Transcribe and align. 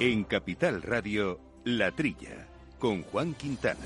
En 0.00 0.22
Capital 0.22 0.80
Radio, 0.80 1.40
La 1.64 1.90
Trilla, 1.90 2.46
con 2.78 3.02
Juan 3.02 3.34
Quintana. 3.34 3.80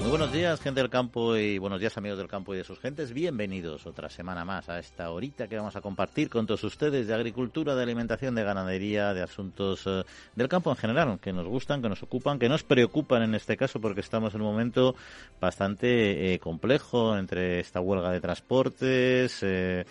Muy 0.00 0.10
buenos 0.10 0.32
días, 0.32 0.60
gente 0.60 0.80
del 0.80 0.90
campo 0.90 1.36
y 1.36 1.58
buenos 1.58 1.78
días, 1.78 1.96
amigos 1.96 2.18
del 2.18 2.26
campo 2.26 2.52
y 2.52 2.58
de 2.58 2.64
sus 2.64 2.80
gentes. 2.80 3.12
Bienvenidos 3.12 3.86
otra 3.86 4.10
semana 4.10 4.44
más 4.44 4.68
a 4.68 4.80
esta 4.80 5.12
horita 5.12 5.46
que 5.46 5.56
vamos 5.56 5.76
a 5.76 5.80
compartir 5.82 6.28
con 6.28 6.48
todos 6.48 6.64
ustedes 6.64 7.06
de 7.06 7.14
agricultura, 7.14 7.76
de 7.76 7.84
alimentación, 7.84 8.34
de 8.34 8.42
ganadería, 8.42 9.14
de 9.14 9.22
asuntos 9.22 9.84
eh, 9.86 10.02
del 10.34 10.48
campo 10.48 10.70
en 10.70 10.76
general, 10.76 11.20
que 11.20 11.32
nos 11.32 11.46
gustan, 11.46 11.80
que 11.80 11.88
nos 11.88 12.02
ocupan, 12.02 12.40
que 12.40 12.48
nos 12.48 12.64
preocupan 12.64 13.22
en 13.22 13.36
este 13.36 13.56
caso 13.56 13.80
porque 13.80 14.00
estamos 14.00 14.34
en 14.34 14.40
un 14.40 14.48
momento 14.48 14.96
bastante 15.40 16.34
eh, 16.34 16.40
complejo 16.40 17.16
entre 17.16 17.60
esta 17.60 17.80
huelga 17.80 18.10
de 18.10 18.20
transportes. 18.20 19.38
Eh, 19.42 19.84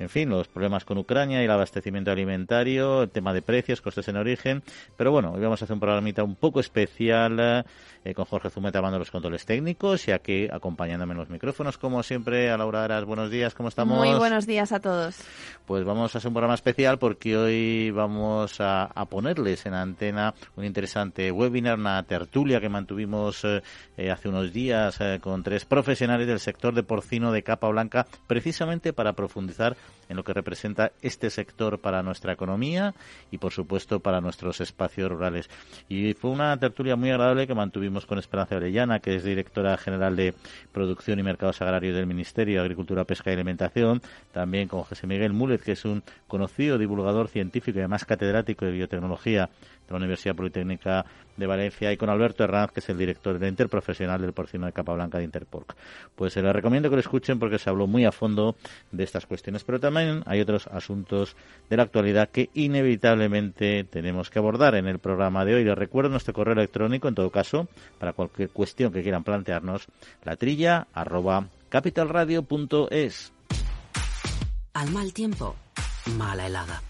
en 0.00 0.08
fin, 0.08 0.30
los 0.30 0.48
problemas 0.48 0.86
con 0.86 0.96
Ucrania 0.96 1.42
y 1.42 1.44
el 1.44 1.50
abastecimiento 1.50 2.10
alimentario, 2.10 3.02
el 3.02 3.10
tema 3.10 3.34
de 3.34 3.42
precios, 3.42 3.82
costes 3.82 4.08
en 4.08 4.16
origen. 4.16 4.62
Pero 4.96 5.12
bueno, 5.12 5.32
hoy 5.32 5.42
vamos 5.42 5.60
a 5.60 5.66
hacer 5.66 5.74
un 5.74 5.80
programita 5.80 6.24
un 6.24 6.36
poco 6.36 6.58
especial 6.58 7.66
eh, 8.02 8.14
con 8.14 8.24
Jorge 8.24 8.48
Zumeta 8.48 8.80
mando 8.80 8.98
los 8.98 9.10
controles 9.10 9.44
técnicos 9.44 10.08
y 10.08 10.12
aquí 10.12 10.48
acompañándome 10.50 11.12
en 11.12 11.18
los 11.18 11.28
micrófonos, 11.28 11.76
como 11.76 12.02
siempre, 12.02 12.50
a 12.50 12.56
Laura 12.56 12.82
Aras. 12.82 13.04
Buenos 13.04 13.30
días, 13.30 13.52
¿cómo 13.52 13.68
estamos? 13.68 13.98
Muy 13.98 14.16
buenos 14.16 14.46
días 14.46 14.72
a 14.72 14.80
todos. 14.80 15.18
Pues 15.66 15.84
vamos 15.84 16.14
a 16.14 16.18
hacer 16.18 16.28
un 16.28 16.34
programa 16.34 16.54
especial 16.54 16.98
porque 16.98 17.36
hoy 17.36 17.90
vamos 17.90 18.56
a, 18.58 18.88
ponerles 19.10 19.66
en 19.66 19.74
antena 19.74 20.32
un 20.56 20.64
interesante 20.64 21.30
webinar, 21.30 21.78
una 21.78 22.02
tertulia 22.04 22.58
que 22.58 22.70
mantuvimos 22.70 23.44
eh, 23.44 23.62
eh, 23.98 24.10
hace 24.10 24.30
unos 24.30 24.50
días 24.52 24.98
con 25.20 25.42
tres 25.42 25.66
profesionales 25.66 26.26
del 26.26 26.40
sector 26.40 26.74
de 26.74 26.84
porcino 26.84 27.32
de 27.32 27.42
capa 27.42 27.68
blanca, 27.68 28.06
precisamente 28.26 28.94
para 28.94 29.12
profundizar 29.12 29.76
en 30.08 30.16
lo 30.16 30.24
que 30.24 30.32
representa 30.32 30.92
este 31.02 31.30
sector 31.30 31.78
para 31.78 32.02
nuestra 32.02 32.32
economía 32.32 32.94
y, 33.30 33.38
por 33.38 33.52
supuesto, 33.52 34.00
para 34.00 34.20
nuestros 34.20 34.60
espacios 34.60 35.10
rurales. 35.10 35.48
Y 35.88 36.14
fue 36.14 36.30
una 36.30 36.56
tertulia 36.58 36.96
muy 36.96 37.10
agradable 37.10 37.46
que 37.46 37.54
mantuvimos 37.54 38.06
con 38.06 38.18
Esperanza 38.18 38.56
Orellana, 38.56 39.00
que 39.00 39.14
es 39.14 39.24
directora 39.24 39.76
general 39.76 40.16
de 40.16 40.34
Producción 40.72 41.18
y 41.18 41.22
Mercados 41.22 41.62
Agrarios 41.62 41.94
del 41.94 42.06
Ministerio 42.06 42.56
de 42.56 42.62
Agricultura, 42.62 43.04
Pesca 43.04 43.30
y 43.30 43.34
Alimentación, 43.34 44.02
también 44.32 44.68
con 44.68 44.82
José 44.82 45.06
Miguel 45.06 45.32
Múlez, 45.32 45.62
que 45.62 45.72
es 45.72 45.84
un 45.84 46.02
conocido 46.26 46.78
divulgador 46.78 47.28
científico 47.28 47.78
y 47.78 47.82
además 47.82 48.04
catedrático 48.04 48.64
de 48.64 48.72
biotecnología 48.72 49.50
la 49.90 49.98
Universidad 49.98 50.34
Politécnica 50.34 51.04
de 51.36 51.46
Valencia, 51.46 51.92
y 51.92 51.96
con 51.96 52.10
Alberto 52.10 52.44
Herranz, 52.44 52.72
que 52.72 52.80
es 52.80 52.88
el 52.88 52.98
director 52.98 53.38
de 53.38 53.48
interprofesional 53.48 54.20
del 54.20 54.32
porcino 54.32 54.66
de 54.66 54.72
capa 54.72 54.92
blanca 54.92 55.18
de 55.18 55.24
Interporc. 55.24 55.74
Pues 56.14 56.34
se 56.34 56.42
les 56.42 56.52
recomiendo 56.52 56.90
que 56.90 56.96
lo 56.96 57.00
escuchen 57.00 57.38
porque 57.38 57.58
se 57.58 57.70
habló 57.70 57.86
muy 57.86 58.04
a 58.04 58.12
fondo 58.12 58.56
de 58.92 59.04
estas 59.04 59.26
cuestiones, 59.26 59.64
pero 59.64 59.80
también 59.80 60.22
hay 60.26 60.40
otros 60.40 60.66
asuntos 60.66 61.36
de 61.68 61.76
la 61.76 61.84
actualidad 61.84 62.28
que 62.28 62.50
inevitablemente 62.54 63.84
tenemos 63.84 64.30
que 64.30 64.38
abordar 64.38 64.74
en 64.74 64.86
el 64.86 64.98
programa 64.98 65.44
de 65.44 65.54
hoy. 65.54 65.64
Les 65.64 65.76
recuerdo 65.76 66.10
nuestro 66.10 66.34
correo 66.34 66.54
electrónico, 66.54 67.08
en 67.08 67.14
todo 67.14 67.30
caso, 67.30 67.68
para 67.98 68.12
cualquier 68.12 68.50
cuestión 68.50 68.92
que 68.92 69.02
quieran 69.02 69.24
plantearnos, 69.24 69.86
la 70.24 70.36
trilla 70.36 70.86
arroba 70.92 71.48
capitalradio.es. 71.68 73.32
Al 74.74 74.90
mal 74.92 75.12
tiempo, 75.12 75.56
mala 76.16 76.46
helada. 76.46 76.89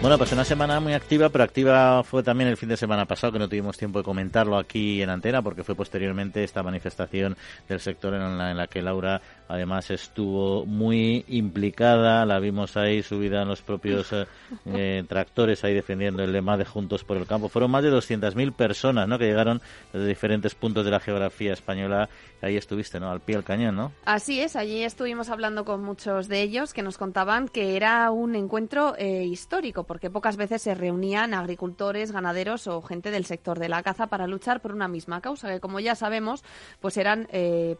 Bueno, 0.00 0.16
pues 0.16 0.30
una 0.30 0.44
semana 0.44 0.78
muy 0.78 0.92
activa, 0.92 1.28
pero 1.28 1.42
activa 1.42 2.04
fue 2.04 2.22
también 2.22 2.48
el 2.48 2.56
fin 2.56 2.68
de 2.68 2.76
semana 2.76 3.04
pasado, 3.04 3.32
que 3.32 3.40
no 3.40 3.48
tuvimos 3.48 3.76
tiempo 3.76 3.98
de 3.98 4.04
comentarlo 4.04 4.56
aquí 4.56 5.02
en 5.02 5.10
antena, 5.10 5.42
porque 5.42 5.64
fue 5.64 5.74
posteriormente 5.74 6.44
esta 6.44 6.62
manifestación 6.62 7.36
del 7.68 7.80
sector 7.80 8.14
en 8.14 8.38
la, 8.38 8.52
en 8.52 8.56
la 8.56 8.68
que 8.68 8.80
Laura 8.80 9.20
además 9.48 9.90
estuvo 9.90 10.64
muy 10.66 11.24
implicada, 11.28 12.24
la 12.26 12.38
vimos 12.38 12.76
ahí 12.76 13.02
subida 13.02 13.42
en 13.42 13.48
los 13.48 13.62
propios 13.62 14.12
eh, 14.12 14.26
eh, 14.66 15.04
tractores 15.08 15.64
ahí 15.64 15.74
defendiendo 15.74 16.22
el 16.22 16.32
lema 16.32 16.56
de 16.56 16.64
Juntos 16.64 17.02
por 17.02 17.16
el 17.16 17.26
Campo. 17.26 17.48
Fueron 17.48 17.70
más 17.70 17.82
de 17.82 17.90
200.000 17.90 18.52
personas 18.52 19.08
¿no? 19.08 19.18
que 19.18 19.24
llegaron 19.24 19.60
desde 19.92 20.06
diferentes 20.06 20.54
puntos 20.54 20.84
de 20.84 20.90
la 20.90 21.00
geografía 21.00 21.54
española. 21.54 22.08
Ahí 22.40 22.56
estuviste, 22.56 23.00
¿no? 23.00 23.10
Al 23.10 23.20
pie 23.20 23.34
del 23.34 23.44
cañón, 23.44 23.74
¿no? 23.74 23.92
Así 24.04 24.40
es, 24.40 24.54
allí 24.54 24.84
estuvimos 24.84 25.28
hablando 25.28 25.64
con 25.64 25.82
muchos 25.82 26.28
de 26.28 26.40
ellos 26.40 26.72
que 26.72 26.82
nos 26.82 26.96
contaban 26.96 27.48
que 27.48 27.74
era 27.74 28.12
un 28.12 28.36
encuentro 28.36 28.94
eh, 28.96 29.24
histórico, 29.24 29.82
porque 29.88 30.10
pocas 30.10 30.36
veces 30.36 30.62
se 30.62 30.76
reunían 30.76 31.34
agricultores, 31.34 32.12
ganaderos 32.12 32.68
o 32.68 32.80
gente 32.82 33.10
del 33.10 33.24
sector 33.24 33.58
de 33.58 33.68
la 33.68 33.82
caza 33.82 34.06
para 34.06 34.28
luchar 34.28 34.60
por 34.60 34.72
una 34.72 34.86
misma 34.86 35.20
causa, 35.20 35.48
que 35.48 35.58
como 35.58 35.80
ya 35.80 35.96
sabemos, 35.96 36.44
pues 36.80 36.96
eran 36.96 37.26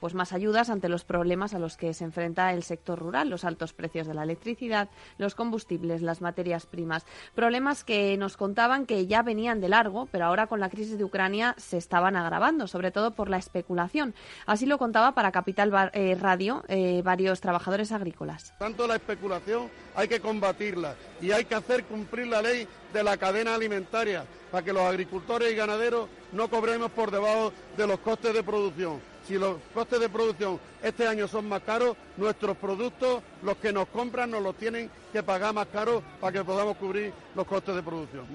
pues 0.00 0.14
más 0.14 0.32
ayudas 0.32 0.70
ante 0.70 0.88
los 0.88 1.04
problemas 1.04 1.54
a 1.54 1.58
los 1.60 1.76
que 1.76 1.94
se 1.94 2.04
enfrenta 2.04 2.52
el 2.52 2.62
sector 2.62 2.98
rural, 2.98 3.28
los 3.28 3.44
altos 3.44 3.72
precios 3.72 4.06
de 4.06 4.14
la 4.14 4.22
electricidad, 4.22 4.88
los 5.18 5.34
combustibles, 5.34 6.02
las 6.02 6.20
materias 6.20 6.66
primas. 6.66 7.04
Problemas 7.34 7.84
que 7.84 8.16
nos 8.16 8.36
contaban 8.36 8.86
que 8.86 9.06
ya 9.06 9.22
venían 9.22 9.60
de 9.60 9.68
largo, 9.68 10.06
pero 10.10 10.24
ahora 10.24 10.46
con 10.46 10.60
la 10.60 10.70
crisis 10.70 10.98
de 10.98 11.04
Ucrania 11.04 11.54
se 11.58 11.76
estaban 11.76 12.16
agravando, 12.16 12.66
sobre 12.66 12.90
todo 12.90 13.12
por 13.12 13.28
la 13.28 13.36
especulación. 13.36 14.14
Así 14.46 14.66
lo 14.66 14.78
contaba 14.78 15.12
para 15.12 15.32
Capital 15.32 15.90
eh, 15.92 16.16
Radio 16.18 16.64
eh, 16.68 17.02
varios 17.04 17.40
trabajadores 17.40 17.92
agrícolas. 17.92 18.54
Tanto 18.58 18.86
la 18.86 18.96
especulación 18.96 19.68
hay 19.94 20.08
que 20.08 20.20
combatirla 20.20 20.94
y 21.20 21.32
hay 21.32 21.44
que 21.44 21.54
hacer 21.54 21.84
cumplir 21.98 22.28
la 22.28 22.42
ley 22.42 22.66
de 22.92 23.02
la 23.02 23.16
cadena 23.16 23.54
alimentaria 23.54 24.24
para 24.50 24.64
que 24.64 24.72
los 24.72 24.82
agricultores 24.82 25.52
y 25.52 25.56
ganaderos 25.56 26.08
no 26.32 26.48
cobremos 26.48 26.90
por 26.92 27.10
debajo 27.10 27.52
de 27.76 27.86
los 27.86 27.98
costes 28.00 28.32
de 28.32 28.42
producción 28.42 29.00
si 29.28 29.36
los 29.36 29.58
costes 29.74 30.00
de 30.00 30.08
producción 30.08 30.58
este 30.82 31.06
año 31.06 31.28
son 31.28 31.50
más 31.50 31.60
caros, 31.60 31.98
nuestros 32.16 32.56
productos, 32.56 33.22
los 33.42 33.58
que 33.58 33.74
nos 33.74 33.86
compran, 33.88 34.30
nos 34.30 34.42
los 34.42 34.56
tienen 34.56 34.90
que 35.12 35.22
pagar 35.22 35.52
más 35.52 35.66
caros 35.66 36.02
para 36.18 36.32
que 36.32 36.42
podamos 36.42 36.78
cubrir 36.78 37.12
los 37.34 37.46
costes 37.46 37.74
de 37.74 37.82
producción. 37.82 38.26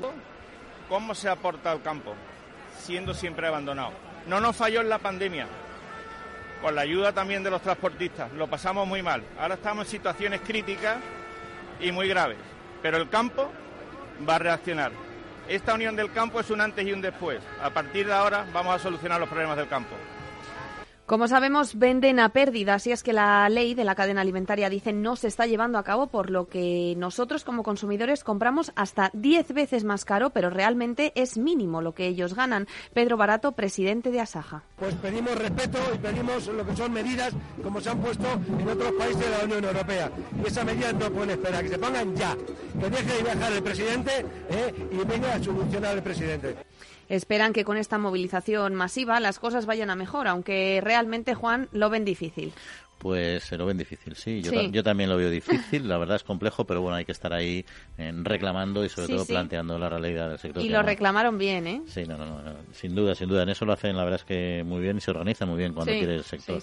¿Cómo 0.87 1.15
se 1.15 1.29
aporta 1.29 1.71
al 1.71 1.81
campo? 1.81 2.13
Siendo 2.77 3.15
siempre 3.15 3.47
abandonado. 3.47 3.91
No 4.27 4.39
nos 4.39 4.55
falló 4.55 4.81
en 4.81 4.89
la 4.89 4.99
pandemia, 4.99 5.47
con 6.61 6.75
la 6.75 6.81
ayuda 6.81 7.11
también 7.11 7.41
de 7.41 7.49
los 7.49 7.63
transportistas. 7.63 8.31
Lo 8.33 8.47
pasamos 8.47 8.87
muy 8.87 9.01
mal. 9.01 9.23
Ahora 9.39 9.55
estamos 9.55 9.87
en 9.87 9.91
situaciones 9.91 10.41
críticas 10.41 10.97
y 11.79 11.91
muy 11.91 12.07
graves. 12.07 12.37
Pero 12.83 12.97
el 12.97 13.09
campo 13.09 13.49
va 14.29 14.35
a 14.35 14.39
reaccionar. 14.39 14.91
Esta 15.47 15.73
unión 15.73 15.95
del 15.95 16.11
campo 16.11 16.39
es 16.39 16.49
un 16.51 16.61
antes 16.61 16.85
y 16.85 16.93
un 16.93 17.01
después. 17.01 17.39
A 17.61 17.71
partir 17.71 18.05
de 18.05 18.13
ahora 18.13 18.45
vamos 18.53 18.75
a 18.75 18.79
solucionar 18.79 19.19
los 19.19 19.29
problemas 19.29 19.57
del 19.57 19.67
campo. 19.67 19.95
Como 21.05 21.27
sabemos, 21.27 21.77
venden 21.77 22.21
a 22.21 22.29
pérdidas 22.29 22.87
y 22.87 22.93
es 22.93 23.03
que 23.03 23.11
la 23.11 23.49
ley 23.49 23.73
de 23.73 23.83
la 23.83 23.93
cadena 23.93 24.21
alimentaria 24.21 24.69
dice 24.69 24.93
no 24.93 25.17
se 25.17 25.27
está 25.27 25.45
llevando 25.45 25.77
a 25.77 25.83
cabo, 25.83 26.07
por 26.07 26.29
lo 26.29 26.47
que 26.47 26.95
nosotros 26.97 27.43
como 27.43 27.61
consumidores 27.61 28.23
compramos 28.23 28.71
hasta 28.77 29.11
10 29.13 29.53
veces 29.53 29.83
más 29.83 30.05
caro, 30.05 30.29
pero 30.29 30.49
realmente 30.49 31.11
es 31.15 31.37
mínimo 31.37 31.81
lo 31.81 31.93
que 31.93 32.07
ellos 32.07 32.35
ganan. 32.35 32.67
Pedro 32.93 33.17
Barato, 33.17 33.51
presidente 33.51 34.11
de 34.11 34.21
Asaja. 34.21 34.63
Pues 34.77 34.95
pedimos 34.95 35.37
respeto 35.37 35.77
y 35.93 35.97
pedimos 35.97 36.47
lo 36.47 36.65
que 36.65 36.73
son 36.73 36.93
medidas 36.93 37.33
como 37.61 37.81
se 37.81 37.89
han 37.89 37.99
puesto 37.99 38.27
en 38.57 38.69
otros 38.69 38.93
países 38.93 39.19
de 39.19 39.37
la 39.37 39.43
Unión 39.43 39.65
Europea. 39.65 40.09
Y 40.41 40.47
esas 40.47 40.63
medidas 40.63 40.93
no 40.93 41.11
pueden 41.11 41.31
esperar, 41.31 41.63
que 41.63 41.69
se 41.69 41.79
pongan 41.79 42.15
ya, 42.15 42.37
que 42.79 42.89
deje 42.89 43.17
de 43.17 43.23
viajar 43.23 43.51
el 43.51 43.61
presidente 43.61 44.25
¿eh? 44.49 44.73
y 44.89 45.05
venga 45.05 45.33
a 45.33 45.43
solucionar 45.43 45.97
el 45.97 46.03
presidente. 46.03 46.55
Esperan 47.09 47.53
que 47.53 47.65
con 47.65 47.77
esta 47.77 47.97
movilización 47.97 48.75
masiva 48.75 49.19
las 49.19 49.39
cosas 49.39 49.65
vayan 49.65 49.89
a 49.89 49.95
mejor, 49.95 50.27
aunque 50.27 50.79
realmente, 50.83 51.35
Juan, 51.35 51.69
lo 51.71 51.89
ven 51.89 52.05
difícil. 52.05 52.53
Pues 52.97 53.43
se 53.43 53.57
lo 53.57 53.65
ven 53.65 53.77
difícil, 53.77 54.15
sí. 54.15 54.41
Yo, 54.41 54.83
también 54.83 55.09
lo 55.09 55.17
veo 55.17 55.29
difícil, 55.29 55.87
la 55.89 55.97
verdad 55.97 56.15
es 56.15 56.23
complejo, 56.23 56.65
pero 56.65 56.81
bueno, 56.81 56.95
hay 56.95 57.03
que 57.03 57.11
estar 57.11 57.33
ahí 57.33 57.65
eh, 57.97 58.13
reclamando 58.23 58.85
y 58.85 58.89
sobre 58.89 59.09
todo 59.09 59.25
planteando 59.25 59.77
la 59.77 59.89
realidad 59.89 60.29
del 60.29 60.39
sector. 60.39 60.63
Y 60.63 60.69
lo 60.69 60.81
reclamaron 60.81 61.37
bien, 61.37 61.67
¿eh? 61.67 61.81
Sí, 61.85 62.05
no, 62.05 62.17
no, 62.17 62.25
no, 62.25 62.53
sin 62.71 62.95
duda, 62.95 63.13
sin 63.13 63.27
duda. 63.27 63.43
En 63.43 63.49
eso 63.49 63.65
lo 63.65 63.73
hacen, 63.73 63.97
la 63.97 64.03
verdad 64.05 64.21
es 64.21 64.25
que 64.25 64.63
muy 64.65 64.81
bien 64.81 64.97
y 64.97 65.01
se 65.01 65.11
organiza 65.11 65.45
muy 65.45 65.57
bien 65.57 65.73
cuando 65.73 65.91
quiere 65.91 66.15
el 66.15 66.23
sector. 66.23 66.61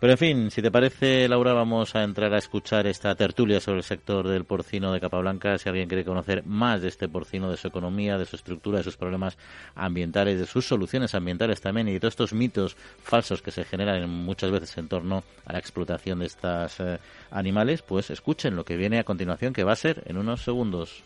Pero 0.00 0.12
en 0.12 0.18
fin, 0.18 0.50
si 0.50 0.62
te 0.62 0.70
parece, 0.70 1.28
Laura, 1.28 1.52
vamos 1.52 1.94
a 1.94 2.02
entrar 2.02 2.32
a 2.32 2.38
escuchar 2.38 2.86
esta 2.86 3.14
tertulia 3.14 3.60
sobre 3.60 3.78
el 3.78 3.84
sector 3.84 4.28
del 4.28 4.44
porcino 4.44 4.92
de 4.92 5.00
capa 5.00 5.18
blanca. 5.18 5.58
Si 5.58 5.68
alguien 5.68 5.88
quiere 5.88 6.04
conocer 6.04 6.44
más 6.46 6.80
de 6.80 6.88
este 6.88 7.08
porcino, 7.08 7.50
de 7.50 7.56
su 7.56 7.68
economía, 7.68 8.16
de 8.16 8.24
su 8.24 8.36
estructura, 8.36 8.78
de 8.78 8.84
sus 8.84 8.96
problemas 8.96 9.36
ambientales, 9.74 10.38
de 10.38 10.46
sus 10.46 10.66
soluciones 10.66 11.14
ambientales 11.14 11.60
también 11.60 11.88
y 11.88 11.92
de 11.92 12.00
todos 12.00 12.12
estos 12.12 12.32
mitos 12.32 12.76
falsos 13.02 13.42
que 13.42 13.50
se 13.50 13.64
generan 13.64 14.08
muchas 14.08 14.50
veces 14.50 14.76
en 14.78 14.88
torno 14.88 15.22
a 15.44 15.52
la 15.52 15.58
explotación 15.66 16.20
de 16.20 16.26
estos 16.26 16.80
eh, 16.80 16.98
animales, 17.30 17.82
pues 17.82 18.10
escuchen 18.10 18.56
lo 18.56 18.64
que 18.64 18.76
viene 18.76 18.98
a 18.98 19.04
continuación, 19.04 19.52
que 19.52 19.64
va 19.64 19.72
a 19.72 19.76
ser 19.76 20.02
en 20.06 20.16
unos 20.16 20.42
segundos. 20.42 21.04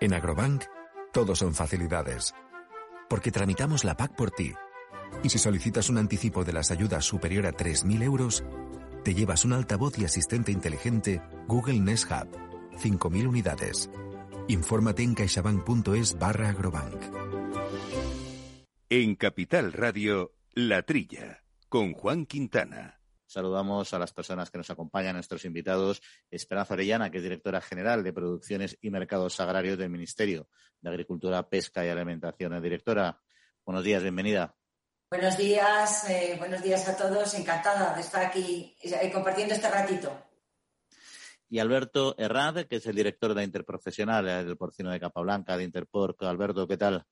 En 0.00 0.14
Agrobank, 0.14 0.64
todo 1.12 1.34
son 1.34 1.54
facilidades. 1.54 2.34
porque 3.08 3.30
tramitamos 3.30 3.84
la 3.84 3.96
PAC 3.96 4.16
por 4.16 4.30
ti. 4.30 4.54
Y 5.22 5.28
si 5.28 5.38
solicitas 5.38 5.88
un 5.88 5.98
anticipo 5.98 6.42
de 6.44 6.52
las 6.52 6.70
ayudas 6.70 7.04
superior 7.04 7.46
a 7.46 7.52
3.000 7.52 8.02
euros, 8.02 8.42
te 9.04 9.14
llevas 9.14 9.44
un 9.44 9.52
altavoz 9.52 9.98
y 9.98 10.04
asistente 10.04 10.50
inteligente 10.50 11.22
Google 11.46 11.78
Nest 11.80 12.10
Hub. 12.10 12.28
5.000 12.78 13.28
unidades. 13.28 13.90
Infórmate 14.48 15.02
en 15.04 15.14
caixabank.es 15.14 16.18
barra 16.18 16.48
agrobank. 16.48 16.96
En 18.90 19.14
Capital 19.14 19.72
Radio, 19.72 20.32
La 20.54 20.82
Trilla, 20.82 21.43
con 21.74 21.92
Juan 21.92 22.24
Quintana. 22.24 23.00
Saludamos 23.26 23.92
a 23.94 23.98
las 23.98 24.12
personas 24.12 24.48
que 24.48 24.58
nos 24.58 24.70
acompañan, 24.70 25.10
a 25.10 25.12
nuestros 25.14 25.44
invitados. 25.44 26.00
Esperanza 26.30 26.74
Orellana, 26.74 27.10
que 27.10 27.16
es 27.16 27.24
directora 27.24 27.60
general 27.60 28.04
de 28.04 28.12
Producciones 28.12 28.78
y 28.80 28.90
Mercados 28.90 29.40
Agrarios 29.40 29.76
del 29.76 29.90
Ministerio 29.90 30.46
de 30.80 30.90
Agricultura, 30.90 31.48
Pesca 31.48 31.84
y 31.84 31.88
Alimentación. 31.88 32.62
Directora, 32.62 33.20
buenos 33.66 33.82
días, 33.82 34.04
bienvenida. 34.04 34.54
Buenos 35.10 35.36
días, 35.36 36.08
eh, 36.08 36.36
buenos 36.38 36.62
días 36.62 36.88
a 36.88 36.96
todos. 36.96 37.34
Encantada 37.34 37.92
de 37.92 38.02
estar 38.02 38.24
aquí 38.24 38.76
eh, 38.80 39.10
compartiendo 39.12 39.54
este 39.54 39.68
ratito. 39.68 40.16
Y 41.48 41.58
Alberto 41.58 42.14
Herrad, 42.16 42.66
que 42.66 42.76
es 42.76 42.86
el 42.86 42.94
director 42.94 43.34
de 43.34 43.42
Interprofesional 43.42 44.28
eh, 44.28 44.44
del 44.44 44.56
Porcino 44.56 44.92
de 44.92 45.00
Capablanca, 45.00 45.56
de 45.56 45.64
Interporc. 45.64 46.22
Alberto, 46.22 46.68
¿qué 46.68 46.76
tal? 46.76 47.04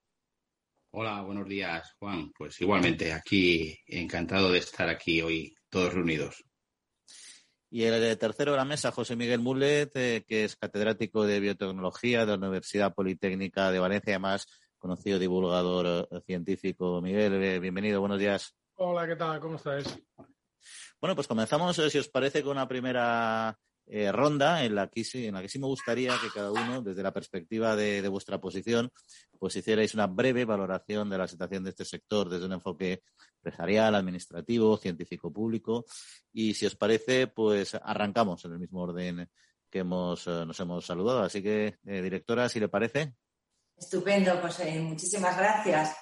Hola, 0.94 1.23
buenos 1.23 1.49
días, 1.49 1.94
Juan. 1.99 2.31
Pues 2.37 2.61
igualmente, 2.61 3.15
aquí 3.15 3.75
encantado 3.87 4.53
de 4.53 4.59
estar 4.59 4.91
aquí 4.91 5.23
hoy 5.23 5.55
todos 5.71 5.94
reunidos. 5.94 6.44
Y 7.71 7.85
el 7.85 8.19
tercero 8.19 8.50
de 8.50 8.59
la 8.59 8.67
mesa, 8.67 8.93
José 8.93 9.17
Miguel 9.17 9.41
Mulet, 9.41 9.91
eh, 9.94 10.23
que 10.29 10.44
es 10.44 10.55
catedrático 10.56 11.25
de 11.25 11.41
biotecnología 11.41 12.27
de 12.27 12.33
la 12.33 12.35
Universidad 12.35 12.93
Politécnica 12.93 13.71
de 13.71 13.79
Valencia, 13.79 14.12
además 14.12 14.47
conocido 14.77 15.19
divulgador 15.19 16.09
eh, 16.11 16.21
científico. 16.27 17.00
Miguel, 17.00 17.43
eh, 17.43 17.59
bienvenido, 17.59 18.00
buenos 18.00 18.19
días. 18.19 18.55
Hola, 18.75 19.06
¿qué 19.06 19.17
tal? 19.17 19.41
¿Cómo 19.41 19.56
estáis? 19.56 19.99
Bueno, 21.00 21.15
pues 21.15 21.27
comenzamos, 21.27 21.75
si 21.75 21.99
os 21.99 22.09
parece, 22.11 22.43
con 22.43 22.53
una 22.53 22.69
primera 22.69 23.59
ronda 24.12 24.64
en 24.64 24.75
la, 24.75 24.88
que 24.88 25.05
sí, 25.05 25.26
en 25.26 25.34
la 25.34 25.43
que 25.43 25.49
sí 25.49 25.58
me 25.58 25.67
gustaría 25.67 26.14
que 26.23 26.31
cada 26.32 26.50
uno, 26.50 26.81
desde 26.82 27.02
la 27.02 27.12
perspectiva 27.12 27.76
de, 27.76 28.06
vuestra 28.08 28.40
posición, 28.40 28.90
pues 29.38 29.56
hicierais 29.56 29.94
una 29.94 30.06
breve 30.06 30.44
valoración 30.44 31.11
de 31.11 31.19
la 31.19 31.29
situación 31.29 31.64
de 31.64 31.70
este 31.70 31.84
sector 31.84 32.29
desde 32.29 32.46
un 32.46 32.52
enfoque 32.52 33.02
empresarial, 33.37 33.94
administrativo, 33.94 34.76
científico 34.76 35.32
público. 35.32 35.84
Y 36.32 36.55
si 36.55 36.67
os 36.67 36.76
parece, 36.76 37.26
pues 37.26 37.75
arrancamos 37.75 38.44
en 38.44 38.52
el 38.52 38.58
mismo 38.61 38.82
orden 38.82 39.29
que 39.73 39.81
hemos, 39.81 40.26
eh, 40.26 40.44
nos 40.46 40.61
hemos 40.61 40.85
saludado. 40.85 41.23
Así 41.23 41.43
que, 41.43 41.78
eh, 41.85 42.02
directora, 42.02 42.49
si 42.49 42.61
le 42.61 42.69
parece. 42.69 43.14
Estupendo, 43.76 44.40
eh, 44.61 44.81
muchísimas 44.81 45.37
gracias. 45.37 45.96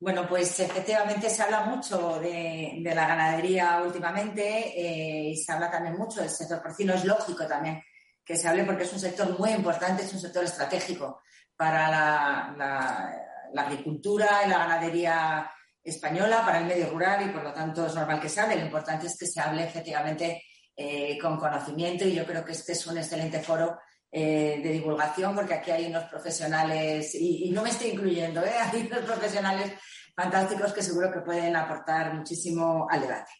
Bueno, 0.00 0.28
pues 0.28 0.60
efectivamente 0.60 1.28
se 1.28 1.42
habla 1.42 1.62
mucho 1.62 2.20
de, 2.20 2.80
la 2.84 3.06
ganadería 3.06 3.82
últimamente 3.84 4.72
y 4.76 5.36
se 5.36 5.52
habla 5.52 5.70
también 5.70 5.96
mucho 5.96 6.20
del 6.20 6.30
sector 6.30 6.62
porcino. 6.62 6.94
Es 6.94 7.04
lógico 7.04 7.46
también 7.46 7.82
que 8.24 8.36
se 8.36 8.46
hable 8.46 8.64
porque 8.64 8.84
es 8.84 8.92
un 8.92 9.00
sector 9.00 9.38
muy 9.38 9.50
importante, 9.50 10.04
es 10.04 10.12
un 10.12 10.20
sector 10.20 10.44
estratégico 10.44 11.22
para 11.56 11.90
la, 11.90 13.10
la 13.52 13.62
agricultura 13.62 14.42
y 14.46 14.50
la 14.50 14.58
ganadería 14.58 15.50
española 15.82 16.42
para 16.44 16.58
el 16.58 16.66
medio 16.66 16.90
rural 16.90 17.26
y 17.26 17.32
por 17.32 17.42
lo 17.42 17.52
tanto 17.52 17.86
es 17.86 17.94
normal 17.94 18.20
que 18.20 18.28
se 18.28 18.40
hable. 18.40 18.56
Lo 18.56 18.66
importante 18.66 19.06
es 19.06 19.16
que 19.18 19.26
se 19.26 19.40
hable 19.40 19.64
efectivamente 19.64 20.42
eh, 20.76 21.18
con 21.18 21.38
conocimiento 21.38 22.04
y 22.04 22.14
yo 22.14 22.24
creo 22.24 22.44
que 22.44 22.52
este 22.52 22.72
es 22.72 22.86
un 22.86 22.98
excelente 22.98 23.40
foro 23.40 23.80
eh, 24.10 24.60
de 24.62 24.72
divulgación 24.72 25.34
porque 25.34 25.54
aquí 25.54 25.70
hay 25.70 25.86
unos 25.86 26.04
profesionales, 26.04 27.14
y, 27.14 27.50
no 27.50 27.62
me 27.62 27.70
estoy 27.70 27.90
incluyendo, 27.90 28.42
¿eh? 28.44 28.52
hay 28.72 28.88
unos 28.90 29.04
profesionales 29.04 29.72
fantásticos 30.14 30.72
que 30.72 30.82
seguro 30.82 31.12
que 31.12 31.20
pueden 31.20 31.54
aportar 31.56 32.14
muchísimo 32.14 32.86
al 32.90 33.02
debate. 33.02 33.30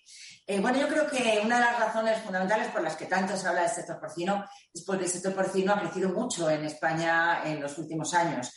bueno, 0.60 0.78
yo 0.78 0.88
creo 0.88 1.08
que 1.08 1.40
una 1.44 1.56
de 1.56 1.64
las 1.64 1.78
razones 1.80 2.22
fundamentales 2.22 2.68
por 2.68 2.82
las 2.82 2.96
que 2.96 3.06
tanto 3.06 3.36
se 3.36 3.48
habla 3.48 3.62
del 3.62 3.70
sector 3.70 3.98
porcino 3.98 4.44
es 4.72 4.84
porque 4.84 5.04
el 5.04 5.10
sector 5.10 5.34
porcino 5.34 5.72
ha 5.72 5.80
crecido 5.80 6.10
mucho 6.10 6.48
en 6.48 6.64
España 6.64 7.42
en 7.44 7.60
los 7.60 7.76
últimos 7.78 8.14
años. 8.14 8.54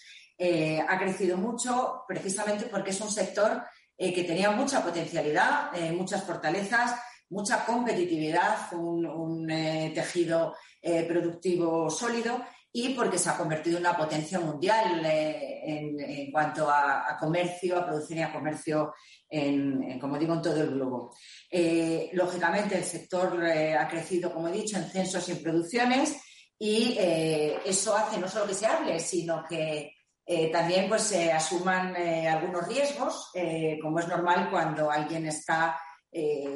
ha 0.87 0.99
crecido 0.99 1.37
mucho 1.37 2.03
precisamente 2.07 2.65
porque 2.65 2.91
es 2.91 3.01
un 3.01 3.11
sector 3.11 3.63
eh, 4.03 4.11
que 4.15 4.23
tenía 4.23 4.49
mucha 4.49 4.83
potencialidad, 4.83 5.69
eh, 5.75 5.91
muchas 5.91 6.23
fortalezas, 6.23 6.95
mucha 7.31 7.65
competitividad, 7.65 8.71
un, 8.73 9.49
eh, 9.49 9.91
tejido 9.93 10.55
productivo 11.07 11.91
sólido 11.91 12.41
y 12.73 12.95
porque 12.95 13.19
se 13.19 13.29
ha 13.29 13.37
convertido 13.37 13.77
en 13.77 13.83
una 13.83 13.95
potencia 13.95 14.39
mundial 14.39 14.99
en, 15.05 16.31
cuanto 16.31 16.67
a, 16.71 17.15
comercio, 17.19 17.77
a 17.77 17.85
producción 17.85 18.19
y 18.19 18.23
a 18.23 18.33
comercio, 18.33 18.93
en, 19.29 19.99
como 19.99 20.17
digo, 20.17 20.33
en 20.33 20.41
todo 20.41 20.59
el 20.59 20.71
globo. 20.71 21.13
lógicamente, 22.13 22.77
el 22.77 22.83
sector 22.83 23.45
ha 23.45 23.87
crecido, 23.87 24.33
como 24.33 24.47
he 24.47 24.53
dicho, 24.53 24.77
en 24.77 24.89
censos 24.89 25.29
y 25.29 25.33
en 25.33 25.43
producciones 25.43 26.19
y 26.57 26.97
eso 26.97 27.95
hace 27.95 28.17
no 28.19 28.27
solo 28.27 28.47
que 28.47 28.55
se 28.55 28.65
hable, 28.65 28.99
sino 28.99 29.43
que 29.47 29.93
eh, 30.33 30.49
también 30.49 30.87
pues 30.87 31.01
se 31.03 31.31
asuman 31.31 31.95
eh, 31.95 32.27
algunos 32.27 32.67
riesgos, 32.67 33.31
eh, 33.33 33.77
como 33.81 33.99
es 33.99 34.07
normal 34.07 34.49
cuando 34.49 34.89
alguien 34.89 35.25
está 35.27 35.77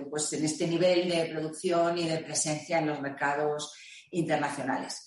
pues 0.09 0.33
en 0.33 0.45
este 0.45 0.67
nivel 0.67 1.09
de 1.09 1.29
producción 1.31 1.97
y 1.97 2.07
de 2.07 2.17
presencia 2.17 2.79
en 2.79 2.87
los 2.87 3.01
mercados 3.01 3.73
internacionales. 4.11 5.05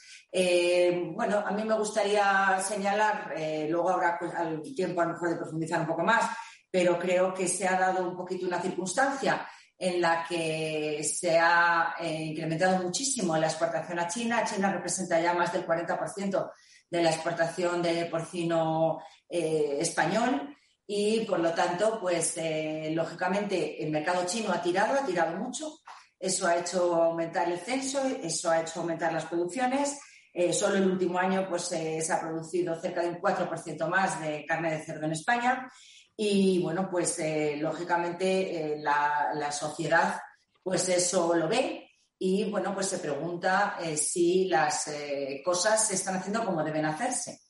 bueno, 1.15 1.45
a 1.47 1.50
mí 1.53 1.65
me 1.65 1.79
gustaría 1.79 2.59
señalar, 2.61 3.35
luego 3.69 3.91
habrá 3.91 4.19
pues, 4.19 4.33
tiempo 4.75 5.00
a 5.00 5.05
lo 5.05 5.12
mejor 5.12 5.31
de 5.31 5.37
profundizar 5.37 5.81
un 5.81 5.87
poco 5.87 6.03
más, 6.03 6.31
pero 6.71 6.99
creo 6.99 7.33
que 7.35 7.47
se 7.49 7.67
ha 7.67 7.79
dado 7.79 8.09
un 8.09 8.17
poquito 8.17 8.47
una 8.47 8.61
circunstancia 8.61 9.47
en 9.79 10.00
la 10.00 10.25
que 10.29 11.05
se 11.05 11.39
ha 11.39 11.95
incrementado 12.00 12.83
muchísimo 12.83 13.37
la 13.37 13.47
exportación 13.47 13.99
a 14.00 14.09
China. 14.09 14.45
China 14.45 14.73
representa 14.73 15.21
ya 15.21 15.33
más 15.35 15.53
del 15.53 15.65
40% 15.65 16.50
de 16.91 17.03
la 17.03 17.11
exportación 17.11 17.81
de 17.81 18.06
porcino 18.06 19.00
eh, 19.29 19.77
español 19.81 20.56
y 20.88 21.20
por 21.20 21.38
lo 21.38 21.52
tanto, 21.52 22.00
pues 22.00 22.37
eh, 22.38 22.90
lógicamente 22.93 23.81
el 23.81 23.93
mercado 23.93 24.26
chino 24.26 24.50
ha 24.50 24.61
tirado, 24.61 24.99
ha 24.99 25.06
tirado 25.06 25.37
mucho. 25.37 25.79
Eso 26.19 26.49
ha 26.49 26.56
hecho 26.56 26.94
aumentar 27.00 27.49
el 27.49 27.61
censo, 27.61 28.05
eso 28.20 28.50
ha 28.50 28.62
hecho 28.62 28.80
aumentar 28.80 29.12
las 29.12 29.26
producciones. 29.26 30.00
Eh, 30.33 30.52
solo 30.52 30.78
el 30.78 30.90
último 30.90 31.18
año 31.18 31.47
pues, 31.49 31.62
se 31.64 32.12
ha 32.12 32.21
producido 32.21 32.75
cerca 32.80 33.02
de 33.02 33.11
un 33.11 33.21
4% 33.21 33.87
más 33.87 34.21
de 34.21 34.45
carne 34.45 34.76
de 34.76 34.85
cerdo 34.85 35.04
en 35.04 35.12
España. 35.12 35.71
Y 36.16 36.61
bueno, 36.61 36.88
pues 36.90 37.21
lógicamente 37.61 38.75
la, 38.78 39.28
la, 39.35 39.52
sociedad 39.52 40.21
pues 40.61 40.88
eso 40.88 41.35
lo 41.37 41.49
ve 41.49 41.88
y 42.18 42.50
bueno, 42.50 42.75
pues 42.75 42.88
se 42.88 42.99
pregunta 42.99 43.78
eh, 43.80 43.97
si 43.97 44.47
las 44.47 44.88
eh, 44.88 45.40
cosas 45.45 45.87
se 45.87 45.95
están 45.95 46.16
haciendo 46.16 46.45
como 46.45 46.64
deben 46.64 46.85
hacerse. 46.85 47.40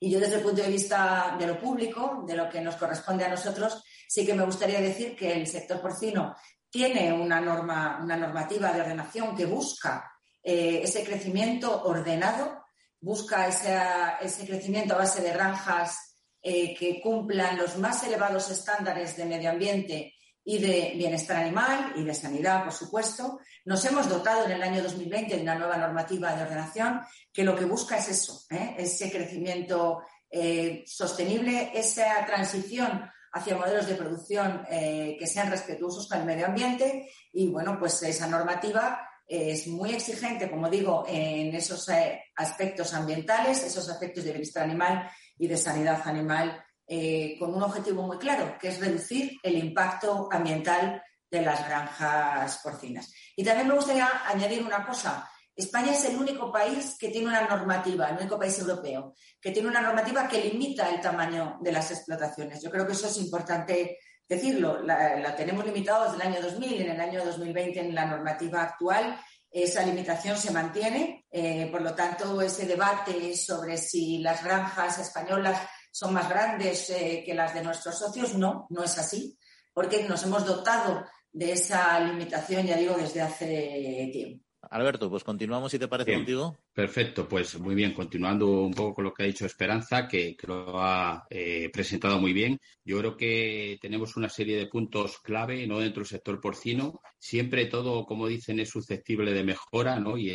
Y 0.00 0.10
yo 0.10 0.20
desde 0.20 0.36
el 0.36 0.42
punto 0.42 0.62
de 0.62 0.68
vista 0.68 1.36
de 1.38 1.46
lo 1.46 1.58
público, 1.58 2.22
de 2.26 2.36
lo 2.36 2.48
que 2.48 2.60
nos 2.60 2.76
corresponde 2.76 3.24
a 3.24 3.28
nosotros, 3.28 3.82
sí 4.08 4.24
que 4.24 4.34
me 4.34 4.44
gustaría 4.44 4.80
decir 4.80 5.16
que 5.16 5.32
el 5.32 5.46
sector 5.46 5.80
porcino 5.80 6.36
tiene 6.70 7.12
una 7.12 7.40
norma, 7.40 7.98
una 8.02 8.16
normativa 8.16 8.72
de 8.72 8.82
ordenación 8.82 9.36
que 9.36 9.46
busca 9.46 10.12
eh, 10.42 10.80
ese 10.82 11.02
crecimiento 11.04 11.82
ordenado, 11.84 12.64
busca 13.00 13.46
ese 13.48 14.46
crecimiento 14.46 14.94
a 14.94 14.98
base 14.98 15.22
de 15.22 15.32
granjas 15.32 16.04
que 16.40 17.00
cumplan 17.02 17.58
los 17.58 17.76
más 17.76 18.02
elevados 18.04 18.50
estándares 18.50 19.16
de 19.16 19.26
medio 19.26 19.50
ambiente 19.50 20.14
y 20.48 20.56
de 20.56 20.94
bienestar 20.96 21.36
animal 21.36 21.92
y 21.94 22.04
de 22.04 22.14
sanidad, 22.14 22.64
por 22.64 22.72
supuesto. 22.72 23.38
Nos 23.66 23.84
hemos 23.84 24.08
dotado 24.08 24.46
en 24.46 24.52
el 24.52 24.62
año 24.62 24.82
2020 24.82 25.36
de 25.36 25.42
una 25.42 25.56
nueva 25.56 25.76
normativa 25.76 26.34
de 26.34 26.42
ordenación 26.42 27.02
que 27.30 27.44
lo 27.44 27.54
que 27.54 27.66
busca 27.66 27.98
es 27.98 28.08
eso, 28.08 28.46
¿eh? 28.48 28.74
ese 28.78 29.10
crecimiento 29.10 30.00
eh, 30.30 30.84
sostenible, 30.86 31.72
esa 31.74 32.24
transición 32.24 33.10
hacia 33.30 33.58
modelos 33.58 33.86
de 33.88 33.96
producción 33.96 34.64
eh, 34.70 35.18
que 35.20 35.26
sean 35.26 35.50
respetuosos 35.50 36.08
con 36.08 36.20
el 36.20 36.24
medio 36.24 36.46
ambiente 36.46 37.10
y, 37.30 37.48
bueno, 37.48 37.76
pues 37.78 38.02
esa 38.04 38.26
normativa 38.26 39.06
es 39.28 39.66
muy 39.66 39.92
exigente, 39.92 40.50
como 40.50 40.70
digo, 40.70 41.04
en 41.06 41.54
esos 41.54 41.90
aspectos 42.34 42.94
ambientales, 42.94 43.62
esos 43.62 43.86
aspectos 43.90 44.24
de 44.24 44.30
bienestar 44.30 44.62
animal 44.62 45.10
y 45.36 45.46
de 45.46 45.58
sanidad 45.58 46.00
animal 46.06 46.64
eh, 46.88 47.36
con 47.38 47.54
un 47.54 47.62
objetivo 47.62 48.02
muy 48.02 48.16
claro, 48.16 48.56
que 48.58 48.68
es 48.68 48.80
reducir 48.80 49.38
el 49.42 49.58
impacto 49.58 50.26
ambiental 50.32 51.02
de 51.30 51.42
las 51.42 51.66
granjas 51.68 52.60
porcinas. 52.62 53.12
Y 53.36 53.44
también 53.44 53.68
me 53.68 53.74
gustaría 53.74 54.08
añadir 54.26 54.62
una 54.62 54.86
cosa. 54.86 55.28
España 55.54 55.92
es 55.92 56.04
el 56.06 56.16
único 56.16 56.50
país 56.50 56.96
que 56.98 57.08
tiene 57.08 57.28
una 57.28 57.46
normativa, 57.46 58.08
el 58.08 58.16
único 58.16 58.38
país 58.38 58.58
europeo, 58.60 59.12
que 59.40 59.50
tiene 59.50 59.68
una 59.68 59.82
normativa 59.82 60.26
que 60.26 60.42
limita 60.42 60.88
el 60.88 61.00
tamaño 61.00 61.58
de 61.60 61.72
las 61.72 61.90
explotaciones. 61.90 62.62
Yo 62.62 62.70
creo 62.70 62.86
que 62.86 62.92
eso 62.92 63.08
es 63.08 63.18
importante 63.18 63.98
decirlo. 64.26 64.80
La, 64.82 65.34
tenemos 65.36 65.66
limitado 65.66 66.04
desde 66.04 66.16
el 66.24 66.32
año 66.32 66.42
2000. 66.42 66.82
En 66.82 66.90
el 66.92 67.00
año 67.00 67.24
2020, 67.24 67.80
en 67.80 67.94
la 67.94 68.06
normativa 68.06 68.62
actual, 68.62 69.20
esa 69.50 69.84
limitación 69.84 70.38
se 70.38 70.52
mantiene. 70.52 71.26
Eh, 71.30 71.68
por 71.70 71.82
lo 71.82 71.94
tanto, 71.94 72.40
ese 72.40 72.66
debate 72.66 73.36
sobre 73.36 73.76
si 73.76 74.18
las 74.18 74.44
granjas 74.44 74.98
españolas 74.98 75.60
son 75.98 76.14
más 76.14 76.28
grandes 76.28 76.90
eh, 76.90 77.24
que 77.26 77.34
las 77.34 77.52
de 77.54 77.64
nuestros 77.64 77.98
socios. 77.98 78.34
No, 78.34 78.68
no 78.70 78.84
es 78.84 78.96
así, 78.98 79.36
porque 79.72 80.04
nos 80.04 80.22
hemos 80.22 80.46
dotado 80.46 81.04
de 81.32 81.52
esa 81.52 81.98
limitación, 81.98 82.66
ya 82.66 82.76
digo, 82.76 82.96
desde 82.96 83.20
hace 83.20 84.08
tiempo. 84.12 84.44
Alberto, 84.70 85.08
pues 85.08 85.24
continuamos 85.24 85.72
si 85.72 85.78
te 85.78 85.88
parece 85.88 86.14
contigo. 86.14 86.56
Perfecto, 86.72 87.28
pues 87.28 87.58
muy 87.58 87.74
bien, 87.74 87.94
continuando 87.94 88.62
un 88.62 88.74
poco 88.74 88.96
con 88.96 89.04
lo 89.04 89.14
que 89.14 89.22
ha 89.22 89.26
dicho 89.26 89.46
Esperanza, 89.46 90.06
que, 90.06 90.36
lo 90.46 90.80
ha 90.80 91.26
eh, 91.30 91.68
presentado 91.72 92.20
muy 92.20 92.32
bien. 92.32 92.58
Yo 92.84 92.98
creo 92.98 93.16
que 93.16 93.78
tenemos 93.80 94.16
una 94.16 94.28
serie 94.28 94.56
de 94.56 94.66
puntos 94.66 95.18
clave 95.18 95.66
¿no? 95.66 95.80
dentro 95.80 96.02
del 96.02 96.08
sector 96.08 96.40
porcino. 96.40 97.00
Siempre 97.18 97.66
todo, 97.66 98.04
como 98.04 98.28
dicen, 98.28 98.60
es 98.60 98.68
susceptible 98.68 99.32
de 99.32 99.44
mejora, 99.44 99.98
¿no? 99.98 100.16
Y 100.16 100.30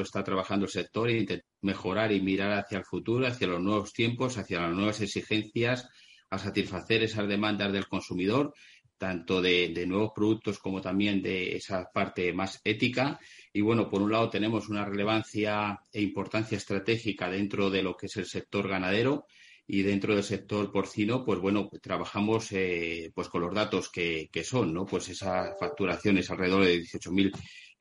está 0.00 0.24
trabajando 0.24 0.66
el 0.66 0.72
sector 0.72 1.10
y 1.10 1.26
mejorar 1.60 2.12
y 2.12 2.20
mirar 2.20 2.52
hacia 2.52 2.78
el 2.78 2.84
futuro, 2.84 3.26
hacia 3.26 3.46
los 3.46 3.60
nuevos 3.60 3.92
tiempos, 3.92 4.38
hacia 4.38 4.60
las 4.60 4.72
nuevas 4.72 5.00
exigencias, 5.00 5.88
a 6.30 6.38
satisfacer 6.38 7.02
esas 7.02 7.28
demandas 7.28 7.72
del 7.72 7.86
consumidor 7.88 8.54
tanto 9.02 9.42
de, 9.42 9.84
nuevos 9.84 10.12
productos 10.14 10.60
como 10.60 10.80
también 10.80 11.20
de 11.22 11.56
esa 11.56 11.90
parte 11.92 12.32
más 12.32 12.60
ética. 12.62 13.18
Y 13.52 13.60
bueno, 13.60 13.90
por 13.90 14.00
un 14.00 14.12
lado 14.12 14.30
tenemos 14.30 14.68
una 14.68 14.84
relevancia 14.84 15.76
e 15.92 16.00
importancia 16.00 16.56
estratégica 16.56 17.28
dentro 17.28 17.68
de 17.68 17.82
lo 17.82 17.96
que 17.96 18.06
es 18.06 18.16
el 18.16 18.26
sector 18.26 18.68
ganadero 18.68 19.26
y 19.66 19.82
dentro 19.82 20.14
del 20.14 20.22
sector 20.22 20.70
porcino, 20.70 21.24
pues 21.24 21.40
bueno, 21.40 21.68
trabajamos 21.82 22.52
eh, 22.52 23.10
pues 23.12 23.28
con 23.28 23.40
los 23.40 23.52
datos 23.52 23.90
que, 23.90 24.30
son, 24.44 24.72
¿no? 24.72 24.86
Pues 24.86 25.08
esa 25.08 25.56
facturación 25.58 26.18
es 26.18 26.30
alrededor 26.30 26.64
de 26.64 26.78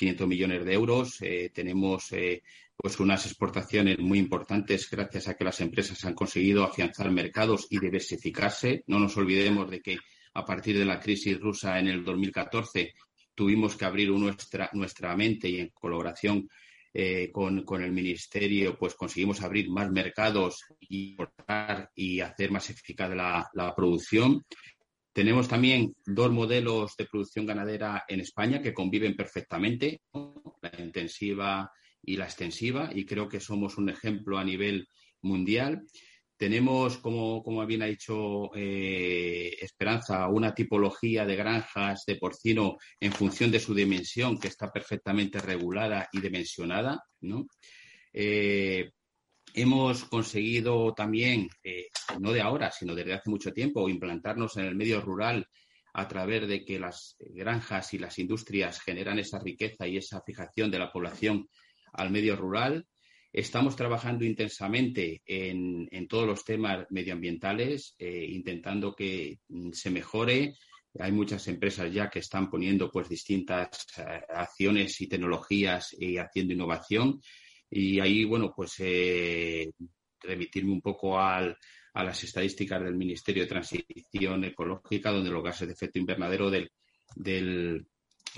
18.500 0.01 0.27
millones 0.27 0.65
de 0.65 0.74
euros. 0.74 1.22
Eh, 1.22 1.51
tenemos 1.53 2.12
eh, 2.13 2.43
pues 2.75 3.00
unas 3.00 3.25
exportaciones 3.25 4.00
muy 4.00 4.20
importantes 4.20 4.89
gracias 4.89 5.27
a 5.27 5.36
que 5.36 5.43
las 5.43 5.62
empresas 5.62 6.03
han 6.05 6.15
conseguido 6.15 6.63
afianzar 6.63 7.12
mercados 7.12 7.67
y 7.70 7.79
diversificarse. 7.79 8.84
No 8.88 9.00
nos 9.00 9.15
olvidemos 9.17 9.70
de 9.70 9.81
que 9.81 9.98
a 10.34 10.46
partir 10.46 10.77
de 10.77 10.86
la 10.86 11.00
crisis 11.00 11.39
rusa 11.39 11.79
en 11.79 11.88
el 11.88 12.03
2014 12.03 12.93
tuvimos 13.36 13.75
que 13.75 13.86
abrir 13.86 14.10
nuestra, 14.10 14.70
nuestra 14.74 15.15
mente 15.15 15.50
y 15.50 15.60
en 15.60 15.70
colaboración 15.70 16.48
eh, 16.93 17.31
con, 17.31 17.81
el 17.81 17.91
Ministerio, 17.91 18.77
pues 18.77 18.96
conseguimos 18.96 19.41
abrir 19.41 19.70
más 19.70 19.89
mercados 19.89 20.65
y, 20.79 21.15
y 21.96 22.20
hacer 22.20 22.51
más 22.51 22.70
eficaz 22.70 23.10
la, 23.15 23.50
la 23.53 23.74
producción. 23.74 24.43
Tenemos 25.13 25.48
también 25.48 25.94
dos 26.06 26.32
modelos 26.32 26.96
de 26.98 27.06
producción 27.06 27.46
ganadera 27.46 28.06
en 28.08 28.22
España 28.22 28.62
que 28.62 28.74
conviven 28.74 29.15
perfectamente, 29.15 30.01
la 30.13 30.72
intensiva 30.80 31.72
y 32.01 32.15
la 32.15 32.25
extensiva, 32.25 32.89
y 32.94 33.06
creo 33.06 33.27
que 33.27 33.41
somos 33.41 33.77
un 33.77 33.89
ejemplo 33.89 34.38
a 34.38 34.44
nivel 34.44 34.88
mundial. 35.22 35.84
Tenemos, 36.38 36.98
como, 36.98 37.44
como 37.44 37.63
bien 37.68 37.84
ha 37.84 37.88
dicho 37.88 38.50
eh, 38.56 39.56
Esperanza, 39.62 40.27
una 40.30 40.56
tipología 40.56 41.25
de 41.25 41.36
granjas 41.36 42.03
de 42.08 42.15
porcino 42.15 42.77
en 43.00 43.12
función 43.12 43.51
de 43.51 43.60
su 43.60 43.75
dimensión 43.75 44.39
que 44.39 44.48
está 44.48 44.72
perfectamente 44.72 45.39
regulada 45.39 46.08
y 46.12 46.22
dimensionada. 46.22 47.03
Eh, 48.13 48.91
hemos 49.53 50.05
conseguido 50.05 50.93
también, 50.93 51.50
eh, 51.63 51.88
no 52.20 52.31
de 52.31 52.41
ahora, 52.41 52.72
sino 52.72 52.96
desde 52.96 53.13
hace 53.13 53.29
mucho 53.29 53.51
tiempo, 53.51 53.89
implantarnos 53.89 54.58
en 54.58 54.65
el 54.65 54.75
medio 54.75 55.01
rural 55.01 55.48
a 55.93 56.08
través 56.08 56.48
de 56.48 56.63
que 56.63 56.79
las 56.79 57.17
granjas 57.20 57.93
y 57.93 58.00
las 58.00 58.17
industrias 58.17 58.81
generan 58.81 59.20
esa 59.20 59.39
riqueza 59.39 59.88
y 59.88 59.98
esa 59.98 60.22
fijación 60.22 60.72
de 60.72 60.79
la 60.79 60.91
población 60.91 61.50
al 61.93 62.12
medio 62.12 62.36
rural. 62.36 62.88
Estamos 63.34 63.75
trabajando 63.75 64.25
intensamente 64.25 65.22
en, 65.25 66.08
todos 66.08 66.27
los 66.27 66.43
temas 66.43 66.86
medioambientales, 66.89 67.96
eh, 67.98 68.25
intentando 68.29 68.93
que 68.93 69.39
mm, 69.48 69.72
se 69.72 69.89
mejore. 69.89 70.55
Hay 71.00 71.13
muchas 71.13 71.48
empresas 71.48 71.93
ya 71.93 72.10
que 72.10 72.20
están 72.20 72.50
poniendo 72.50 72.91
pues 72.91 73.08
distintas 73.08 73.86
eh, 73.98 74.22
acciones 74.34 75.00
y 75.00 75.08
tecnologías 75.08 75.96
y 75.98 76.17
haciendo 76.17 76.53
innovación. 76.53 77.22
Y 77.72 78.00
ahí, 78.00 78.25
bueno, 78.25 78.54
pues 78.56 78.75
eh, 78.80 79.72
remitirme 80.20 80.74
un 80.74 80.82
poco 80.82 81.18
a 81.18 81.56
las 81.96 82.24
estadísticas 82.24 82.84
del 82.84 82.96
Ministerio 82.96 83.44
de 83.44 83.50
Transición 83.50 84.44
Ecológica, 84.44 85.12
donde 85.12 85.32
los 85.32 85.44
gases 85.44 85.68
de 85.68 85.74
efecto 85.74 85.98
invernadero 85.98 86.51
del, 86.51 86.70
del 87.16 87.88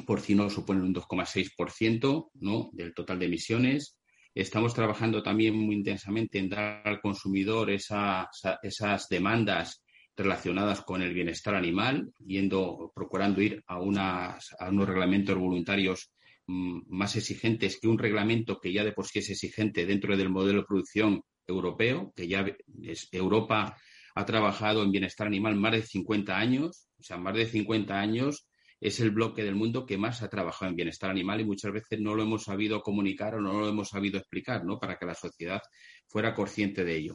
porcino 0.06 0.50
suponen 0.50 0.84
un 0.84 0.94
2,6% 0.94 2.30
¿no? 2.36 2.70
del 2.74 2.94
total 2.94 3.20
de 3.20 3.26
emisiones. 3.26 3.98
Estamos 4.36 4.74
trabajando 4.74 5.22
también 5.22 5.56
muy 5.56 5.76
intensamente 5.76 6.40
en 6.40 6.50
dar 6.50 6.88
al 6.88 7.02
consumidor 7.02 7.70
esas 7.70 9.08
demandas 9.10 9.84
relacionadas 10.16 10.82
con 10.82 11.02
el 11.02 11.14
bienestar 11.14 11.56
animal, 11.56 12.12
yendo, 12.26 12.92
procurando 12.96 13.42
ir 13.42 13.64
a, 13.68 13.80
unas, 13.80 14.56
a 14.60 14.70
unos 14.70 14.88
reglamentos 14.88 15.38
voluntarios 15.38 16.12
más 16.48 17.16
exigentes 17.16 17.80
que 17.80 17.88
un 17.88 17.98
reglamento 17.98 18.60
que 18.60 18.74
ya 18.74 18.84
de 18.84 18.92
por 18.92 19.08
sí 19.08 19.20
es 19.20 19.30
exigente 19.30 19.86
dentro 19.86 20.18
del 20.18 20.30
modelo 20.30 20.62
de 20.62 20.68
producción 20.68 21.22
europeo, 21.48 22.14
que 22.16 22.28
ya 22.28 22.46
es, 22.84 23.08
Europa 23.12 23.78
ha 24.16 24.26
trabajado 24.26 24.84
en 24.84 24.92
bienestar 24.92 25.28
animal 25.28 25.56
más 25.56 25.72
de 25.74 25.82
50 25.82 26.38
años, 26.38 26.88
o 27.00 27.04
sea, 27.04 27.18
más 27.18 27.36
de 27.36 27.46
50 27.46 28.00
años 28.00 28.48
es 28.80 29.00
el 29.00 29.12
bloque 29.12 29.44
del 29.44 29.56
mundo 29.56 29.86
que 29.86 29.98
más 29.98 30.22
ha 30.24 30.30
trabajado 30.30 30.70
en 30.70 30.76
bienestar 30.76 31.10
animal 31.10 31.40
y 31.40 31.46
muchas 31.46 31.72
veces 31.72 32.02
no 32.02 32.16
lo 32.16 32.24
hemos 32.24 32.44
sabido 32.44 32.82
comunicar 32.82 33.36
o 33.36 33.42
no 33.42 33.62
lo 33.62 33.70
hemos 33.70 33.90
sabido 33.90 34.20
explicar, 34.20 34.66
¿no? 34.66 34.78
Para 34.78 34.98
que 34.98 35.06
la 35.06 35.16
sociedad 35.16 35.62
fuera 36.08 36.34
consciente 36.34 36.84
de 36.84 36.98
ello. 36.98 37.14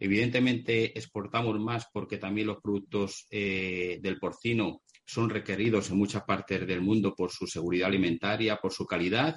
Evidentemente 0.00 0.98
exportamos 0.98 1.58
más 1.60 1.86
porque 1.92 2.18
también 2.18 2.48
los 2.48 2.60
productos 2.60 3.26
eh, 3.30 3.98
del 4.02 4.18
porcino 4.18 4.82
son 5.04 5.30
requeridos 5.30 5.90
en 5.90 5.98
muchas 5.98 6.24
partes 6.24 6.66
del 6.66 6.80
mundo 6.80 7.14
por 7.14 7.30
su 7.30 7.46
seguridad 7.46 7.88
alimentaria, 7.88 8.56
por 8.56 8.72
su 8.72 8.86
calidad. 8.86 9.34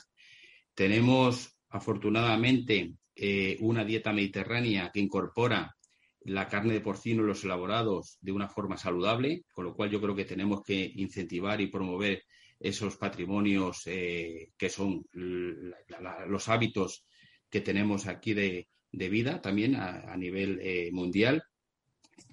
Tenemos 0.74 1.58
afortunadamente 1.70 2.94
eh, 3.16 3.58
una 3.62 3.84
dieta 3.84 4.14
mediterránea 4.14 4.92
que 4.94 5.00
incorpora 5.00 5.76
la 6.22 6.48
carne 6.48 6.74
de 6.74 6.82
porcino 6.82 7.24
y 7.24 7.28
los 7.28 7.44
elaborados 7.44 8.18
de 8.22 8.32
una 8.32 8.50
forma 8.50 8.78
saludable, 8.78 9.44
con 9.54 9.66
lo 9.66 9.74
cual 9.74 9.90
yo 9.90 10.02
creo 10.02 10.16
que 10.16 10.26
tenemos 10.26 10.62
que 10.62 10.92
incentivar 10.96 11.62
y 11.62 11.68
promover 11.68 12.24
esos 12.60 12.98
patrimonios 12.98 13.84
eh, 13.86 14.50
que 14.58 14.70
son 14.70 15.06
los 15.14 16.50
hábitos 16.50 17.06
que 17.50 17.62
tenemos 17.62 18.08
aquí 18.08 18.34
de, 18.34 18.68
vida 18.92 19.42
también 19.42 19.76
a, 19.76 20.16
nivel 20.18 20.60
eh, 20.62 20.90
mundial. 20.92 21.44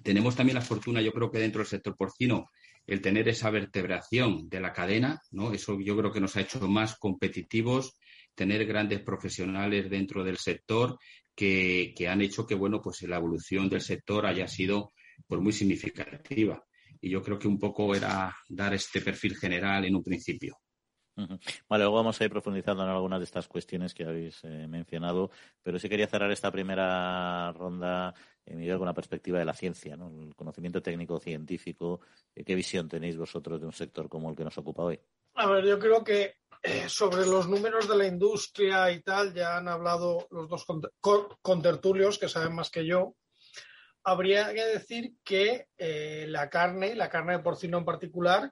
Tenemos 0.03 0.35
también 0.35 0.55
la 0.55 0.61
fortuna, 0.61 1.01
yo 1.01 1.13
creo 1.13 1.31
que 1.31 1.39
dentro 1.39 1.59
del 1.59 1.67
sector 1.67 1.95
porcino, 1.95 2.49
el 2.87 3.01
tener 3.01 3.27
esa 3.27 3.49
vertebración 3.49 4.47
de 4.49 4.59
la 4.59 4.73
cadena, 4.73 5.21
¿no? 5.31 5.53
Eso 5.53 5.79
yo 5.79 5.97
creo 5.97 6.11
que 6.11 6.21
nos 6.21 6.35
ha 6.35 6.41
hecho 6.41 6.59
más 6.67 6.97
competitivos, 6.97 7.97
tener 8.35 8.65
grandes 8.65 9.01
profesionales 9.01 9.89
dentro 9.89 10.23
del 10.23 10.37
sector 10.37 10.97
que, 11.35 11.93
han 12.07 12.21
hecho 12.21 12.45
que 12.45 12.55
bueno, 12.55 12.81
pues 12.81 13.01
la 13.03 13.17
evolución 13.17 13.69
del 13.69 13.81
sector 13.81 14.25
haya 14.25 14.47
sido 14.47 14.93
pues, 15.27 15.41
muy 15.41 15.53
significativa. 15.53 16.63
Y 17.01 17.09
yo 17.09 17.21
creo 17.21 17.37
que 17.37 17.47
un 17.47 17.59
poco 17.59 17.93
era 17.95 18.35
dar 18.49 18.73
este 18.73 19.01
perfil 19.01 19.35
general 19.35 19.85
en 19.85 19.95
un 19.95 20.03
principio. 20.03 20.57
Vale, 21.15 21.83
luego 21.83 21.95
vamos 21.95 22.19
a 22.19 22.23
ir 22.25 22.29
profundizando 22.29 22.83
en 22.83 22.89
algunas 22.89 23.19
de 23.19 23.25
estas 23.25 23.47
cuestiones 23.47 23.93
que 23.93 24.03
habéis 24.03 24.43
eh, 24.43 24.67
mencionado, 24.67 25.31
pero 25.63 25.79
sí 25.79 25.87
quería 25.87 26.07
cerrar 26.07 26.29
esta 26.31 26.51
primera 26.51 27.53
ronda, 27.53 28.13
eh, 28.45 28.75
con 28.77 28.85
la 28.85 28.93
perspectiva 28.93 29.39
de 29.39 29.45
la 29.45 29.53
ciencia, 29.53 29.97
¿no? 29.97 30.07
el 30.21 30.35
conocimiento 30.35 30.81
técnico 30.81 31.19
científico. 31.19 32.01
Eh, 32.35 32.43
¿Qué 32.43 32.53
visión 32.53 32.87
tenéis 32.87 33.17
vosotros 33.17 33.59
de 33.59 33.65
un 33.65 33.73
sector 33.73 34.07
como 34.07 34.29
el 34.29 34.35
que 34.35 34.43
nos 34.43 34.57
ocupa 34.57 34.83
hoy? 34.83 34.99
A 35.35 35.47
ver, 35.47 35.65
yo 35.65 35.79
creo 35.79 36.03
que 36.03 36.35
eh, 36.61 36.87
sobre 36.87 37.25
los 37.25 37.47
números 37.47 37.87
de 37.87 37.97
la 37.97 38.05
industria 38.05 38.91
y 38.91 39.01
tal, 39.01 39.33
ya 39.33 39.57
han 39.57 39.67
hablado 39.67 40.27
los 40.29 40.47
dos 40.47 40.65
contertulios 41.41 42.19
que 42.19 42.29
saben 42.29 42.53
más 42.53 42.69
que 42.69 42.85
yo. 42.85 43.15
Habría 44.03 44.53
que 44.53 44.65
decir 44.65 45.13
que 45.23 45.67
la 46.27 46.47
carne, 46.47 46.93
la 46.93 47.09
carne 47.09 47.33
de 47.33 47.39
porcino 47.39 47.79
en 47.79 47.85
particular, 47.85 48.51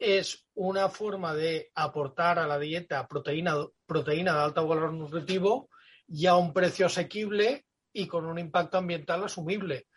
es 0.00 0.46
una 0.54 0.88
forma 0.88 1.34
de 1.34 1.70
aportar 1.74 2.38
a 2.38 2.46
la 2.46 2.58
dieta 2.58 3.06
proteína, 3.06 3.54
proteína 3.84 4.32
de 4.32 4.40
alto 4.40 4.66
valor 4.66 4.94
nutritivo 4.94 5.68
y 6.08 6.26
a 6.26 6.36
un 6.36 6.54
precio 6.54 6.86
asequible 6.86 7.66
y 7.92 8.06
con 8.06 8.24
un 8.24 8.38
impacto 8.38 8.78
ambiental 8.78 9.24
asumible. 9.24 9.88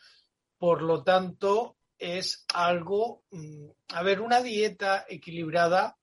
Por 0.57 0.81
lo 0.81 1.03
tanto, 1.03 1.77
es 1.97 2.45
algo, 2.53 3.23
mm, 3.31 3.67
a 3.93 4.03
ver, 4.03 4.19
una 4.19 4.41
dieta 4.41 5.05
equilibrada 5.07 5.95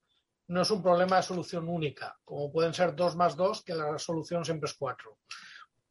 no 0.49 0.63
es 0.63 0.71
un 0.71 0.83
problema 0.83 1.17
de 1.17 1.23
solución 1.23 1.69
única, 1.69 2.19
como 2.25 2.51
pueden 2.51 2.73
ser 2.75 2.97
dos 2.97 3.15
más 3.15 3.37
dos, 3.37 3.63
que 3.63 3.75
la 3.75 3.99
solución 3.99 4.45
siempre 4.45 4.69
es 4.69 4.77
cuatro. 4.77 5.19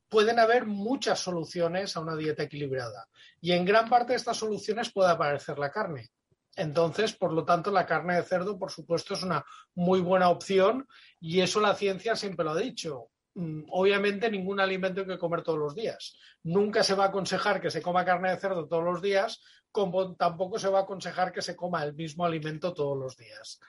Pueden 0.09 0.39
haber 0.39 0.65
muchas 0.65 1.19
soluciones 1.19 1.95
a 1.95 1.99
una 1.99 2.15
dieta 2.15 2.43
equilibrada 2.43 3.07
y 3.39 3.51
en 3.51 3.63
gran 3.63 3.87
parte 3.87 4.13
de 4.13 4.17
estas 4.17 4.37
soluciones 4.37 4.91
puede 4.91 5.11
aparecer 5.11 5.59
la 5.59 5.71
carne. 5.71 6.09
Entonces, 6.55 7.13
por 7.13 7.31
lo 7.31 7.45
tanto, 7.45 7.71
la 7.71 7.85
carne 7.85 8.15
de 8.15 8.23
cerdo, 8.23 8.57
por 8.57 8.71
supuesto, 8.71 9.13
es 9.13 9.23
una 9.23 9.45
muy 9.75 10.01
buena 10.01 10.29
opción 10.29 10.87
y 11.19 11.41
eso 11.41 11.59
la 11.61 11.75
ciencia 11.75 12.15
siempre 12.15 12.43
lo 12.45 12.51
ha 12.51 12.57
dicho. 12.57 13.09
mm, 13.35 13.65
obviamente 13.69 14.29
ningún 14.29 14.59
alimento 14.59 15.01
hay 15.01 15.07
que 15.07 15.17
comer 15.17 15.43
todos 15.43 15.59
los 15.59 15.75
días. 15.75 16.17
Nunca 16.43 16.83
se 16.83 16.95
va 16.95 17.05
a 17.05 17.07
aconsejar 17.09 17.61
que 17.61 17.69
se 17.71 17.81
coma 17.81 18.03
carne 18.03 18.31
de 18.31 18.39
cerdo 18.39 18.67
todos 18.67 18.83
los 18.83 19.01
días, 19.01 19.39
como 19.71 20.15
tampoco 20.15 20.57
se 20.59 20.67
va 20.67 20.79
a 20.79 20.83
aconsejar 20.83 21.31
que 21.31 21.41
se 21.41 21.55
coma 21.55 21.83
el 21.83 21.93
mismo 21.93 22.25
alimento 22.25 22.73
todos 22.73 22.97
los 22.97 23.15
días. 23.15 23.59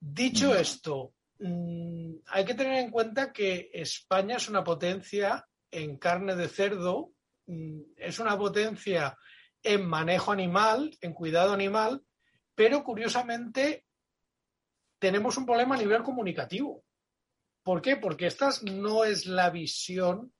Dicho 0.00 0.54
esto, 0.54 1.12
mm, 1.40 2.14
hay 2.26 2.44
que 2.44 2.54
tener 2.54 2.76
en 2.84 2.90
cuenta 2.90 3.32
que 3.32 3.70
España 3.72 4.36
es 4.36 4.48
una 4.48 4.62
potencia 4.62 5.44
en 5.70 5.98
carne 5.98 6.36
de 6.36 6.48
cerdo, 6.48 7.12
mm, 7.46 7.80
es 7.96 8.18
una 8.20 8.38
potencia 8.38 9.18
en 9.62 9.86
manejo 9.86 10.32
animal, 10.32 10.96
en 11.00 11.12
cuidado 11.12 11.52
animal, 11.52 12.02
pero 12.54 12.82
curiosamente 12.82 13.84
tenemos 14.98 15.36
un 15.36 15.46
problema 15.46 15.74
a 15.74 15.78
nivel 15.78 16.02
comunicativo. 16.02 16.84
¿Por 17.62 17.82
qué? 17.82 17.96
Porque 17.96 18.26
esta 18.26 18.50
no 18.62 19.04
es 19.04 19.26
la 19.26 19.50
visión 19.50 20.32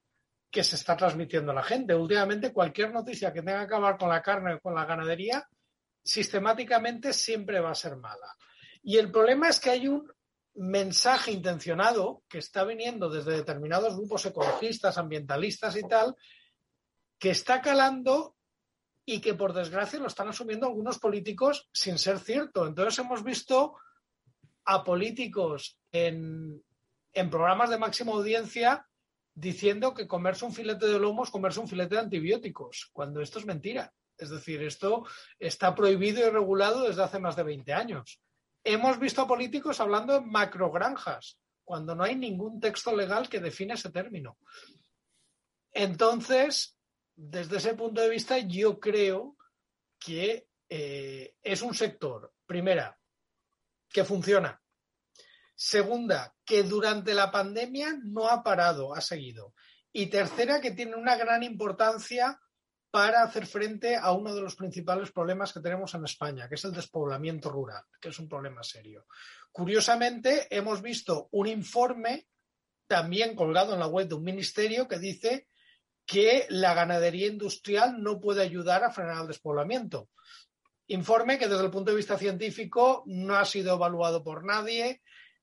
que 0.51 0.65
se 0.65 0.77
está 0.77 0.97
transmitiendo 0.97 1.53
a 1.53 1.57
la 1.57 1.63
gente. 1.63 1.95
Últimamente 1.95 2.53
cualquier 2.53 2.93
noticia 2.93 3.33
que 3.33 3.43
tenga 3.43 3.69
que 3.69 3.79
ver 3.79 3.97
con 3.99 4.09
la 4.09 4.23
carne 4.23 4.55
o 4.55 4.61
con 4.61 4.75
la 4.75 4.87
ganadería, 4.87 5.47
sistemáticamente 6.03 7.13
siempre 7.13 7.61
va 7.61 7.71
a 7.71 7.75
ser 7.75 7.97
mala. 7.97 8.35
Y 8.83 8.97
el 8.97 9.11
problema 9.11 9.49
es 9.49 9.61
que 9.61 9.71
hay 9.71 9.89
un 9.89 10.11
mensaje 10.55 11.31
intencionado 11.31 12.23
que 12.29 12.39
está 12.39 12.65
viniendo 12.65 13.11
desde 13.11 13.37
determinados 13.37 13.95
grupos 13.95 14.25
ecologistas, 14.27 14.97
ambientalistas 14.99 15.77
y 15.77 15.83
tal, 15.83 16.17
que 17.19 17.31
está 17.31 17.61
calando 17.61 18.38
y 19.11 19.23
que 19.23 19.33
por 19.33 19.55
desgracia 19.55 19.99
lo 19.99 20.07
están 20.07 20.29
asumiendo 20.29 20.67
algunos 20.67 20.99
políticos 20.99 21.67
sin 21.73 21.97
ser 21.97 22.19
cierto. 22.19 22.67
Entonces 22.67 22.99
hemos 22.99 23.25
visto 23.25 23.79
a 24.67 24.85
políticos 24.85 25.79
en, 25.91 26.63
en 27.15 27.31
programas 27.31 27.71
de 27.71 27.79
máxima 27.79 28.13
audiencia 28.13 28.87
diciendo 29.33 29.95
que 29.95 30.07
comerse 30.07 30.45
un 30.45 30.53
filete 30.53 30.85
de 30.85 30.99
lomo 30.99 31.25
es 31.25 31.31
comerse 31.31 31.59
un 31.59 31.69
filete 31.69 31.95
de 31.95 32.03
antibióticos, 32.03 32.91
cuando 32.93 33.23
esto 33.23 33.39
es 33.39 33.47
mentira. 33.47 33.91
Es 34.19 34.29
decir, 34.29 34.63
esto 34.63 35.07
está 35.39 35.75
prohibido 35.75 36.27
y 36.27 36.29
regulado 36.29 36.83
desde 36.83 37.03
hace 37.03 37.19
más 37.19 37.35
de 37.35 37.45
20 37.45 37.73
años. 37.73 38.21
Hemos 38.63 38.99
visto 38.99 39.23
a 39.23 39.27
políticos 39.27 39.81
hablando 39.81 40.13
de 40.13 40.21
macrogranjas, 40.21 41.39
cuando 41.65 41.95
no 41.95 42.05
hay 42.05 42.15
ningún 42.15 42.61
texto 42.61 42.95
legal 42.95 43.27
que 43.27 43.41
define 43.41 43.73
ese 43.73 43.89
término. 43.89 44.37
Entonces, 45.73 46.78
desde 47.21 47.57
ese 47.57 47.75
punto 47.75 48.01
de 48.01 48.11
vista, 48.11 48.39
yo 48.39 48.79
creo 48.79 49.37
que 49.99 50.49
eh, 50.69 51.35
es 51.43 51.63
un 51.63 51.75
sector, 51.75 52.33
primera, 52.47 52.97
que 53.91 54.05
funciona, 54.05 54.61
Segunda, 55.61 56.37
que 56.45 56.63
durante 56.63 57.15
la 57.15 57.33
pandemia 57.33 57.99
no 58.05 58.29
ha 58.29 58.45
parado, 58.45 58.95
ha 58.95 59.01
seguido. 59.01 59.55
Y 59.93 60.07
tercera, 60.07 60.61
que 60.61 60.71
tiene 60.71 60.95
una 60.95 61.17
gran 61.17 61.43
importancia 61.43 62.39
para 62.93 63.25
hacer 63.25 63.45
frente 63.45 63.97
a 63.97 64.13
uno 64.13 64.33
de 64.33 64.41
los 64.41 64.55
principales 64.55 65.11
problemas 65.11 65.53
que 65.53 65.59
tenemos 65.59 65.93
en 65.95 66.05
España, 66.05 66.49
que 66.49 66.55
es 66.55 66.65
el 66.65 66.73
despoblamiento 66.73 67.51
rural, 67.51 67.83
que 68.01 68.11
es 68.11 68.19
un 68.21 68.29
problema 68.29 68.63
serio. 68.63 69.07
Curiosamente, 69.51 70.47
hemos 70.49 70.81
visto 70.81 71.29
un 71.33 71.49
informe 71.49 72.29
también 72.87 73.35
colgado 73.35 73.75
en 73.75 73.81
la 73.81 73.89
web 73.89 74.07
de 74.07 74.15
un 74.15 74.23
ministerio 74.23 74.87
que 74.87 75.01
dice 75.01 75.49
que 76.09 76.47
la 76.49 76.73
ganadería 76.73 77.27
industrial 77.27 78.03
no 78.03 78.19
puede 78.19 78.41
ayudar 78.41 78.83
a 78.83 78.91
frenar 78.91 79.21
el 79.21 79.29
despoblamiento. 79.29 80.09
Informe 80.87 81.39
que 81.39 81.49
desde 81.49 81.67
el 81.67 81.71
punto 81.71 81.91
de 81.91 81.99
vista 81.99 82.17
científico 82.17 83.03
no 83.05 83.37
ha 83.37 83.45
sido 83.45 83.75
evaluado 83.75 84.25
por 84.25 84.43
nadie, 84.43 85.03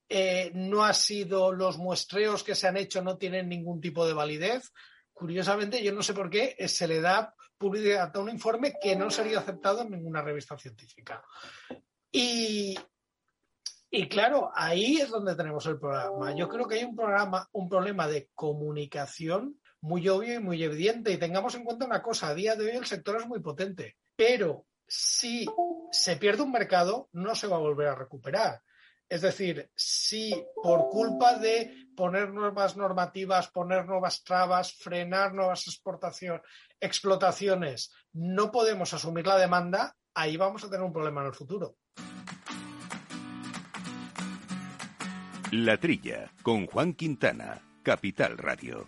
eh, 0.10 0.52
no 0.56 0.84
ha 0.84 0.94
sido, 0.94 1.54
los 1.54 1.78
muestreos 1.78 2.44
que 2.44 2.56
se 2.56 2.68
han 2.68 2.78
hecho 2.78 3.04
no 3.04 3.16
tienen 3.16 3.48
ningún 3.48 3.80
tipo 3.80 4.08
de 4.08 4.14
validez. 4.14 4.74
Curiosamente, 5.14 5.84
yo 5.84 5.94
no 5.94 6.02
sé 6.02 6.16
por 6.16 6.32
qué 6.32 6.56
eh, 6.58 6.68
se 6.68 6.88
le 6.88 7.00
da 7.00 7.36
publicidad 7.60 8.12
a 8.12 8.20
un 8.20 8.32
informe 8.32 8.74
que 8.82 8.96
no 8.96 9.12
sería 9.12 9.38
aceptado 9.38 9.84
en 9.84 9.92
ninguna 9.92 10.24
revista 10.24 10.58
científica. 10.58 11.24
Y, 12.12 12.76
y 13.92 14.10
claro, 14.10 14.50
ahí 14.52 14.98
es 14.98 15.12
donde 15.12 15.36
tenemos 15.36 15.64
el 15.68 15.78
problema. 15.78 16.36
Yo 16.36 16.50
creo 16.50 16.68
que 16.68 16.80
hay 16.80 16.86
un, 16.86 16.96
programa, 16.96 17.48
un 17.52 17.70
problema 17.70 18.08
de 18.08 18.32
comunicación 18.34 19.60
muy 19.86 20.08
obvio 20.10 20.34
y 20.34 20.40
muy 20.40 20.64
evidente. 20.64 21.12
Y 21.12 21.18
tengamos 21.18 21.54
en 21.56 21.64
cuenta 21.64 21.86
una 21.86 22.02
cosa, 22.02 22.30
a 22.30 22.36
día 22.36 22.56
de 22.56 22.66
hoy 22.66 22.78
el 22.78 22.86
sector 22.86 23.18
es 23.18 23.28
muy 23.28 23.40
potente, 23.40 23.98
pero 24.16 24.66
si 24.88 25.46
se 25.92 26.18
pierde 26.18 26.44
un 26.44 26.52
mercado, 26.52 27.10
no 27.14 27.36
se 27.36 27.48
va 27.48 27.58
a 27.58 27.60
volver 27.60 27.88
a 27.88 27.96
recuperar. 27.96 28.62
Es 29.08 29.22
decir, 29.22 29.70
si 29.76 30.44
por 30.64 30.90
culpa 30.90 31.38
de 31.38 31.88
poner 31.96 32.32
nuevas 32.32 32.76
normativas, 32.76 33.50
poner 33.50 33.86
nuevas 33.86 34.24
trabas, 34.24 34.74
frenar 34.74 35.34
nuevas 35.36 35.66
explotaciones, 36.80 37.92
no 38.14 38.52
podemos 38.52 38.92
asumir 38.94 39.28
la 39.28 39.38
demanda, 39.38 39.96
ahí 40.16 40.36
vamos 40.38 40.64
a 40.64 40.70
tener 40.70 40.84
un 40.84 40.94
problema 40.94 41.22
en 41.22 41.28
el 41.28 41.34
futuro. 41.34 41.76
La 45.52 45.78
Trilla, 45.78 46.32
con 46.42 46.66
Juan 46.66 46.96
Quintana, 46.96 47.62
Capital 47.84 48.40
Radio. 48.40 48.88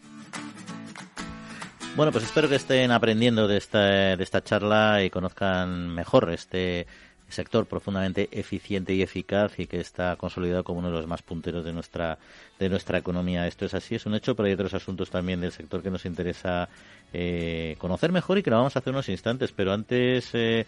Bueno, 1.97 2.11
pues 2.11 2.25
espero 2.25 2.47
que 2.47 2.57
estén 2.57 2.91
aprendiendo 2.91 3.47
de 3.47 3.57
esta, 3.57 4.15
de 4.15 4.23
esta 4.23 4.43
charla 4.43 5.03
y 5.03 5.09
conozcan 5.09 5.89
mejor 5.95 6.29
este 6.29 6.85
sector 7.27 7.65
profundamente 7.65 8.29
eficiente 8.31 8.93
y 8.93 9.01
eficaz 9.01 9.57
y 9.57 9.65
que 9.65 9.79
está 9.79 10.15
consolidado 10.15 10.63
como 10.63 10.77
uno 10.77 10.89
de 10.89 10.93
los 10.93 11.07
más 11.07 11.23
punteros 11.23 11.65
de 11.65 11.73
nuestra 11.73 12.19
de 12.59 12.69
nuestra 12.69 12.99
economía. 12.99 13.47
Esto 13.47 13.65
es 13.65 13.73
así, 13.73 13.95
es 13.95 14.05
un 14.05 14.13
hecho, 14.13 14.35
pero 14.35 14.45
hay 14.45 14.53
otros 14.53 14.75
asuntos 14.75 15.09
también 15.09 15.41
del 15.41 15.51
sector 15.51 15.81
que 15.81 15.89
nos 15.89 16.05
interesa 16.05 16.69
eh, 17.13 17.75
conocer 17.79 18.11
mejor 18.11 18.37
y 18.37 18.43
que 18.43 18.49
lo 18.49 18.57
vamos 18.57 18.75
a 18.75 18.79
hacer 18.79 18.93
unos 18.93 19.09
instantes. 19.09 19.51
Pero 19.51 19.73
antes, 19.73 20.29
eh, 20.33 20.65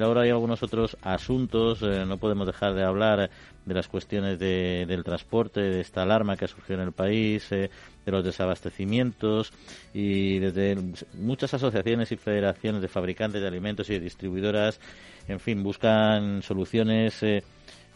ahora 0.00 0.22
hay 0.22 0.30
algunos 0.30 0.62
otros 0.62 0.96
asuntos. 1.02 1.80
Eh, 1.82 2.04
no 2.06 2.18
podemos 2.18 2.46
dejar 2.46 2.74
de 2.74 2.82
hablar 2.82 3.30
de 3.64 3.74
las 3.74 3.88
cuestiones 3.88 4.38
de, 4.38 4.84
del 4.86 5.04
transporte, 5.04 5.60
de 5.60 5.80
esta 5.80 6.02
alarma 6.02 6.36
que 6.36 6.44
ha 6.44 6.48
surgido 6.48 6.80
en 6.80 6.86
el 6.88 6.92
país, 6.92 7.50
eh, 7.52 7.70
de 8.04 8.12
los 8.12 8.24
desabastecimientos 8.24 9.52
y 9.94 10.38
desde 10.38 10.76
muchas 11.14 11.54
asociaciones 11.54 12.12
y 12.12 12.16
federaciones 12.16 12.82
de 12.82 12.88
fabricantes 12.88 13.40
de 13.40 13.48
alimentos 13.48 13.88
y 13.90 13.94
de 13.94 14.00
distribuidoras, 14.00 14.80
en 15.28 15.40
fin, 15.40 15.62
buscan 15.62 16.42
soluciones. 16.42 17.22
Eh, 17.22 17.42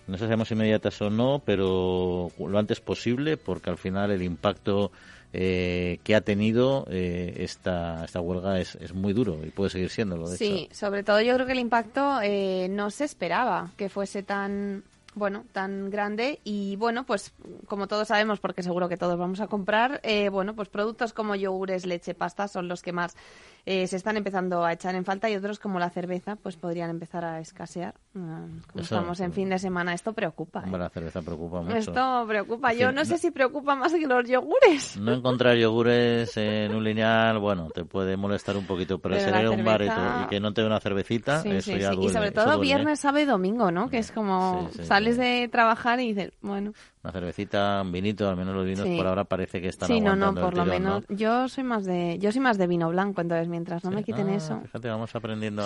no 0.07 0.17
sabemos 0.19 0.51
inmediatas 0.53 1.01
o 1.03 1.11
no, 1.11 1.43
pero 1.45 2.31
lo 2.39 2.59
antes 2.59 2.81
posible, 2.81 3.37
porque 3.37 3.71
al 3.71 3.77
final 3.77 4.13
el 4.13 4.23
impacto 4.23 4.93
eh, 5.33 5.99
que 6.05 6.15
ha 6.15 6.21
tenido 6.21 6.87
eh, 6.89 7.35
esta, 7.39 8.05
esta 8.05 8.21
huelga 8.21 8.61
es, 8.61 8.77
es, 8.77 8.95
muy 8.95 9.13
duro 9.13 9.39
y 9.45 9.51
puede 9.51 9.71
seguir 9.71 9.91
siéndolo. 9.91 10.29
De 10.29 10.37
sí, 10.37 10.69
sobre 10.73 11.03
todo 11.03 11.21
yo 11.21 11.35
creo 11.35 11.47
que 11.47 11.53
el 11.53 11.59
impacto 11.59 12.21
eh, 12.23 12.69
no 12.71 12.91
se 12.91 13.05
esperaba 13.05 13.73
que 13.77 13.89
fuese 13.89 14.23
tan 14.23 14.85
bueno, 15.17 15.47
tan 15.53 15.89
grande 15.89 16.41
y 16.45 16.77
bueno, 16.77 17.07
pues 17.07 17.33
como 17.67 17.89
todos 17.89 18.09
sabemos, 18.09 18.39
porque 18.39 18.63
seguro 18.63 18.89
que 18.89 18.99
todos 18.99 19.19
vamos 19.19 19.41
a 19.41 19.49
comprar, 19.49 19.99
eh, 20.05 20.29
bueno, 20.29 20.55
pues 20.55 20.69
productos 20.69 21.15
como 21.15 21.35
yogures, 21.35 21.87
leche, 21.87 22.15
pasta 22.15 22.49
son 22.49 22.69
los 22.69 22.83
que 22.83 22.93
más 22.93 23.17
eh, 23.65 23.87
se 23.87 23.97
están 23.97 24.19
empezando 24.19 24.65
a 24.65 24.75
echar 24.75 24.95
en 24.95 25.07
falta 25.07 25.31
y 25.31 25.35
otros 25.35 25.59
como 25.59 25.79
la 25.79 25.89
cerveza, 25.89 26.37
pues 26.37 26.57
podrían 26.57 26.91
empezar 26.91 27.25
a 27.25 27.41
escasear. 27.41 27.95
Ah, 28.19 28.47
como 28.73 28.83
estamos 28.83 29.21
en 29.21 29.33
fin 29.33 29.51
de 29.51 29.59
semana, 29.59 29.93
esto 29.93 30.15
preocupa. 30.15 30.65
¿eh? 30.67 30.71
La 30.71 30.89
cerveza 30.89 31.21
preocupa 31.21 31.61
mucho. 31.61 31.77
Esto 31.77 32.25
preocupa. 32.27 32.73
Yo 32.73 32.91
no, 32.91 33.05
sé 33.05 33.19
si 33.19 33.31
preocupa 33.31 33.77
más 33.77 33.93
que 33.93 34.07
los 34.07 34.27
yogures. 34.27 34.97
No 34.97 35.13
encontrar 35.13 35.57
yogures 35.57 36.35
en 36.37 36.75
un 36.75 36.83
lineal, 36.83 37.39
bueno, 37.39 37.69
te 37.75 37.85
puede 37.85 38.17
molestar 38.17 38.57
un 38.57 38.65
poquito, 38.65 38.99
pero, 38.99 39.17
pero 39.17 39.31
ser 39.31 39.49
un 39.49 39.65
bar 39.65 39.83
y, 39.83 40.29
que 40.29 40.41
no 40.41 40.55
te 40.55 40.63
dé 40.63 40.67
una 40.67 40.81
cervecita, 40.81 41.43
eso 41.43 41.77
ya 41.77 41.91
duele. 41.91 42.11
Y 42.11 42.13
sobre 42.15 42.31
todo 42.31 42.59
viernes, 42.59 43.01
sábado 43.01 43.23
y 43.23 43.27
domingo, 43.27 43.71
¿no? 43.71 43.91
Que 43.91 43.99
es 43.99 44.11
como 44.11 44.71
sales 44.83 45.19
de 45.19 45.49
trabajar 45.53 46.01
y 46.01 46.15
dices, 46.15 46.33
bueno. 46.41 46.73
Una 47.03 47.13
cervecita, 47.13 47.83
un 47.83 47.93
vinito, 47.93 48.29
al 48.29 48.37
menos 48.37 48.55
los 48.55 48.65
vinos 48.65 48.89
por 48.97 49.07
ahora 49.07 49.25
parece 49.25 49.61
que 49.61 49.69
están 49.69 49.87
Sí, 49.87 50.01
no, 50.01 50.17
no, 50.17 50.35
por 50.35 50.57
lo 50.57 50.65
menos. 50.65 51.05
Yo 51.09 51.49
soy 51.49 51.65
más 51.65 51.85
de 51.85 52.19
yo 52.19 52.33
soy 52.33 52.41
más 52.41 52.59
de 52.59 52.67
vino 52.67 52.89
blanco, 52.89 53.21
entonces 53.21 53.47
mientras 53.49 53.85
no 53.85 53.91
me 53.91 54.03
quiten 54.03 54.29
ah, 54.29 54.35
eso. 54.35 54.61
Fíjate, 54.63 54.89
vamos 54.89 55.15
aprendiendo. 55.15 55.63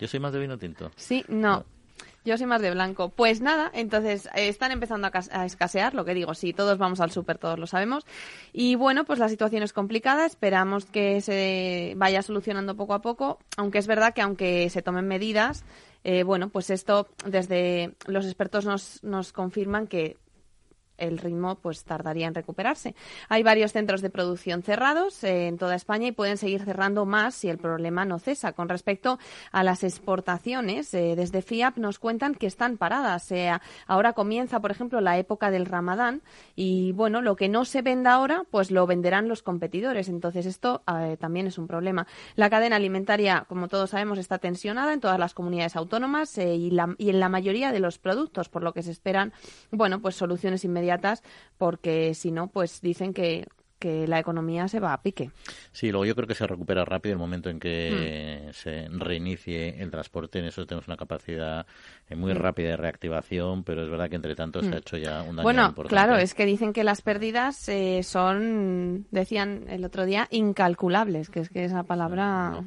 Yo 0.00 0.08
soy 0.08 0.20
más 0.20 0.32
de 0.32 0.40
vino 0.40 0.58
tinto. 0.58 0.90
Sí, 0.96 1.24
no. 1.28 1.64
Yo 2.26 2.36
soy 2.36 2.48
más 2.48 2.60
de 2.60 2.72
blanco. 2.72 3.10
Pues 3.10 3.40
nada, 3.40 3.70
entonces 3.72 4.26
eh, 4.34 4.48
están 4.48 4.72
empezando 4.72 5.08
a, 5.12 5.44
escasear, 5.46 5.94
lo 5.94 6.04
que 6.04 6.12
digo, 6.12 6.34
sí, 6.34 6.52
todos 6.52 6.76
vamos 6.76 7.00
al 7.00 7.12
súper, 7.12 7.38
todos 7.38 7.56
lo 7.56 7.68
sabemos. 7.68 8.04
Y 8.52 8.74
bueno, 8.74 9.04
pues 9.04 9.20
la 9.20 9.28
situación 9.28 9.62
es 9.62 9.72
complicada, 9.72 10.26
esperamos 10.26 10.86
que 10.86 11.20
se 11.20 11.94
vaya 11.96 12.22
solucionando 12.22 12.74
poco 12.74 12.94
a 12.94 13.00
poco, 13.00 13.38
aunque 13.56 13.78
es 13.78 13.86
verdad 13.86 14.12
que 14.12 14.22
aunque 14.22 14.68
se 14.70 14.82
tomen 14.82 15.06
medidas, 15.06 15.64
eh, 16.02 16.24
bueno, 16.24 16.48
pues 16.48 16.70
esto 16.70 17.06
desde 17.24 17.94
los 18.08 18.26
expertos 18.26 18.66
nos, 18.66 19.04
nos 19.04 19.32
confirman 19.32 19.86
que 19.86 20.16
el 20.98 21.18
ritmo 21.18 21.56
pues 21.56 21.84
tardaría 21.84 22.26
en 22.26 22.34
recuperarse. 22.34 22.94
Hay 23.28 23.42
varios 23.42 23.72
centros 23.72 24.02
de 24.02 24.10
producción 24.10 24.62
cerrados 24.62 25.22
eh, 25.24 25.48
en 25.48 25.58
toda 25.58 25.74
España 25.74 26.08
y 26.08 26.12
pueden 26.12 26.36
seguir 26.36 26.62
cerrando 26.62 27.06
más 27.06 27.34
si 27.34 27.48
el 27.48 27.58
problema 27.58 28.04
no 28.04 28.18
cesa. 28.18 28.52
Con 28.52 28.68
respecto 28.68 29.18
a 29.52 29.62
las 29.62 29.84
exportaciones, 29.84 30.92
eh, 30.94 31.14
desde 31.16 31.42
FIAP 31.42 31.76
nos 31.78 31.98
cuentan 31.98 32.34
que 32.34 32.46
están 32.46 32.76
paradas. 32.76 33.30
Eh, 33.32 33.50
ahora 33.86 34.12
comienza, 34.12 34.60
por 34.60 34.70
ejemplo, 34.70 35.00
la 35.00 35.18
época 35.18 35.50
del 35.50 35.66
Ramadán 35.66 36.22
y 36.54 36.92
bueno, 36.92 37.20
lo 37.22 37.36
que 37.36 37.48
no 37.48 37.64
se 37.64 37.82
venda 37.82 38.12
ahora, 38.14 38.44
pues 38.50 38.70
lo 38.70 38.86
venderán 38.86 39.28
los 39.28 39.42
competidores. 39.42 40.08
Entonces 40.08 40.46
esto 40.46 40.82
también 41.18 41.46
es 41.46 41.58
un 41.58 41.66
problema. 41.66 42.06
La 42.36 42.50
cadena 42.50 42.76
alimentaria, 42.76 43.44
como 43.48 43.68
todos 43.68 43.90
sabemos, 43.90 44.18
está 44.18 44.38
tensionada 44.38 44.92
en 44.92 45.00
todas 45.00 45.18
las 45.18 45.34
comunidades 45.34 45.76
autónomas 45.76 46.38
y, 46.38 46.70
y 46.98 47.10
en 47.10 47.20
la 47.20 47.28
mayoría 47.28 47.72
de 47.72 47.80
los 47.80 47.98
productos, 47.98 48.48
por 48.48 48.62
lo 48.62 48.72
que 48.72 48.82
se 48.82 48.90
esperan, 48.90 49.32
bueno, 49.70 50.00
pues 50.00 50.16
soluciones 50.16 50.64
inmediatas 50.64 50.85
porque 51.58 52.14
si 52.14 52.30
no, 52.30 52.48
pues 52.48 52.80
dicen 52.80 53.12
que 53.12 53.46
que 53.78 54.06
la 54.06 54.18
economía 54.18 54.68
se 54.68 54.80
va 54.80 54.92
a 54.92 55.02
pique. 55.02 55.30
Sí, 55.72 55.90
luego 55.90 56.06
yo 56.06 56.14
creo 56.14 56.26
que 56.26 56.34
se 56.34 56.46
recupera 56.46 56.84
rápido 56.84 57.12
el 57.12 57.18
momento 57.18 57.50
en 57.50 57.60
que 57.60 58.46
hmm. 58.48 58.52
se 58.52 58.88
reinicie 58.90 59.82
el 59.82 59.90
transporte. 59.90 60.38
En 60.38 60.46
eso 60.46 60.66
tenemos 60.66 60.88
una 60.88 60.96
capacidad 60.96 61.66
eh, 62.08 62.16
muy 62.16 62.32
hmm. 62.32 62.38
rápida 62.38 62.70
de 62.70 62.76
reactivación, 62.76 63.64
pero 63.64 63.82
es 63.82 63.90
verdad 63.90 64.08
que 64.08 64.16
entre 64.16 64.34
tanto 64.34 64.60
se 64.60 64.68
ha 64.68 64.70
hmm. 64.70 64.78
hecho 64.78 64.96
ya 64.96 65.22
un 65.22 65.36
daño 65.36 65.42
bueno, 65.42 65.74
claro, 65.74 66.16
es 66.16 66.34
que 66.34 66.46
dicen 66.46 66.72
que 66.72 66.84
las 66.84 67.02
pérdidas 67.02 67.68
eh, 67.68 68.02
son, 68.02 69.06
decían 69.10 69.64
el 69.68 69.84
otro 69.84 70.04
día, 70.04 70.26
incalculables, 70.30 71.30
que 71.30 71.40
es 71.40 71.48
que 71.48 71.64
esa 71.64 71.82
palabra 71.82 72.64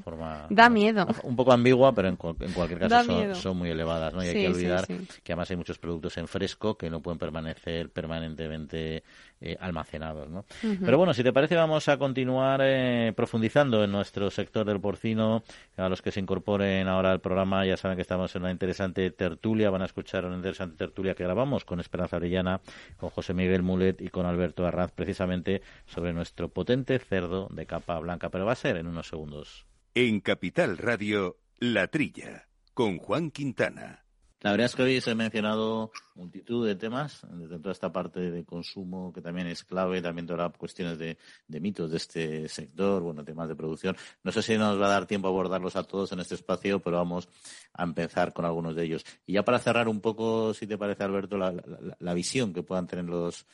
da 0.50 0.70
miedo. 0.70 1.08
Un 1.24 1.36
poco 1.36 1.52
ambigua, 1.52 1.94
pero 1.94 2.08
en, 2.10 2.16
cualquier 2.16 2.80
caso 2.80 3.36
son, 3.36 3.58
muy 3.58 3.70
elevadas. 3.70 4.14
¿no? 4.14 4.24
Y 4.24 4.28
hay 4.28 4.34
que 4.34 4.48
olvidar 4.48 4.86
que 4.88 5.32
además 5.32 5.50
hay 5.52 5.58
muchos 5.58 5.78
productos 5.80 6.18
en 6.18 6.28
fresco 6.28 6.78
que 6.78 6.90
no 6.90 7.02
pueden 7.02 7.18
permanecer 7.18 7.90
permanentemente 7.90 9.04
eh, 9.42 9.58
almacenados. 9.60 10.30
¿no? 10.30 10.46
Pero 10.62 10.98
bueno, 11.00 11.14
si 11.14 11.24
te 11.24 11.32
parece, 11.32 11.56
vamos 11.56 11.88
a 11.88 11.98
continuar 11.98 12.60
eh, 12.62 13.14
profundizando 13.16 13.86
en 13.86 13.90
nuestro 13.90 14.30
sector 14.30 14.66
del 14.66 14.82
porcino. 14.82 15.44
A 15.78 15.88
los 15.88 16.02
que 16.02 16.12
se 16.12 16.20
incorporen 16.20 16.90
ahora 16.90 17.14
al 17.14 17.22
programa, 17.22 17.66
ya 17.66 17.78
saben 17.78 17.96
que 17.96 18.02
estamos 18.02 18.36
en 18.36 18.42
una 18.42 18.52
interesante 18.52 19.10
tertulia. 19.12 19.70
Van 19.70 19.82
a 19.82 19.86
escuchar 19.86 20.26
una 20.26 20.36
interesante 20.36 20.76
tertulia 20.76 21.16
que 21.16 21.24
grabamos 21.24 21.64
con 21.64 21.80
Esperanza 21.80 22.18
Arellana, 22.18 22.60
con 22.98 23.12
José 23.12 23.34
Miguel 23.34 23.64
Mulet 23.64 24.02
y 24.02 24.10
con 24.10 24.26
Alberto 24.26 24.68
Arraz, 24.68 24.92
precisamente 24.92 25.62
sobre 25.86 26.12
nuestro 26.12 26.50
potente 26.50 27.00
cerdo 27.00 27.48
de 27.50 27.66
capa 27.66 27.98
blanca. 28.00 28.30
Pero 28.30 28.46
va 28.46 28.52
a 28.52 28.56
ser 28.56 28.76
en 28.76 28.88
unos 28.88 29.08
segundos. 29.08 29.66
En 29.96 30.20
Capital 30.20 30.78
Radio, 30.78 31.38
La 31.60 31.88
Trilla, 31.88 32.50
con 32.74 32.98
Juan 32.98 33.32
Quintana. 33.32 34.04
La 34.42 34.52
verdad 34.52 34.68
es 34.68 34.76
que 34.76 34.84
hoy 34.84 35.02
se 35.02 35.12
ha 35.12 35.16
mencionado 35.16 35.92
multitud 36.16 36.66
de 36.66 36.76
temas, 36.76 37.28
desde 37.30 37.60
toda 37.60 37.74
esta 37.74 37.92
parte 37.92 38.32
de 38.32 38.46
consumo 38.46 39.12
que 39.12 39.22
también 39.22 39.48
es 39.48 39.66
clave, 39.66 40.02
también 40.02 40.28
todas 40.28 40.56
cuestiones 40.58 40.98
de, 40.98 41.18
mitos 41.48 41.92
de 41.92 41.98
este 41.98 42.48
sector, 42.48 43.02
bueno, 43.02 43.26
temas 43.26 43.50
de 43.50 43.56
producción. 43.56 43.98
No 44.24 44.32
sé 44.32 44.42
si 44.42 44.58
nos 44.58 44.80
va 44.80 44.86
a 44.86 44.90
dar 44.92 45.06
tiempo 45.08 45.28
a 45.28 45.32
abordarlos 45.32 45.76
a 45.76 45.84
todos 45.84 46.14
en 46.14 46.22
este 46.22 46.36
espacio, 46.36 46.80
pero 46.80 46.98
vamos 46.98 47.28
a 47.74 47.84
empezar 47.84 48.32
con 48.32 48.46
algunos 48.46 48.78
de 48.78 48.86
ellos. 48.86 49.06
Y 49.26 49.34
ya 49.34 49.44
para 49.44 49.60
cerrar 49.60 49.90
un 49.90 50.00
poco, 50.00 50.54
si 50.54 50.68
te 50.68 50.78
parece, 50.78 51.04
Alberto, 51.04 51.38
la 51.38 52.14
visión 52.14 52.54
que 52.54 52.64
puedan 52.64 52.88
tener 52.88 53.06
los, 53.06 53.46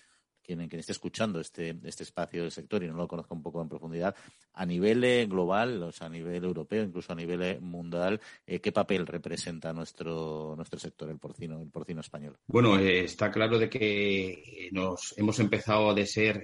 quien, 0.46 0.62
esté 0.62 0.92
escuchando 0.92 1.40
este, 1.40 1.76
este 1.84 2.04
espacio 2.04 2.44
del 2.44 2.52
sector 2.52 2.84
y 2.84 2.88
no 2.88 2.96
lo 2.96 3.08
conozca 3.08 3.34
un 3.34 3.42
poco 3.42 3.62
en 3.62 3.70
profundidad, 3.70 4.16
a 4.54 4.66
nivel 4.66 5.04
eh, 5.04 5.26
global, 5.26 5.82
o 5.84 5.92
sea, 5.92 6.08
a 6.08 6.10
nivel 6.10 6.44
europeo, 6.44 6.84
incluso 6.84 7.12
a 7.12 7.16
nivel 7.16 7.42
eh, 7.42 7.60
mundial, 7.60 8.22
eh, 8.46 8.60
¿qué 8.60 8.72
papel 8.72 9.08
representa 9.08 9.74
nuestro, 9.74 10.54
nuestro 10.56 10.80
sector, 10.80 11.10
el 11.10 11.18
porcino, 11.18 11.62
el 11.62 11.70
porcino 11.70 12.02
español? 12.02 12.38
Bueno, 12.48 12.78
está 12.78 13.32
claro 13.32 13.58
de 13.58 13.70
que 13.70 14.70
nos 14.72 15.18
hemos 15.18 15.40
empezado 15.40 15.94
de 15.94 16.06
ser 16.06 16.44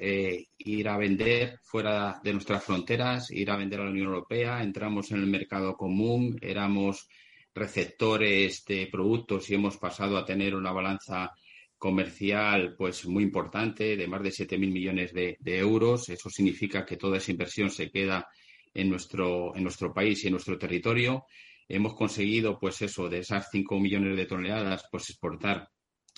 ir 0.57 0.87
a 0.89 0.97
vender 0.97 1.59
fuera 1.63 2.19
de 2.23 2.33
nuestras 2.33 2.63
fronteras, 2.63 3.31
ir 3.31 3.49
a 3.51 3.57
vender 3.57 3.79
a 3.79 3.85
la 3.85 3.91
Unión 3.91 4.07
Europea, 4.07 4.61
entramos 4.63 5.11
en 5.11 5.17
el 5.17 5.27
mercado 5.27 5.75
común, 5.75 6.37
éramos 6.41 7.07
receptores 7.53 8.63
de 8.65 8.87
productos 8.91 9.49
y 9.49 9.55
hemos 9.55 9.77
pasado 9.77 10.17
a 10.17 10.25
tener 10.25 10.55
una 10.55 10.71
balanza 10.71 11.31
comercial 11.81 12.75
pues 12.77 13.07
muy 13.07 13.23
importante 13.23 13.97
de 13.97 14.07
más 14.07 14.21
de 14.21 14.29
7.000 14.29 14.71
millones 14.71 15.13
de, 15.13 15.37
euros. 15.43 16.09
Eso 16.09 16.29
significa 16.29 16.85
que 16.85 16.95
toda 16.95 17.17
esa 17.17 17.31
inversión 17.31 17.71
se 17.71 17.89
queda 17.89 18.27
en 18.71 18.87
nuestro, 18.87 19.55
en 19.55 19.63
nuestro 19.63 19.91
país 19.91 20.23
y 20.23 20.27
en 20.27 20.33
nuestro 20.33 20.59
territorio. 20.59 21.25
Hemos 21.67 21.95
conseguido 21.95 22.59
pues 22.59 22.83
eso, 22.83 23.09
de 23.09 23.19
esas 23.19 23.49
5 23.51 23.79
millones 23.79 24.15
de 24.15 24.27
toneladas, 24.27 24.85
pues 24.91 25.09
exportar 25.09 25.69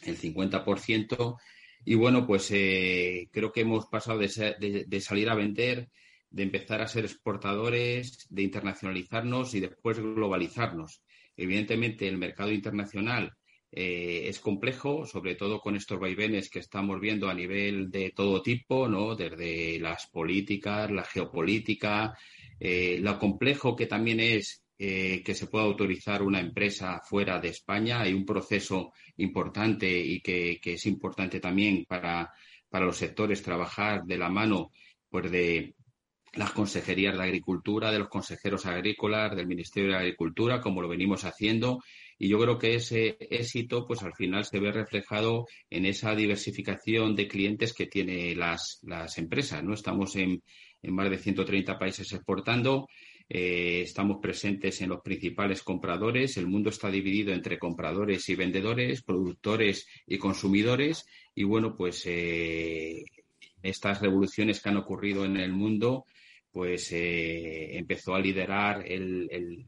el 0.03 0.17
50%. 0.17 1.37
Y 1.85 1.95
bueno, 1.95 2.27
pues 2.27 2.51
eh, 2.51 3.29
creo 3.31 3.53
que 3.53 3.61
hemos 3.61 3.85
pasado 3.85 4.19
de, 4.19 4.85
de 4.85 5.01
salir 5.01 5.29
a 5.29 5.35
vender, 5.35 5.87
de 6.29 6.43
empezar 6.43 6.81
a 6.81 6.89
ser 6.89 7.05
exportadores, 7.05 8.27
de 8.29 8.41
internacionalizarnos 8.41 9.55
y 9.55 9.61
después 9.61 9.97
globalizarnos. 9.97 11.01
Evidentemente, 11.37 12.05
el 12.09 12.17
mercado 12.17 12.51
internacional 12.51 13.31
eh, 13.75 14.29
es 14.29 14.39
complejo, 14.39 15.07
sobre 15.07 15.33
todo 15.33 15.59
con 15.59 15.75
estos 15.75 15.99
vaivenes 15.99 16.47
que 16.51 16.59
estamos 16.59 16.99
viendo 16.99 17.27
a 17.27 17.33
nivel 17.33 17.89
de 17.89 18.11
todo 18.11 18.43
tipo, 18.43 18.87
¿no? 18.87 19.15
Desde 19.15 19.79
las 19.79 20.05
políticas, 20.05 20.91
la 20.91 21.03
geopolítica, 21.03 22.15
eh, 22.59 22.99
lo 23.01 23.17
complejo 23.17 23.75
que 23.75 23.87
también 23.87 24.19
es 24.19 24.63
eh, 24.77 25.23
que 25.25 25.33
se 25.33 25.47
pueda 25.47 25.65
autorizar 25.65 26.21
una 26.21 26.39
empresa 26.39 27.01
fuera 27.03 27.39
de 27.39 27.47
España. 27.47 28.01
Hay 28.01 28.13
un 28.13 28.25
proceso 28.25 28.93
importante 29.17 29.89
y 29.89 30.21
que, 30.21 30.59
es 30.63 30.85
importante 30.85 31.39
también 31.39 31.85
para, 31.85 32.31
para 32.69 32.85
los 32.85 32.97
sectores 32.97 33.41
trabajar 33.41 34.03
de 34.03 34.17
la 34.19 34.29
mano 34.29 34.69
pues 35.09 35.31
de 35.31 35.73
las 36.33 36.51
consejerías 36.51 37.15
de 37.15 37.23
Agricultura, 37.23 37.91
de 37.91 37.99
los 37.99 38.09
consejeros 38.09 38.65
agrícolas, 38.65 39.35
del 39.35 39.47
Ministerio 39.47 39.91
de 39.91 39.97
Agricultura, 39.97 40.61
como 40.61 40.81
lo 40.81 40.87
venimos 40.87 41.25
haciendo, 41.25 41.83
y 42.17 42.29
yo 42.29 42.39
creo 42.39 42.57
que 42.57 42.75
ese 42.75 43.17
éxito, 43.19 43.85
pues 43.87 44.03
al 44.03 44.13
final 44.13 44.45
se 44.45 44.59
ve 44.59 44.71
reflejado 44.71 45.47
en 45.69 45.85
esa 45.85 46.15
diversificación 46.15 47.15
de 47.15 47.27
clientes 47.27 47.73
que 47.73 47.87
tienen 47.87 48.39
las, 48.39 48.79
las 48.83 49.17
empresas, 49.17 49.63
¿no? 49.63 49.73
Estamos 49.73 50.15
en, 50.15 50.41
en 50.81 50.93
más 50.93 51.09
de 51.09 51.17
130 51.17 51.77
países 51.77 52.11
exportando, 52.11 52.87
eh, 53.29 53.81
estamos 53.81 54.17
presentes 54.21 54.81
en 54.81 54.89
los 54.89 55.01
principales 55.01 55.63
compradores. 55.63 56.37
El 56.37 56.47
mundo 56.47 56.69
está 56.69 56.91
dividido 56.91 57.33
entre 57.33 57.57
compradores 57.57 58.27
y 58.29 58.35
vendedores, 58.35 59.01
productores 59.01 59.87
y 60.05 60.17
consumidores. 60.17 61.05
Y 61.33 61.43
bueno, 61.43 61.75
pues 61.75 62.03
eh, 62.05 63.03
estas 63.61 64.01
revoluciones 64.01 64.61
que 64.61 64.69
han 64.69 64.77
ocurrido 64.77 65.25
en 65.25 65.37
el 65.37 65.53
mundo, 65.53 66.05
pues 66.51 66.91
eh, 66.91 67.77
empezó 67.77 68.13
a 68.13 68.19
liderar 68.19 68.85
el 68.85 69.67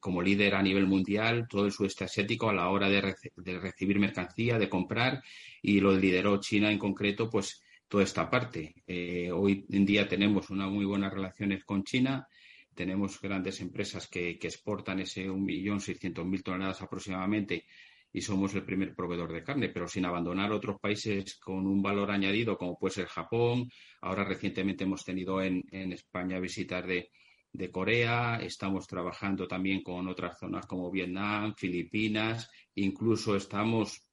como 0.00 0.22
líder 0.22 0.54
a 0.54 0.62
nivel 0.62 0.86
mundial 0.86 1.46
todo 1.48 1.66
el 1.66 1.72
sudeste 1.72 2.04
asiático 2.04 2.48
a 2.48 2.54
la 2.54 2.68
hora 2.68 2.88
de, 2.88 3.00
recibir 3.00 3.98
mercancía, 3.98 4.58
de 4.58 4.68
comprar, 4.68 5.22
y 5.62 5.80
lo 5.80 5.96
lideró 5.96 6.38
China 6.40 6.70
en 6.70 6.78
concreto, 6.78 7.30
pues 7.30 7.62
toda 7.88 8.04
esta 8.04 8.28
parte. 8.28 8.74
Eh, 8.86 9.30
hoy 9.32 9.64
en 9.70 9.84
día 9.86 10.08
tenemos 10.08 10.50
unas 10.50 10.70
muy 10.70 10.84
buenas 10.84 11.12
relaciones 11.12 11.64
con 11.64 11.84
China, 11.84 12.26
tenemos 12.74 13.20
grandes 13.20 13.60
empresas 13.60 14.08
que, 14.08 14.30
exportan 14.30 15.00
ese 15.00 15.28
1.600.000 15.28 16.42
toneladas 16.42 16.82
aproximadamente 16.82 17.64
y 18.12 18.20
somos 18.20 18.54
el 18.54 18.64
primer 18.64 18.94
proveedor 18.94 19.32
de 19.32 19.42
carne, 19.42 19.68
pero 19.68 19.88
sin 19.88 20.04
abandonar 20.04 20.52
otros 20.52 20.78
países 20.80 21.36
con 21.36 21.66
un 21.66 21.82
valor 21.82 22.10
añadido 22.10 22.56
como 22.56 22.78
puede 22.78 22.94
ser 22.94 23.06
Japón. 23.06 23.68
Ahora 24.02 24.24
recientemente 24.24 24.84
hemos 24.84 25.04
tenido 25.04 25.42
en, 25.42 25.64
en 25.72 25.92
España 25.92 26.38
visitas 26.38 26.86
de, 26.86 27.10
de 27.54 27.70
Corea, 27.70 28.40
estamos 28.42 28.86
trabajando 28.88 29.46
también 29.46 29.82
con 29.82 30.08
otras 30.08 30.38
zonas 30.40 30.66
como 30.66 30.90
Vietnam, 30.90 31.54
Filipinas, 31.56 32.50
incluso 32.74 33.36
estamos 33.36 34.08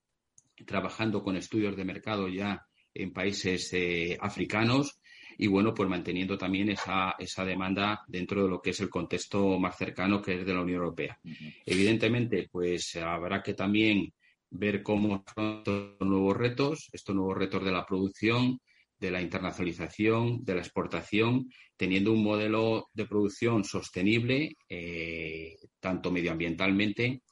trabajando 0.66 1.24
con 1.24 1.36
estudios 1.36 1.76
de 1.76 1.84
mercado 1.84 2.28
ya 2.28 2.64
en 2.94 3.12
países 3.12 3.74
eh, 3.74 4.16
africanos 4.22 5.02
y 5.40 5.48
bueno, 5.48 5.74
pues 5.74 5.90
manteniendo 5.90 6.38
también 6.38 6.70
esa, 6.70 7.16
esa 7.18 7.44
demanda 7.44 8.02
dentro 8.08 8.44
de 8.44 8.50
lo 8.50 8.62
que 8.62 8.70
es 8.70 8.80
el 8.80 8.90
contexto 8.90 9.58
más 9.58 9.76
cercano 9.76 10.22
que 10.22 10.40
es 10.40 10.46
de 10.46 10.54
la 10.54 10.62
Unión 10.62 10.78
Europea. 10.78 11.18
Evidentemente, 11.66 12.48
pues 12.52 12.96
habrá 12.98 13.42
que 13.42 13.56
también 13.56 14.14
ver 14.52 14.84
cómo 14.84 15.24
son 15.34 15.60
estos 15.60 16.00
nuevos 16.02 16.38
retos, 16.38 16.90
estos 16.92 17.16
nuevos 17.16 17.38
retos 17.38 17.64
de 17.66 17.72
la 17.72 17.88
producción, 17.88 18.60
de 19.02 19.10
la 19.10 19.20
internacionalización, 19.20 20.46
de 20.46 20.54
la 20.54 20.62
exportación, 20.62 21.50
teniendo 21.76 22.14
un 22.14 22.24
modelo 22.24 22.90
de 22.94 23.08
producción 23.08 23.64
sostenible, 23.64 24.54
eh, 24.70 25.56
tanto 25.80 26.12
medioambientalmente 26.12 27.24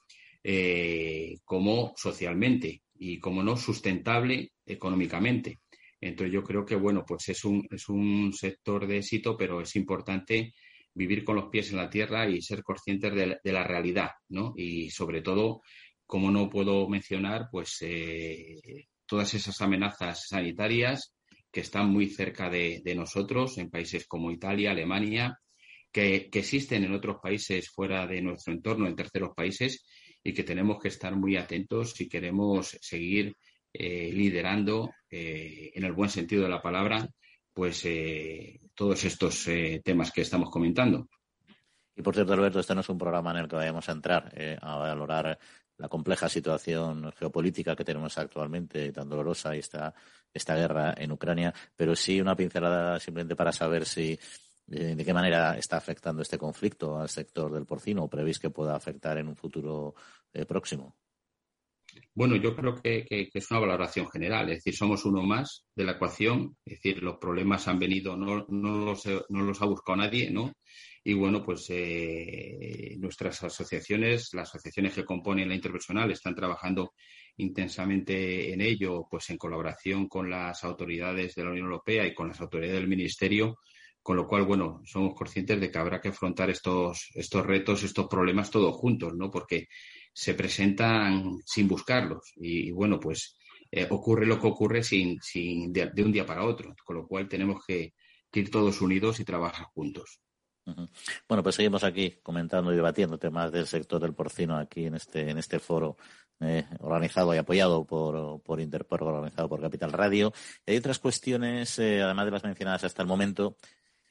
eh, 0.43 1.37
como 1.45 1.93
socialmente 1.95 2.81
y, 2.97 3.19
como 3.19 3.43
no, 3.43 3.55
sustentable 3.55 4.51
económicamente. 4.65 5.59
Entonces 6.01 6.33
yo 6.33 6.43
creo 6.43 6.65
que, 6.65 6.75
bueno, 6.75 7.05
pues 7.07 7.29
es 7.29 7.45
un, 7.45 7.67
es 7.69 7.87
un 7.87 8.33
sector 8.33 8.87
de 8.87 8.97
éxito, 8.97 9.37
pero 9.37 9.61
es 9.61 9.75
importante 9.75 10.53
vivir 10.95 11.23
con 11.23 11.35
los 11.35 11.49
pies 11.49 11.69
en 11.69 11.77
la 11.77 11.89
tierra 11.89 12.27
y 12.27 12.41
ser 12.41 12.63
conscientes 12.63 13.13
de, 13.13 13.53
la 13.53 13.63
realidad, 13.63 14.09
¿no? 14.29 14.53
Y 14.55 14.89
sobre 14.89 15.21
todo, 15.21 15.61
como 16.07 16.31
no 16.31 16.49
puedo 16.49 16.89
mencionar, 16.89 17.47
pues 17.51 17.77
eh, 17.81 18.87
todas 19.05 19.35
esas 19.35 19.61
amenazas 19.61 20.25
sanitarias 20.27 21.13
que 21.51 21.61
están 21.61 21.89
muy 21.89 22.07
cerca 22.07 22.49
de, 22.49 22.81
nosotros, 22.95 23.57
en 23.57 23.69
países 23.69 24.07
como 24.07 24.31
Italia, 24.31 24.71
Alemania, 24.71 25.39
que, 25.91 26.29
existen 26.31 26.83
en 26.83 26.93
otros 26.93 27.17
países 27.21 27.69
fuera 27.69 28.05
de 28.05 28.21
nuestro 28.21 28.53
entorno, 28.53 28.87
en 28.87 28.95
terceros 28.95 29.31
países, 29.35 29.85
y 30.23 30.33
que 30.33 30.43
tenemos 30.43 30.79
que 30.79 30.89
estar 30.89 31.15
muy 31.15 31.37
atentos 31.37 31.93
si 31.93 32.07
queremos 32.07 32.77
seguir 32.81 33.35
eh, 33.73 34.11
liderando, 34.13 34.91
eh, 35.09 35.71
en 35.73 35.83
el 35.83 35.93
buen 35.93 36.09
sentido 36.09 36.43
de 36.43 36.49
la 36.49 36.61
palabra, 36.61 37.07
pues 37.53 37.83
eh, 37.85 38.59
todos 38.75 39.03
estos 39.03 39.47
temas 39.83 40.11
que 40.11 40.21
estamos 40.21 40.49
comentando. 40.49 41.09
Y 41.95 42.01
por 42.01 42.13
cierto, 42.13 42.33
Alberto, 42.33 42.59
este 42.59 42.75
no 42.75 42.81
es 42.81 42.89
un 42.89 42.97
programa 42.97 43.31
en 43.31 43.37
el 43.37 43.47
que 43.47 43.57
vayamos 43.57 43.89
a 43.89 43.91
entrar 43.91 44.33
a 44.61 44.77
valorar 44.77 45.37
la 45.79 45.89
compleja 45.89 46.29
situación 46.29 47.11
geopolítica 47.17 47.75
que 47.75 47.83
tenemos 47.83 48.17
actualmente, 48.17 48.91
tan 48.91 49.09
dolorosa, 49.09 49.55
y 49.55 49.59
esta, 49.59 49.93
esta 50.33 50.55
guerra 50.55 50.93
en 50.97 51.11
Ucrania, 51.11 51.53
pero 51.75 51.95
sí 51.95 52.21
una 52.21 52.35
pincelada 52.35 52.99
simplemente 52.99 53.35
para 53.35 53.51
saber 53.51 53.85
si 53.85 54.19
de 54.67 55.03
qué 55.03 55.13
manera 55.15 55.57
está 55.57 55.77
afectando 55.77 56.21
este 56.21 56.37
conflicto 56.37 56.99
al 56.99 57.09
sector 57.09 57.51
del 57.51 57.65
porcino 57.65 58.03
o 58.03 58.09
prevéis 58.09 58.37
que 58.37 58.51
pueda 58.51 58.75
afectar 58.75 59.17
en 59.17 59.27
un 59.27 59.35
futuro 59.35 59.95
próximo. 60.47 60.95
Bueno, 62.13 62.35
yo 62.35 62.55
creo 62.55 62.75
que, 62.75 63.05
es 63.09 63.51
una 63.51 63.61
valoración 63.61 64.09
general, 64.09 64.49
es 64.49 64.57
decir, 64.57 64.75
somos 64.75 65.05
uno 65.05 65.23
más 65.23 65.65
de 65.75 65.85
la 65.85 65.93
ecuación, 65.93 66.57
es 66.65 66.73
decir, 66.75 67.01
los 67.01 67.17
problemas 67.17 67.67
han 67.67 67.79
venido, 67.79 68.15
no, 68.15 68.45
no, 68.49 68.85
los, 68.85 69.05
no 69.29 69.41
los 69.41 69.61
ha 69.61 69.65
buscado 69.65 69.97
nadie, 69.97 70.29
¿no? 70.29 70.53
Y 71.09 71.15
bueno, 71.15 71.43
pues 71.43 71.65
eh, 71.69 72.95
nuestras 72.99 73.41
asociaciones, 73.41 74.31
las 74.35 74.49
asociaciones 74.49 74.93
que 74.93 75.03
componen 75.03 75.49
la 75.49 75.55
interpersonal, 75.55 76.11
están 76.11 76.35
trabajando 76.35 76.93
intensamente 77.37 78.53
en 78.53 78.61
ello, 78.61 79.07
pues 79.09 79.27
en 79.31 79.37
colaboración 79.39 80.07
con 80.07 80.29
las 80.29 80.63
autoridades 80.63 81.33
de 81.33 81.43
la 81.43 81.49
Unión 81.49 81.65
Europea 81.65 82.05
y 82.05 82.13
con 82.13 82.27
las 82.27 82.39
autoridades 82.41 82.75
del 82.75 82.87
Ministerio, 82.87 83.57
con 84.03 84.17
lo 84.17 84.27
cual, 84.27 84.43
bueno, 84.43 84.83
somos 84.85 85.15
conscientes 85.15 85.59
de 85.59 85.71
que 85.71 85.79
habrá 85.79 85.99
que 85.99 86.09
afrontar 86.09 86.51
estos, 86.51 87.09
estos 87.15 87.43
retos, 87.43 87.81
estos 87.81 88.05
problemas 88.05 88.51
todos 88.51 88.75
juntos, 88.75 89.15
¿no? 89.15 89.31
Porque 89.31 89.65
se 90.13 90.35
presentan 90.35 91.39
sin 91.43 91.67
buscarlos. 91.67 92.33
Y, 92.35 92.69
bueno, 92.69 92.99
pues 92.99 93.35
eh, 93.71 93.87
ocurre 93.89 94.27
lo 94.27 94.39
que 94.39 94.45
ocurre 94.45 94.83
sin, 94.83 95.19
sin 95.23 95.73
de, 95.73 95.91
un 96.05 96.11
día 96.11 96.27
para 96.27 96.45
otro, 96.45 96.75
con 96.85 96.97
lo 96.97 97.07
cual 97.07 97.27
tenemos 97.27 97.65
que, 97.65 97.93
ir 98.31 98.51
todos 98.51 98.79
unidos 98.79 99.19
y 99.19 99.25
trabajar 99.25 99.65
juntos. 99.73 100.19
Bueno, 101.27 101.43
pues 101.43 101.55
seguimos 101.55 101.83
aquí 101.83 102.19
comentando 102.23 102.71
y 102.71 102.75
debatiendo 102.75 103.17
temas 103.17 103.51
del 103.51 103.67
sector 103.67 104.01
del 104.01 104.13
porcino 104.13 104.57
aquí 104.57 104.85
en 104.85 104.95
este, 104.95 105.29
en 105.29 105.37
este 105.37 105.59
foro 105.59 105.97
eh, 106.41 106.65
organizado 106.79 107.35
y 107.35 107.37
apoyado 107.37 107.83
por, 107.85 108.41
por 108.41 108.61
Interpor, 108.61 109.03
organizado 109.03 109.49
por 109.49 109.61
Capital 109.61 109.91
Radio. 109.91 110.31
hay 110.65 110.77
otras 110.77 110.99
cuestiones, 110.99 111.77
eh, 111.79 112.01
además 112.01 112.25
de 112.25 112.31
las 112.31 112.43
mencionadas 112.43 112.85
hasta 112.85 113.01
el 113.01 113.07
momento, 113.07 113.57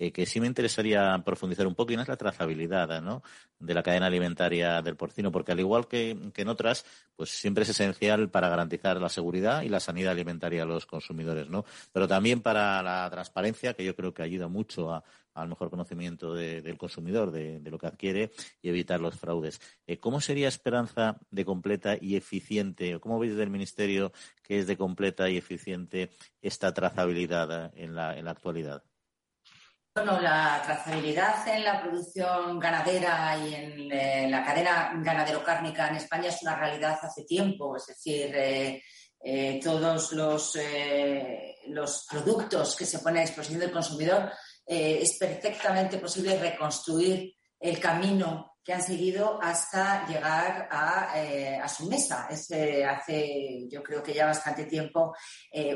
eh, 0.00 0.12
que 0.12 0.26
sí 0.26 0.38
me 0.38 0.46
interesaría 0.46 1.20
profundizar 1.24 1.66
un 1.66 1.74
poco 1.74 1.92
y 1.92 1.96
no 1.96 2.02
es 2.02 2.08
la 2.08 2.16
trazabilidad 2.16 3.02
¿no? 3.02 3.22
de 3.58 3.74
la 3.74 3.82
cadena 3.82 4.06
alimentaria 4.06 4.80
del 4.80 4.94
porcino, 4.94 5.32
porque 5.32 5.50
al 5.50 5.58
igual 5.58 5.88
que, 5.88 6.10
en 6.36 6.48
otras, 6.48 6.84
pues 7.16 7.30
siempre 7.30 7.64
es 7.64 7.70
esencial 7.70 8.30
para 8.30 8.48
garantizar 8.48 9.00
la 9.00 9.08
seguridad 9.08 9.62
y 9.62 9.68
la 9.68 9.80
sanidad 9.80 10.12
alimentaria 10.12 10.62
a 10.62 10.66
los 10.66 10.86
consumidores, 10.86 11.48
¿no? 11.48 11.64
Pero 11.92 12.06
también 12.06 12.42
para 12.42 12.80
la 12.80 13.10
transparencia, 13.10 13.74
que 13.74 13.84
yo 13.84 13.96
creo 13.96 14.14
que 14.14 14.22
ayuda 14.22 14.46
mucho 14.46 14.92
a, 14.92 15.02
al 15.40 15.48
mejor 15.48 15.70
conocimiento 15.70 16.34
del 16.34 16.78
consumidor, 16.78 17.30
de, 17.30 17.60
lo 17.64 17.78
que 17.78 17.86
adquiere 17.86 18.32
y 18.62 18.68
evitar 18.68 19.00
los 19.00 19.16
fraudes. 19.16 19.60
Eh, 19.86 19.98
¿Cómo 19.98 20.20
sería 20.20 20.48
esperanza 20.48 21.18
de 21.30 21.44
completa 21.44 21.96
y 22.00 22.16
eficiente, 22.16 22.94
o 22.94 23.00
cómo 23.00 23.18
veis 23.18 23.32
desde 23.32 23.44
el 23.44 23.50
Ministerio 23.50 24.12
que 24.42 24.58
es 24.58 24.66
de 24.66 24.76
completa 24.76 25.28
y 25.28 25.36
eficiente 25.36 26.10
esta 26.42 26.72
trazabilidad 26.72 27.72
en 27.76 27.94
la 27.94 28.30
actualidad? 28.30 28.82
Bueno, 29.98 30.20
la 30.20 30.62
trazabilidad 30.64 31.48
en 31.48 31.64
la 31.64 31.82
producción 31.82 32.60
ganadera 32.60 33.36
y 33.36 33.52
en 33.52 33.92
eh, 33.92 34.28
la 34.30 34.44
cadena 34.44 34.92
ganadero-cárnica 34.94 35.88
en 35.88 35.96
España 35.96 36.28
es 36.28 36.40
una 36.42 36.54
realidad 36.54 37.00
hace 37.02 37.24
tiempo. 37.24 37.74
Es 37.74 37.86
decir, 37.86 38.30
eh, 38.32 38.80
eh, 39.24 39.58
todos 39.60 40.12
los, 40.12 40.56
los, 41.66 42.06
productos 42.08 42.76
que 42.76 42.84
se 42.86 43.00
ponen 43.00 43.18
a 43.18 43.26
disposición 43.26 43.58
del 43.58 43.72
consumidor 43.72 44.30
es 44.68 45.16
perfectamente 45.18 45.98
posible 45.98 46.38
reconstruir 46.38 47.34
el 47.58 47.80
camino 47.80 48.56
que 48.62 48.74
han 48.74 48.82
seguido 48.82 49.38
hasta 49.40 50.06
llegar 50.06 50.68
a, 50.70 51.14
a 51.62 51.68
su 51.68 51.88
mesa. 51.88 52.28
Es 52.30 52.50
hace, 52.86 53.66
yo 53.68 53.82
creo 53.82 54.02
que 54.02 54.12
ya 54.12 54.26
bastante 54.26 54.66
tiempo, 54.66 55.16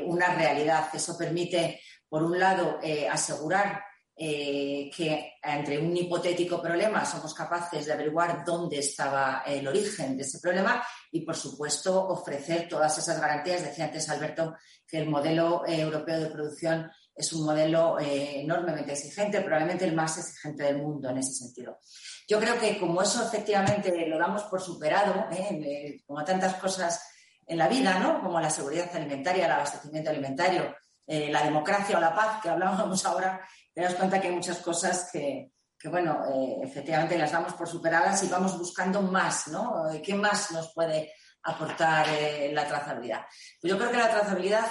una 0.03 0.35
realidad. 0.35 0.89
Eso 0.93 1.17
permite, 1.17 1.81
por 2.07 2.21
un 2.21 2.39
lado, 2.39 2.79
asegurar 3.09 3.81
eh, 4.15 4.91
que 4.95 5.33
entre 5.41 5.79
un 5.79 5.97
hipotético 5.97 6.61
problema 6.61 7.03
somos 7.03 7.33
capaces 7.33 7.87
de 7.87 7.93
averiguar 7.93 8.45
dónde 8.45 8.77
estaba 8.77 9.41
el 9.43 9.67
origen 9.67 10.15
de 10.15 10.21
ese 10.21 10.39
problema 10.39 10.85
y, 11.11 11.21
por 11.21 11.35
supuesto, 11.35 12.09
ofrecer 12.09 12.67
todas 12.67 12.95
esas 12.95 13.19
garantías. 13.19 13.63
Decía 13.63 13.85
antes 13.85 14.07
Alberto 14.09 14.55
que 14.87 14.99
el 14.99 15.09
modelo 15.09 15.63
eh, 15.65 15.81
europeo 15.81 16.19
de 16.19 16.29
producción 16.29 16.91
es 17.15 17.31
un 17.33 17.45
modelo 17.45 17.99
eh, 17.99 18.41
enormemente 18.41 18.93
exigente, 18.93 19.41
probablemente 19.41 19.85
el 19.85 19.95
más 19.95 20.17
exigente 20.17 20.63
del 20.63 20.77
mundo 20.77 21.09
en 21.09 21.17
ese 21.17 21.33
sentido. 21.33 21.79
Yo 22.27 22.39
creo 22.39 22.59
que 22.59 22.79
como 22.79 23.01
eso 23.01 23.23
efectivamente 23.23 24.07
lo 24.07 24.17
damos 24.17 24.43
por 24.43 24.61
superado, 24.61 25.25
como 26.05 26.23
tantas 26.23 26.55
cosas 26.55 27.01
en 27.45 27.57
la 27.57 27.67
vida, 27.67 27.99
¿no? 27.99 28.21
como 28.21 28.39
la 28.39 28.49
seguridad 28.49 28.89
alimentaria, 28.95 29.45
el 29.45 29.51
abastecimiento 29.51 30.09
alimentario, 30.09 30.75
la 31.05 31.43
democracia 31.43 31.97
o 31.97 31.99
la 31.99 32.15
paz 32.15 32.41
que 32.41 32.49
hablábamos 32.49 33.05
ahora, 33.05 33.41
te 33.73 33.81
das 33.81 33.95
cuenta 33.95 34.21
que 34.21 34.27
hay 34.27 34.35
muchas 34.35 34.59
cosas 34.59 35.09
que, 35.11 35.51
bueno, 35.89 36.23
eh, 36.31 36.59
efectivamente 36.63 37.17
las 37.17 37.31
damos 37.31 37.53
por 37.53 37.67
superadas 37.67 38.23
y 38.23 38.27
vamos 38.27 38.57
buscando 38.57 39.01
más, 39.01 39.47
¿no? 39.47 39.91
Eh, 39.91 40.01
¿Qué 40.01 40.13
más 40.13 40.51
nos 40.51 40.73
puede 40.73 41.11
aportar 41.43 42.07
eh, 42.09 42.51
la 42.53 42.67
trazabilidad? 42.67 43.25
Pues 43.61 43.71
yo 43.71 43.77
creo 43.77 43.91
que 43.91 43.97
la 43.97 44.09
trazabilidad 44.09 44.65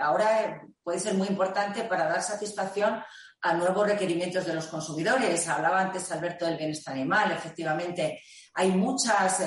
ahora 0.00 0.62
puede 0.82 0.98
ser 0.98 1.14
muy 1.14 1.28
importante 1.28 1.84
para 1.84 2.08
dar 2.08 2.22
satisfacción 2.22 3.02
a 3.40 3.54
nuevos 3.54 3.86
requerimientos 3.86 4.46
de 4.46 4.54
los 4.54 4.66
consumidores. 4.66 5.48
Hablaba 5.48 5.80
antes 5.80 6.10
Alberto 6.12 6.46
del 6.46 6.56
bienestar 6.56 6.94
animal. 6.94 7.32
Efectivamente, 7.32 8.22
hay 8.54 8.70
muchas 8.70 9.42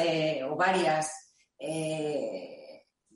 o 0.50 0.56
varias 0.56 1.34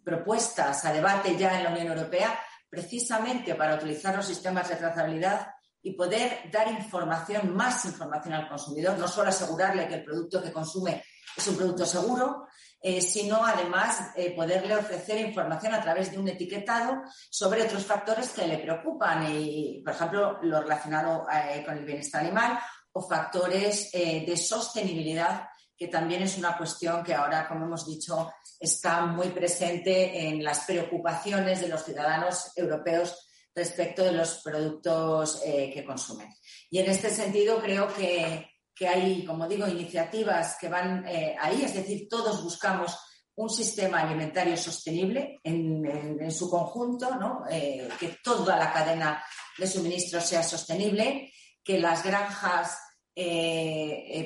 propuestas 0.04 0.86
a 0.86 0.94
debate 0.94 1.36
ya 1.38 1.58
en 1.58 1.64
la 1.66 1.72
Unión 1.72 1.88
Europea 1.88 2.40
precisamente 2.70 3.56
para 3.56 3.76
utilizar 3.76 4.16
los 4.16 4.26
sistemas 4.26 4.70
de 4.70 4.76
trazabilidad 4.76 5.48
y 5.82 5.94
poder 5.94 6.50
dar 6.52 6.72
información, 6.72 7.56
más 7.56 7.86
información 7.86 8.34
al 8.34 8.50
consumidor, 8.50 8.98
no 8.98 9.08
solo 9.08 9.30
asegurarle 9.30 9.88
que 9.88 9.96
el 9.96 10.04
producto 10.04 10.42
que 10.42 10.52
consume 10.52 11.04
es 11.36 11.48
un 11.48 11.56
producto 11.56 11.86
seguro, 11.86 12.48
eh, 12.82 13.02
sino 13.02 13.44
además 13.46 14.12
eh, 14.16 14.34
poderle 14.36 14.76
ofrecer 14.76 15.20
información 15.20 15.74
a 15.74 15.82
través 15.82 16.12
de 16.12 16.18
un 16.18 16.28
etiquetado 16.28 17.02
sobre 17.30 17.64
otros 17.64 17.86
factores 17.86 18.30
que 18.30 18.48
le 18.48 18.58
preocupan, 18.58 19.26
y, 19.30 19.82
por 19.84 19.94
ejemplo, 19.94 20.40
lo 20.44 20.62
relacionado 20.62 21.26
eh, 21.32 21.64
con 21.66 21.78
el 21.78 21.86
bienestar 21.86 22.22
animal 22.22 22.58
o 22.92 23.08
factores 23.08 23.92
de 23.92 24.36
sostenibilidad, 24.36 25.48
que 25.78 25.88
también 25.88 26.24
es 26.24 26.38
una 26.38 26.58
cuestión 26.58 27.04
que 27.04 27.14
ahora, 27.14 27.48
como 27.48 27.66
hemos 27.66 27.86
dicho, 27.86 28.32
está 28.60 29.06
muy 29.06 29.30
presente 29.30 30.28
en 30.28 30.44
las 30.44 30.62
preocupaciones 30.62 31.62
de 31.62 31.68
los 31.68 31.86
ciudadanos 31.86 32.52
europeos 32.56 33.29
respecto 33.56 34.04
de 34.04 34.14
los 34.14 34.42
productos 34.44 35.42
eh, 35.44 35.72
que 35.74 35.84
consumen. 35.84 36.34
Y 36.70 36.80
en 36.80 36.90
este 36.90 37.10
sentido 37.10 37.60
creo 37.62 37.88
que, 37.94 38.48
hay, 38.88 39.26
como 39.26 39.48
digo, 39.48 39.68
iniciativas 39.68 40.58
que 40.60 40.70
van 40.70 41.06
eh, 41.08 41.36
ahí, 41.40 41.64
es 41.64 41.74
decir, 41.74 42.08
todos 42.10 42.44
buscamos 42.44 42.98
un 43.36 43.50
sistema 43.50 44.02
alimentario 44.02 44.56
sostenible 44.58 45.40
en, 45.44 46.32
su 46.32 46.50
conjunto, 46.50 47.44
eh, 47.50 47.88
que 48.00 48.18
toda 48.22 48.58
la 48.58 48.72
cadena 48.72 49.24
de 49.58 49.68
suministro 49.68 50.20
sea 50.20 50.44
sostenible, 50.44 51.32
que 51.64 51.80
las 51.80 52.04
granjas 52.04 52.78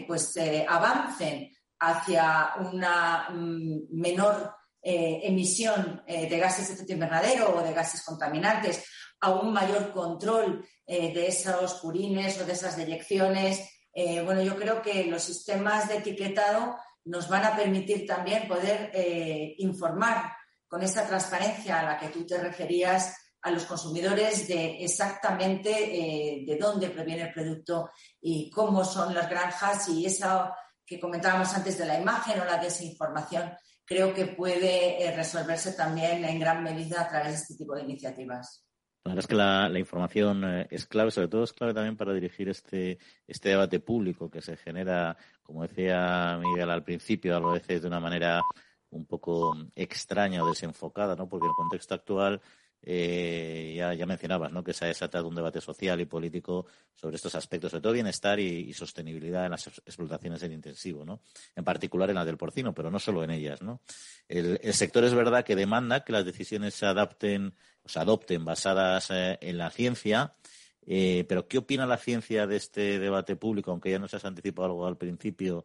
pues 0.08 0.36
avancen 0.68 1.52
hacia 1.80 2.54
una 2.60 3.30
mm, 3.32 4.00
menor 4.00 4.56
emisión 4.84 6.04
de 6.06 6.38
gases 6.38 6.68
de 6.68 6.74
efecto 6.76 6.94
invernadero 6.94 7.56
o 7.56 7.64
de 7.64 7.74
gases 7.74 8.04
contaminantes, 8.04 8.84
a 9.24 9.32
un 9.32 9.54
mayor 9.54 9.92
control 9.92 10.66
eh, 10.86 11.14
de 11.14 11.28
esos 11.28 11.76
purines 11.76 12.40
o 12.40 12.46
de 12.46 12.54
esas 12.54 12.78
deyecciones. 12.78 13.70
bueno, 14.26 14.42
yo 14.42 14.56
creo 14.56 14.82
que 14.82 15.06
los 15.06 15.22
sistemas 15.22 15.88
de 15.88 15.98
etiquetado 15.98 16.76
nos 17.06 17.30
van 17.30 17.46
a 17.46 17.56
permitir 17.56 18.08
también 18.08 18.48
poder 18.48 18.92
informar 19.60 20.34
con 20.68 20.82
esa 20.82 21.06
transparencia 21.06 21.80
a 21.80 21.84
la 21.84 22.00
que 22.00 22.08
tú 22.08 22.26
te 22.26 22.40
referías 22.40 23.16
a 23.44 23.52
los 23.52 23.66
consumidores 23.66 24.48
de 24.48 24.84
exactamente 24.84 25.70
de 26.48 26.58
dónde 26.60 26.90
proviene 26.90 27.24
el 27.28 27.34
producto 27.34 27.92
y 28.20 28.50
cómo 28.50 28.84
son 28.84 29.14
las 29.14 29.30
granjas 29.30 29.88
y 29.90 30.08
esa 30.08 30.56
que 30.86 31.00
comentábamos 31.00 31.54
antes 31.54 31.78
de 31.78 31.86
la 31.86 32.00
imagen 32.00 32.42
o 32.42 32.46
la 32.46 32.58
desinformación 32.58 33.54
creo 33.86 34.14
que 34.14 34.28
puede 34.28 35.04
eh, 35.04 35.16
resolverse 35.16 35.74
también 35.74 36.24
en 36.26 36.40
gran 36.40 36.64
medida 36.64 37.02
a 37.02 37.10
través 37.10 37.32
de 37.32 37.38
este 37.38 37.56
tipo 37.56 37.76
de 37.76 37.84
iniciativas. 37.84 38.66
La 39.06 39.10
verdad 39.10 39.20
es 39.20 39.28
que 39.28 39.36
la, 39.36 39.80
información 39.80 40.44
eh, 40.46 40.68
es 40.72 40.86
clave, 40.86 41.12
sobre 41.12 41.28
todo 41.28 41.44
es 41.44 41.52
clave 41.52 41.74
también 41.74 41.98
para 41.98 42.14
dirigir 42.14 42.48
este, 42.48 43.00
este 43.28 43.50
debate 43.50 43.82
público 43.82 44.30
que 44.30 44.42
se 44.42 44.56
genera, 44.56 45.18
como 45.42 45.64
decía 45.64 46.40
Miguel 46.42 46.70
al 46.70 46.86
principio, 46.86 47.36
a 47.36 47.52
veces 47.52 47.82
de 47.82 47.88
una 47.90 48.00
manera 48.00 48.42
un 48.92 49.06
poco 49.06 49.58
extraña 49.76 50.42
o 50.44 50.48
desenfocada, 50.48 51.18
¿no? 51.18 51.28
Porque 51.28 51.48
el 51.48 51.54
contexto 51.54 51.96
actual 51.96 52.42
eh, 52.86 53.74
ya, 53.78 53.94
ya, 53.94 54.06
mencionabas 54.06 54.52
¿no? 54.52 54.62
que 54.62 54.74
se 54.74 54.84
ha 54.84 54.90
desatado 54.90 55.30
un 55.30 55.36
debate 55.36 55.62
social 55.62 56.02
y 56.02 56.06
político 56.06 56.66
sobre 56.94 57.16
estos 57.16 57.34
aspectos, 57.34 57.72
sobre 57.72 57.82
todo 57.82 57.94
bienestar 57.94 58.40
y, 58.42 58.74
sostenibilidad 58.74 59.46
en 59.46 59.52
las 59.52 59.68
explotaciones 59.68 60.44
en 60.44 60.52
intensivo, 60.52 61.06
¿no? 61.06 61.22
en 61.56 61.64
particular 61.64 62.10
en 62.10 62.16
la 62.16 62.26
del 62.26 62.38
porcino, 62.38 62.74
pero 62.74 62.92
no 62.92 63.00
solo 63.00 63.24
en 63.24 63.32
ellas. 63.32 63.62
¿no? 63.62 63.82
El, 64.28 64.60
sector 64.74 65.06
es 65.06 65.14
verdad 65.14 65.46
que 65.46 65.56
demanda 65.56 66.04
que 66.04 66.12
las 66.12 66.26
decisiones 66.26 66.74
se 66.74 66.86
adapten, 66.86 67.54
o 67.84 67.90
se 67.90 68.00
adopten 68.00 68.44
basadas 68.44 69.12
eh, 69.12 69.38
en 69.40 69.58
la 69.58 69.70
ciencia, 69.70 70.36
eh, 70.86 71.24
pero 71.30 71.48
¿qué 71.48 71.60
opina 71.60 71.86
la 71.86 71.96
ciencia 71.96 72.48
de 72.48 72.58
este 72.58 73.00
debate 73.00 73.38
público, 73.38 73.72
aunque 73.72 73.92
ya 73.92 74.00
nos 74.00 74.14
has 74.14 74.26
anticipado 74.26 74.66
algo 74.66 74.88
al 74.88 74.98
principio, 74.98 75.64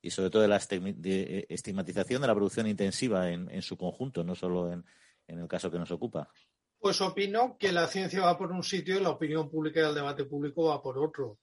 y 0.00 0.10
sobre 0.10 0.30
todo 0.30 0.42
de 0.42 0.48
la 0.48 0.58
estigmatización 0.58 2.22
de 2.22 2.28
la 2.28 2.34
producción 2.34 2.68
intensiva 2.68 3.28
en, 3.30 3.62
su 3.62 3.76
conjunto, 3.76 4.22
no 4.22 4.36
solo 4.36 4.72
en 4.72 4.84
el 5.26 5.48
caso 5.48 5.68
que 5.68 5.78
nos 5.78 5.90
ocupa? 5.90 6.28
Pues 6.80 7.00
opino 7.02 7.56
que 7.58 7.72
la 7.72 7.86
ciencia 7.86 8.22
va 8.22 8.38
por 8.38 8.50
un 8.50 8.62
sitio 8.62 8.96
y 8.96 9.02
la 9.02 9.10
opinión 9.10 9.50
pública 9.50 9.80
y 9.80 9.84
el 9.84 9.94
debate 9.94 10.24
público 10.24 10.64
va 10.64 10.82
por 10.82 10.98
otro. 10.98 11.38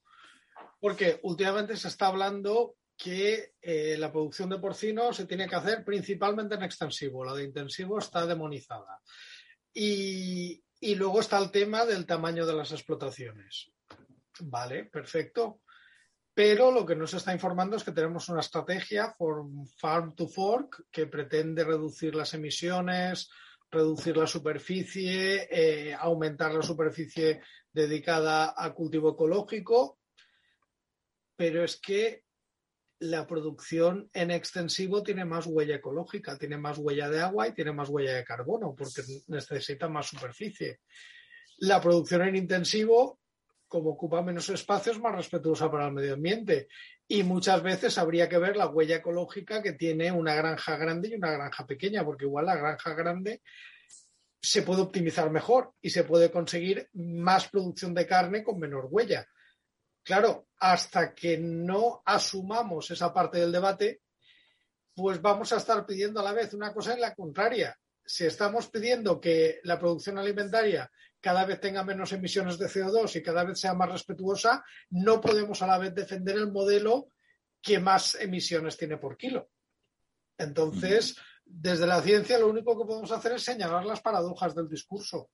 Porque 0.80 1.20
últimamente 1.22 1.76
se 1.76 1.88
está 1.88 2.08
hablando 2.08 2.74
que 2.96 3.52
eh, 3.62 3.96
la 3.96 4.10
producción 4.10 4.50
de 4.50 4.58
porcino 4.58 5.12
se 5.12 5.26
tiene 5.26 5.48
que 5.48 5.54
hacer 5.54 5.84
principalmente 5.84 6.56
en 6.56 6.64
extensivo. 6.64 7.24
La 7.24 7.34
de 7.34 7.44
intensivo 7.44 7.98
está 7.98 8.26
demonizada. 8.26 9.00
Y, 9.72 10.60
y 10.80 10.94
luego 10.96 11.20
está 11.20 11.38
el 11.38 11.52
tema 11.52 11.84
del 11.86 12.04
tamaño 12.04 12.44
de 12.44 12.54
las 12.54 12.72
explotaciones. 12.72 13.70
Vale, 14.40 14.86
perfecto. 14.86 15.60
Pero 16.34 16.70
lo 16.70 16.86
que 16.86 16.94
nos 16.94 17.14
está 17.14 17.32
informando 17.32 17.76
es 17.76 17.82
que 17.82 17.90
tenemos 17.90 18.28
una 18.28 18.40
estrategia 18.40 19.16
Farm 19.76 20.14
to 20.14 20.28
Fork 20.28 20.86
que 20.90 21.08
pretende 21.08 21.64
reducir 21.64 22.14
las 22.14 22.32
emisiones, 22.32 23.28
reducir 23.70 24.16
la 24.16 24.26
superficie, 24.26 25.48
eh, 25.50 25.94
aumentar 25.94 26.52
la 26.54 26.62
superficie 26.62 27.40
dedicada 27.72 28.54
a 28.56 28.72
cultivo 28.72 29.12
ecológico, 29.12 29.98
pero 31.36 31.62
es 31.64 31.76
que 31.80 32.24
la 33.00 33.26
producción 33.26 34.10
en 34.12 34.30
extensivo 34.30 35.02
tiene 35.02 35.24
más 35.24 35.46
huella 35.46 35.76
ecológica, 35.76 36.36
tiene 36.36 36.58
más 36.58 36.78
huella 36.78 37.08
de 37.08 37.20
agua 37.20 37.46
y 37.46 37.54
tiene 37.54 37.72
más 37.72 37.88
huella 37.88 38.14
de 38.14 38.24
carbono 38.24 38.74
porque 38.74 39.02
necesita 39.28 39.88
más 39.88 40.06
superficie. 40.06 40.80
La 41.58 41.80
producción 41.80 42.22
en 42.22 42.36
intensivo, 42.36 43.20
como 43.68 43.90
ocupa 43.90 44.22
menos 44.22 44.48
espacio, 44.48 44.92
es 44.92 44.98
más 44.98 45.14
respetuosa 45.14 45.70
para 45.70 45.86
el 45.86 45.92
medio 45.92 46.14
ambiente 46.14 46.68
y 47.06 47.22
muchas 47.22 47.62
veces 47.62 47.98
habría 47.98 48.28
que 48.28 48.38
ver 48.38 48.56
la 48.56 48.68
huella 48.68 48.96
ecológica 48.96 49.62
que 49.62 49.72
tiene 49.72 50.10
una 50.10 50.34
granja 50.34 50.76
grande 50.76 51.08
y 51.08 51.14
una 51.14 51.30
granja 51.30 51.66
pequeña, 51.66 52.04
porque 52.04 52.24
igual 52.24 52.46
la 52.46 52.56
granja 52.56 52.94
grande 52.94 53.42
se 54.40 54.62
puede 54.62 54.82
optimizar 54.82 55.30
mejor 55.30 55.74
y 55.80 55.90
se 55.90 56.04
puede 56.04 56.30
conseguir 56.30 56.88
más 56.94 57.48
producción 57.48 57.94
de 57.94 58.06
carne 58.06 58.42
con 58.42 58.58
menor 58.58 58.88
huella. 58.90 59.26
Claro, 60.02 60.48
hasta 60.58 61.14
que 61.14 61.36
no 61.38 62.02
asumamos 62.04 62.90
esa 62.90 63.12
parte 63.12 63.38
del 63.38 63.52
debate, 63.52 64.00
pues 64.94 65.20
vamos 65.20 65.52
a 65.52 65.58
estar 65.58 65.84
pidiendo 65.84 66.20
a 66.20 66.24
la 66.24 66.32
vez 66.32 66.54
una 66.54 66.72
cosa 66.72 66.96
y 66.96 67.00
la 67.00 67.14
contraria. 67.14 67.78
Si 68.04 68.24
estamos 68.24 68.68
pidiendo 68.68 69.20
que 69.20 69.60
la 69.64 69.78
producción 69.78 70.16
alimentaria 70.16 70.90
cada 71.20 71.44
vez 71.44 71.60
tenga 71.60 71.84
menos 71.84 72.12
emisiones 72.12 72.58
de 72.58 72.66
CO2 72.66 73.16
y 73.16 73.22
cada 73.22 73.44
vez 73.44 73.60
sea 73.60 73.74
más 73.74 73.90
respetuosa, 73.90 74.64
no 74.90 75.20
podemos 75.20 75.60
a 75.62 75.66
la 75.66 75.78
vez 75.78 75.94
defender 75.94 76.36
el 76.36 76.52
modelo 76.52 77.08
que 77.60 77.78
más 77.78 78.14
emisiones 78.16 78.76
tiene 78.76 78.98
por 78.98 79.16
kilo. 79.16 79.50
Entonces, 80.36 81.16
desde 81.44 81.86
la 81.86 82.00
ciencia 82.00 82.38
lo 82.38 82.48
único 82.48 82.78
que 82.78 82.86
podemos 82.86 83.10
hacer 83.10 83.32
es 83.32 83.42
señalar 83.42 83.84
las 83.84 84.00
paradojas 84.00 84.54
del 84.54 84.68
discurso. 84.68 85.30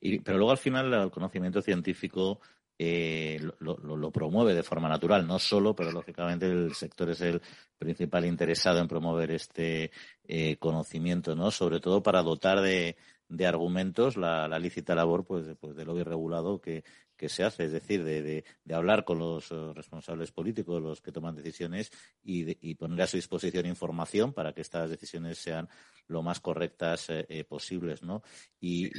pero 0.00 0.36
luego 0.36 0.50
al 0.50 0.58
final 0.58 0.92
el 0.92 1.10
conocimiento 1.10 1.62
científico 1.62 2.40
eh, 2.82 3.38
lo, 3.58 4.10
promueve 4.10 4.54
de 4.54 4.62
forma 4.62 4.88
natural, 4.88 5.26
no 5.26 5.38
solo, 5.38 5.74
pero 5.74 5.92
lógicamente 5.92 6.46
el 6.46 6.74
sector 6.74 7.10
es 7.10 7.20
el 7.20 7.40
principal 7.78 8.24
interesado 8.24 8.78
en 8.78 8.88
promover 8.88 9.30
este 9.32 9.90
eh, 10.24 10.56
conocimiento, 10.56 11.34
¿no? 11.34 11.50
Sobre 11.50 11.80
todo 11.80 12.02
para 12.02 12.22
dotar 12.22 12.62
de, 12.62 12.96
de 13.30 13.46
argumentos 13.46 14.16
la, 14.16 14.58
lícita 14.58 14.94
labor 14.94 15.24
pues, 15.24 15.46
pues 15.58 15.76
de 15.76 15.84
lobby 15.84 16.02
regulado 16.02 16.60
que, 16.60 16.84
se 17.28 17.44
hace, 17.44 17.64
es 17.64 17.72
decir, 17.72 18.02
de, 18.02 18.44
hablar 18.72 19.04
con 19.04 19.18
los 19.18 19.52
eh, 19.52 19.72
responsables 19.74 20.32
políticos, 20.32 20.82
los 20.82 21.02
que 21.02 21.12
toman 21.12 21.36
decisiones 21.36 21.90
y, 22.22 22.74
poner 22.74 23.02
a 23.02 23.06
su 23.06 23.18
disposición 23.18 23.66
información 23.66 24.32
para 24.32 24.52
que 24.54 24.62
estas 24.62 24.88
decisiones 24.90 25.38
sean 25.38 25.68
lo 26.08 26.22
más 26.22 26.40
correctas 26.40 27.10
eh, 27.10 27.26
eh, 27.28 27.44
posibles, 27.44 28.02
¿no? 28.02 28.22
Y, 28.58 28.90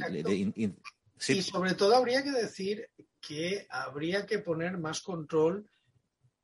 y 1.28 1.42
sobre 1.42 1.74
todo 1.74 1.96
habría 1.96 2.22
que 2.22 2.30
decir 2.30 2.88
que 3.20 3.66
habría 3.68 4.24
que 4.24 4.38
poner 4.38 4.78
más 4.78 5.00
control 5.02 5.68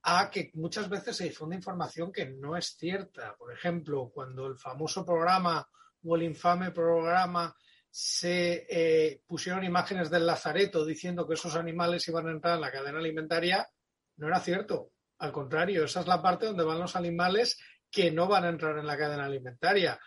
a 0.03 0.31
que 0.31 0.51
muchas 0.55 0.89
veces 0.89 1.17
se 1.17 1.25
difunde 1.25 1.57
información 1.57 2.13
que 2.13 2.27
no 2.27 2.57
es 2.57 2.77
cierta. 2.77 3.37
Por 3.37 3.53
ejemplo, 3.53 4.11
cuando 4.13 4.47
el 4.47 4.59
famoso 4.59 5.05
programa 5.07 5.67
o 6.05 6.17
el 6.17 6.25
infame 6.25 6.71
programa 6.73 7.55
se 7.91 8.67
eh, 8.69 9.23
pusieron 9.27 9.65
imágenes 9.65 10.11
del 10.11 10.27
lazareto 10.27 10.85
diciendo 10.85 11.27
que 11.27 11.35
esos 11.35 11.55
animales 11.57 12.07
iban 12.09 12.29
a 12.29 12.33
entrar 12.33 12.55
en 12.55 12.61
la 12.61 12.71
cadena 12.71 12.99
alimentaria, 12.99 13.69
no 14.17 14.29
era 14.29 14.41
cierto. 14.41 14.91
Al 15.19 15.33
contrario, 15.33 15.85
esa 15.85 16.01
es 16.01 16.07
la 16.07 16.23
parte 16.23 16.47
donde 16.47 16.65
van 16.65 16.79
los 16.79 16.97
animales 16.97 17.59
que 17.91 18.11
no 18.11 18.29
van 18.29 18.45
a 18.45 18.51
entrar 18.51 18.79
en 18.79 18.87
la 18.87 18.97
cadena 18.97 19.25
alimentaria. 19.25 19.99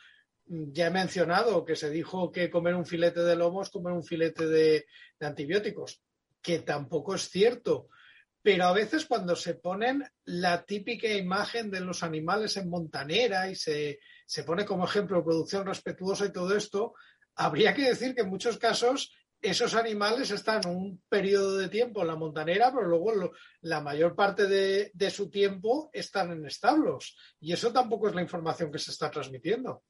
Ya 0.45 0.87
he 0.87 0.91
mencionado 0.91 1.65
que 1.65 1.75
se 1.75 1.89
dijo 1.89 2.31
que 2.31 2.49
comer 2.49 2.75
un 2.75 2.85
filete 2.85 3.21
de 3.21 3.35
lomo 3.35 3.61
es 3.61 3.69
comer 3.69 3.93
un 3.93 4.03
filete 4.03 4.47
de, 4.47 4.85
antibióticos, 5.19 6.01
que 6.41 6.59
tampoco 6.59 7.15
es 7.15 7.29
cierto. 7.29 7.89
Pero 8.41 8.65
a 8.65 8.73
veces 8.73 9.05
cuando 9.05 9.35
se 9.35 9.55
ponen 9.55 10.03
la 10.25 10.63
típica 10.63 11.07
imagen 11.07 11.69
de 11.69 11.81
los 11.81 12.03
animales 12.03 12.57
en 12.57 12.69
montanera 12.69 13.49
y 13.49 13.55
se, 13.55 13.99
se 14.25 14.43
pone 14.43 14.65
como 14.65 14.85
ejemplo 14.85 15.23
producción 15.23 15.65
respetuosa 15.65 16.25
y 16.25 16.31
todo 16.31 16.55
esto, 16.55 16.95
habría 17.35 17.73
que 17.73 17.89
decir 17.89 18.15
que 18.15 18.21
en 18.21 18.29
muchos 18.29 18.57
casos 18.57 19.13
esos 19.41 19.73
animales 19.73 20.29
están 20.29 20.67
un 20.67 21.01
periodo 21.09 21.57
de 21.57 21.67
tiempo 21.67 22.01
en 22.01 22.07
la 22.07 22.15
montanera, 22.15 22.71
pero 22.71 22.87
luego 22.87 23.31
la 23.61 23.81
mayor 23.81 24.15
parte 24.15 24.45
de, 24.47 25.09
su 25.09 25.29
tiempo 25.29 25.89
están 25.93 26.31
en 26.31 26.45
establos. 26.45 27.17
Y 27.39 27.51
eso 27.51 27.73
tampoco 27.73 28.07
es 28.07 28.15
la 28.15 28.21
información 28.21 28.71
que 28.71 28.77
se 28.77 28.91
está 28.91 29.09
transmitiendo. 29.09 29.83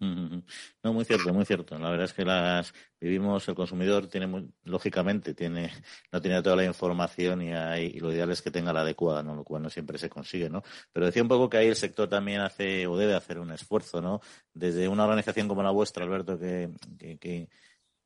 No, 0.00 0.94
muy 0.94 1.04
cierto, 1.04 1.32
muy 1.34 1.44
cierto. 1.44 1.78
La 1.78 1.90
verdad 1.90 2.06
es 2.06 2.14
que 2.14 2.24
las 2.24 2.72
vivimos, 2.98 3.46
el 3.48 3.54
consumidor 3.54 4.06
tiene, 4.06 4.48
lógicamente, 4.64 5.34
tiene, 5.34 5.70
no 6.10 6.22
tiene 6.22 6.42
toda 6.42 6.56
la 6.56 6.64
información 6.64 7.42
y, 7.42 7.52
hay, 7.52 7.92
lo 8.00 8.10
ideal 8.10 8.30
es 8.30 8.40
que 8.40 8.50
tenga 8.50 8.72
la 8.72 8.80
adecuada, 8.80 9.22
¿no? 9.22 9.34
Lo 9.34 9.44
cual 9.44 9.62
no 9.62 9.68
siempre 9.68 9.98
se 9.98 10.08
consigue, 10.08 10.48
¿no? 10.48 10.62
Pero 10.92 11.04
decía 11.04 11.22
un 11.22 11.28
poco 11.28 11.50
que 11.50 11.58
ahí 11.58 11.68
el 11.68 11.76
sector 11.76 12.08
también 12.08 12.40
hace 12.40 12.86
o 12.86 12.96
debe 12.96 13.14
hacer 13.14 13.38
un 13.38 13.50
esfuerzo, 13.52 14.00
¿no? 14.00 14.20
Desde 14.54 14.88
una 14.88 15.04
organización 15.04 15.48
como 15.48 15.62
la 15.62 15.70
vuestra, 15.70 16.04
Alberto, 16.04 16.38
que, 16.38 16.70
que, 16.98 17.48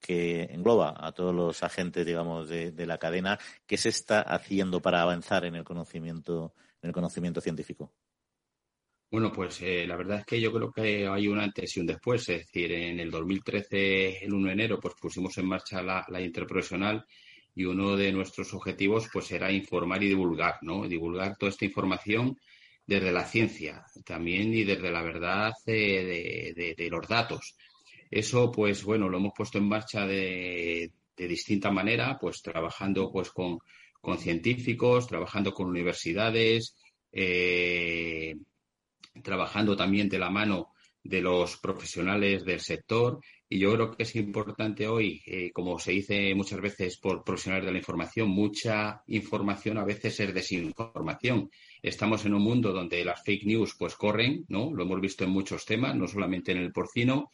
que, 0.00 0.42
engloba 0.50 0.94
a 0.98 1.12
todos 1.12 1.34
los 1.34 1.62
agentes, 1.62 2.04
digamos, 2.04 2.48
de, 2.48 2.72
de 2.72 2.86
la 2.86 2.98
cadena, 2.98 3.38
¿qué 3.66 3.76
se 3.76 3.90
está 3.90 4.20
haciendo 4.20 4.82
para 4.82 5.00
avanzar 5.02 5.44
en 5.44 5.54
el 5.54 5.64
conocimiento, 5.64 6.54
en 6.82 6.88
el 6.88 6.94
conocimiento 6.94 7.40
científico? 7.40 7.92
Bueno, 9.14 9.30
pues 9.30 9.62
eh, 9.62 9.86
la 9.86 9.94
verdad 9.94 10.18
es 10.18 10.26
que 10.26 10.40
yo 10.40 10.52
creo 10.52 10.72
que 10.72 11.06
hay 11.06 11.28
un 11.28 11.38
antes 11.38 11.76
y 11.76 11.78
un 11.78 11.86
después. 11.86 12.28
Es 12.28 12.46
decir, 12.46 12.72
en 12.72 12.98
el 12.98 13.12
2013, 13.12 14.24
el 14.24 14.34
1 14.34 14.48
de 14.48 14.52
enero, 14.52 14.80
pues 14.80 14.94
pusimos 15.00 15.38
en 15.38 15.46
marcha 15.46 15.84
la, 15.84 16.20
interprofesional 16.20 17.06
y 17.54 17.64
uno 17.64 17.96
de 17.96 18.10
nuestros 18.10 18.52
objetivos 18.54 19.08
pues 19.12 19.30
era 19.30 19.52
informar 19.52 20.02
y 20.02 20.08
divulgar, 20.08 20.56
¿no? 20.62 20.88
Divulgar 20.88 21.36
toda 21.36 21.50
esta 21.50 21.64
información 21.64 22.36
desde 22.84 23.12
la 23.12 23.24
ciencia 23.24 23.84
también 24.04 24.52
y 24.52 24.64
desde 24.64 24.90
la 24.90 25.02
verdad 25.02 25.52
de, 25.64 26.88
los 26.90 27.06
datos. 27.06 27.56
Eso, 28.10 28.50
pues 28.50 28.82
bueno, 28.82 29.08
lo 29.08 29.18
hemos 29.18 29.32
puesto 29.32 29.58
en 29.58 29.68
marcha 29.68 30.08
de, 30.08 30.90
distinta 31.16 31.70
manera, 31.70 32.18
pues 32.20 32.42
trabajando 32.42 33.12
pues 33.12 33.30
con, 33.30 33.60
con 34.00 34.18
científicos, 34.18 35.06
trabajando 35.06 35.54
con 35.54 35.68
universidades, 35.68 36.74
eh, 37.12 38.34
trabajando 39.22 39.76
también 39.76 40.08
de 40.08 40.18
la 40.18 40.30
mano 40.30 40.72
de 41.02 41.20
los 41.20 41.58
profesionales 41.58 42.44
del 42.44 42.60
sector 42.60 43.20
y 43.48 43.58
yo 43.58 43.74
creo 43.74 43.90
que 43.92 44.02
es 44.02 44.16
importante 44.16 44.88
hoy, 44.88 45.22
eh, 45.26 45.52
como 45.52 45.78
se 45.78 45.92
dice 45.92 46.34
muchas 46.34 46.60
veces 46.60 46.98
por 46.98 47.22
profesionales 47.22 47.66
de 47.66 47.72
la 47.72 47.78
información, 47.78 48.28
mucha 48.28 49.02
información 49.06 49.78
a 49.78 49.84
veces 49.84 50.18
es 50.18 50.34
desinformación. 50.34 51.50
Estamos 51.82 52.24
en 52.24 52.34
un 52.34 52.42
mundo 52.42 52.72
donde 52.72 53.04
las 53.04 53.22
fake 53.22 53.44
news 53.44 53.76
pues 53.78 53.94
corren, 53.96 54.44
¿no? 54.48 54.72
Lo 54.72 54.84
hemos 54.84 55.00
visto 55.00 55.24
en 55.24 55.30
muchos 55.30 55.66
temas, 55.66 55.94
no 55.94 56.08
solamente 56.08 56.52
en 56.52 56.58
el 56.58 56.72
porcino, 56.72 57.30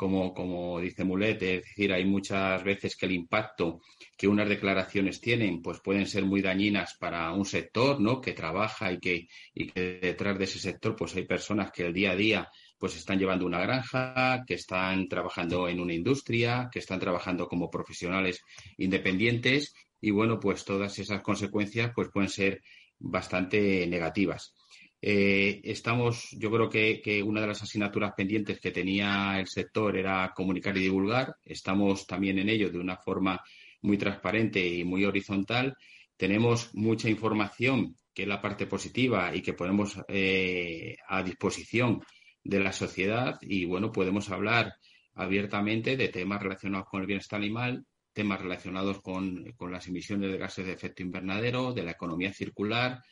como, 0.00 0.32
como 0.32 0.80
dice 0.80 1.04
Mulet, 1.04 1.42
es 1.42 1.62
decir, 1.62 1.92
hay 1.92 2.06
muchas 2.06 2.64
veces 2.64 2.96
que 2.96 3.04
el 3.04 3.12
impacto 3.12 3.82
que 4.16 4.28
unas 4.28 4.48
declaraciones 4.48 5.20
tienen, 5.20 5.60
pues 5.60 5.80
pueden 5.80 6.06
ser 6.06 6.24
muy 6.24 6.40
dañinas 6.40 6.96
para 6.98 7.30
un 7.32 7.44
sector, 7.44 8.00
¿no? 8.00 8.18
Que 8.18 8.32
trabaja 8.32 8.90
y 8.92 8.98
que, 8.98 9.28
y 9.52 9.66
que 9.66 9.98
detrás 10.00 10.38
de 10.38 10.44
ese 10.44 10.58
sector, 10.58 10.96
pues 10.96 11.14
hay 11.16 11.26
personas 11.26 11.70
que 11.70 11.84
el 11.84 11.92
día 11.92 12.12
a 12.12 12.16
día 12.16 12.48
pues 12.78 12.96
están 12.96 13.18
llevando 13.18 13.44
una 13.44 13.60
granja, 13.60 14.42
que 14.46 14.54
están 14.54 15.06
trabajando 15.06 15.68
en 15.68 15.80
una 15.80 15.92
industria, 15.92 16.70
que 16.72 16.78
están 16.78 16.98
trabajando 16.98 17.46
como 17.46 17.68
profesionales 17.68 18.40
independientes 18.78 19.74
y 20.00 20.12
bueno, 20.12 20.40
pues 20.40 20.64
todas 20.64 20.98
esas 20.98 21.20
consecuencias 21.20 21.92
pues 21.94 22.08
pueden 22.10 22.30
ser 22.30 22.62
bastante 22.98 23.86
negativas. 23.86 24.54
Eh, 25.02 25.60
estamos, 25.64 26.30
yo 26.32 26.50
creo 26.50 26.68
que, 26.68 27.22
una 27.22 27.40
de 27.40 27.46
las 27.46 27.62
asignaturas 27.62 28.12
pendientes 28.16 28.60
que 28.60 28.70
tenía 28.70 29.38
el 29.38 29.46
sector 29.48 29.96
era 29.96 30.32
comunicar 30.34 30.76
y 30.76 30.80
divulgar. 30.80 31.36
Estamos 31.44 32.06
también 32.06 32.38
en 32.38 32.48
ello 32.48 32.70
de 32.70 32.78
una 32.78 32.96
forma 32.96 33.40
muy 33.82 33.96
transparente 33.98 34.66
y 34.66 34.84
muy 34.84 35.04
horizontal. 35.04 35.76
Tenemos 36.16 36.74
mucha 36.74 37.08
información, 37.08 37.96
que 38.12 38.22
es 38.22 38.28
la 38.28 38.42
parte 38.42 38.66
positiva 38.66 39.34
y 39.34 39.42
que 39.42 39.54
ponemos 39.54 39.96
eh, 40.08 40.96
a 41.08 41.22
disposición 41.22 42.02
de 42.44 42.60
la 42.60 42.72
sociedad 42.72 43.38
y 43.42 43.64
bueno, 43.64 43.92
podemos 43.92 44.30
hablar 44.30 44.74
abiertamente 45.14 45.96
de 45.96 46.08
temas 46.08 46.42
relacionados 46.42 46.88
con 46.88 47.00
el 47.00 47.06
bienestar 47.06 47.38
animal, 47.38 47.84
temas 48.12 48.40
relacionados 48.40 49.00
con, 49.02 49.54
las 49.70 49.88
emisiones 49.88 50.30
de 50.30 50.38
gases 50.38 50.66
de 50.66 50.72
efecto 50.72 51.02
invernadero, 51.02 51.72
de 51.72 51.82
la 51.82 51.92
economía 51.92 52.32
circular, 52.32 53.02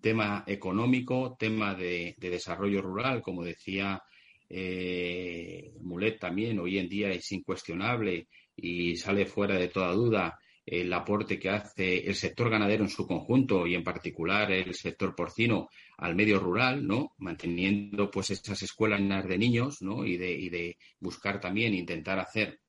tema 0.00 0.44
económico, 0.46 1.36
tema 1.38 1.74
de, 1.74 2.14
desarrollo 2.18 2.82
rural, 2.82 3.22
como 3.22 3.44
decía 3.44 4.02
eh, 4.48 5.72
Mulet 5.80 6.18
también, 6.18 6.58
hoy 6.58 6.78
en 6.78 6.88
día 6.88 7.10
es 7.10 7.30
incuestionable 7.32 8.28
y 8.56 8.96
sale 8.96 9.26
fuera 9.26 9.56
de 9.56 9.68
toda 9.68 9.92
duda 9.92 10.38
el 10.70 10.92
aporte 10.92 11.38
que 11.38 11.48
hace 11.48 12.06
el 12.06 12.14
sector 12.14 12.50
ganadero 12.50 12.84
en 12.84 12.90
su 12.90 13.06
conjunto 13.06 13.66
y 13.66 13.74
en 13.74 13.82
particular 13.84 14.52
el 14.52 14.74
sector 14.74 15.14
porcino 15.14 15.70
al 15.96 16.14
medio 16.14 16.38
rural, 16.38 16.86
¿no? 16.86 17.14
Manteniendo 17.18 18.10
pues 18.10 18.30
esas 18.30 18.62
escuelas 18.62 19.26
de 19.26 19.38
niños, 19.38 19.80
¿no? 19.80 20.04
Y 20.04 20.18
de, 20.18 20.76
buscar 21.00 21.40
también 21.40 21.74
intentar 21.74 22.18
hacer 22.18 22.60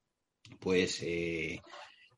pues 0.60 1.01
eh, 1.03 1.62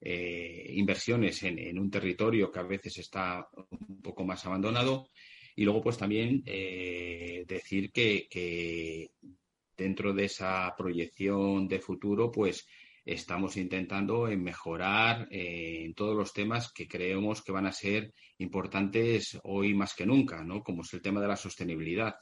eh, 0.03 0.65
inversiones 0.73 1.43
en, 1.43 1.77
un 1.77 1.91
territorio 1.91 2.51
que 2.51 2.59
a 2.59 2.63
veces 2.63 2.97
está 2.97 3.47
un 3.69 4.01
poco 4.01 4.25
más 4.25 4.43
abandonado. 4.45 5.09
Y 5.55 5.63
luego 5.63 5.81
pues 5.81 5.97
también 5.97 6.41
eh, 6.45 7.43
decir 7.47 7.91
que, 7.91 9.11
dentro 9.77 10.13
de 10.13 10.25
esa 10.25 10.73
proyección 10.77 11.67
de 11.67 11.79
futuro 11.79 12.31
pues 12.31 12.67
estamos 13.05 13.57
intentando 13.57 14.25
mejorar 14.37 15.27
eh, 15.31 15.83
en 15.85 15.93
todos 15.93 16.15
los 16.15 16.33
temas 16.33 16.71
que 16.71 16.87
creemos 16.87 17.41
que 17.43 17.51
van 17.51 17.65
a 17.65 17.71
ser 17.71 18.13
importantes 18.39 19.39
hoy 19.43 19.73
más 19.73 19.93
que 19.93 20.05
nunca, 20.05 20.43
¿no? 20.43 20.63
como 20.63 20.81
es 20.81 20.93
el 20.93 21.01
tema 21.01 21.21
de 21.21 21.27
la 21.27 21.37
sostenibilidad. 21.37 22.15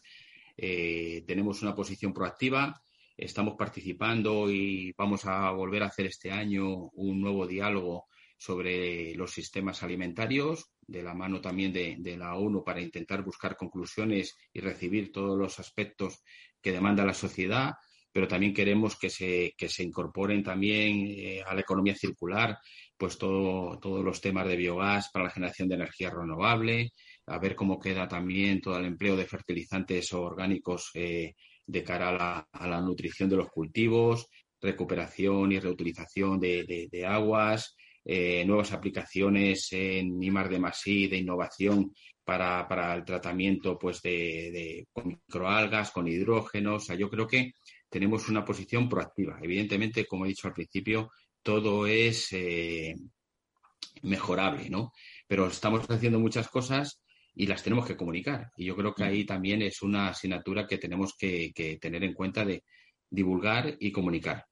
Tenemos 0.58 1.62
una 1.62 1.74
posición 1.74 2.14
proactiva, 2.14 2.82
estamos 3.20 3.56
participando 3.58 4.50
y 4.50 4.94
vamos 4.98 5.26
a 5.26 5.52
volver 5.52 5.84
a 5.84 5.88
hacer 5.88 6.08
este 6.08 6.32
año 6.32 6.90
un 6.94 7.22
nuevo 7.22 7.46
diálogo 7.46 8.08
sobre 8.38 9.14
los 9.16 9.32
sistemas 9.32 9.84
alimentarios, 9.84 10.72
de 10.80 11.04
la 11.04 11.14
mano 11.14 11.42
también 11.42 11.74
de, 11.74 12.18
la 12.18 12.36
ONU 12.36 12.64
para 12.64 12.82
intentar 12.82 13.22
buscar 13.24 13.58
conclusiones 13.58 14.38
y 14.54 14.62
recibir 14.62 15.12
todos 15.12 15.38
los 15.38 15.60
aspectos 15.60 16.24
que 16.62 16.72
demanda 16.72 17.06
la 17.06 17.14
sociedad 17.14 17.74
pero 18.12 18.28
también 18.28 18.56
queremos 18.56 18.98
que 18.98 19.10
se, 19.12 19.54
que 19.56 19.70
se 19.70 19.84
incorporen 19.84 20.44
también 20.44 21.06
eh, 21.08 21.44
a 21.46 21.54
la 21.54 21.62
economía 21.62 21.96
circular 21.96 22.58
pues 22.98 23.18
todo, 23.18 23.80
todos 23.80 24.04
los 24.04 24.20
temas 24.20 24.48
de 24.48 24.58
biogás 24.58 25.10
para 25.12 25.26
la 25.26 25.32
generación 25.32 25.70
de 25.70 25.76
energía 25.76 26.10
renovable, 26.10 26.92
a 27.28 27.40
ver 27.40 27.56
cómo 27.56 27.80
queda 27.80 28.08
también 28.08 28.62
todo 28.62 28.78
el 28.78 28.86
empleo 28.86 29.16
de 29.16 29.26
fertilizantes 29.26 30.12
orgánicos 30.12 30.90
eh, 30.96 31.36
de 31.70 31.84
cara 31.84 32.10
a 32.10 32.12
la, 32.12 32.48
a 32.52 32.68
la, 32.68 32.82
nutrición 32.82 33.30
de 33.30 33.38
los 33.38 33.50
cultivos, 33.50 34.28
recuperación 34.60 35.52
y 35.52 35.60
reutilización 35.60 36.40
de, 36.40 36.90
de, 36.92 37.06
aguas, 37.06 37.76
eh, 38.04 38.44
nuevas 38.46 38.72
aplicaciones 38.72 39.68
en 39.72 40.22
IMAR 40.22 40.50
de 40.50 40.60
Masí 40.60 41.08
de 41.08 41.18
innovación 41.18 41.94
para, 42.24 42.68
para, 42.68 42.96
el 42.96 43.06
tratamiento 43.06 43.78
pues 43.78 44.02
de, 44.02 44.50
de, 44.52 44.88
con 44.92 45.10
microalgas, 45.10 45.92
con 45.92 46.08
hidrógeno. 46.08 46.76
O 46.76 46.80
sea, 46.80 46.96
yo 46.96 47.10
creo 47.10 47.28
que 47.28 47.54
tenemos 47.88 48.28
una 48.30 48.44
posición 48.44 48.90
proactiva. 48.90 49.38
Evidentemente, 49.42 50.06
como 50.06 50.26
he 50.26 50.30
dicho 50.30 50.48
al 50.48 50.54
principio, 50.54 51.12
todo 51.44 51.86
es 51.86 52.30
eh, 52.32 52.96
mejorable, 54.02 54.70
¿no? 54.70 54.92
Pero 55.28 55.48
estamos 55.48 55.86
haciendo 55.90 56.20
muchas 56.20 56.48
cosas 56.50 57.00
y 57.36 57.48
las 57.48 57.64
tenemos 57.64 57.86
que 57.86 57.96
comunicar. 57.96 58.52
Y 58.58 58.66
yo 58.66 58.76
creo 58.76 58.94
que 58.94 59.04
ahí 59.04 59.26
también 59.26 59.62
es 59.62 59.82
una 59.82 60.10
asignatura 60.10 60.68
que 60.68 60.78
tenemos 60.78 61.16
que, 61.18 61.52
que 61.54 61.78
tener 61.78 62.04
en 62.04 62.14
cuenta 62.14 62.46
de 62.46 62.64
divulgar 63.10 63.76
y 63.80 63.92
comunicar. 63.92 64.46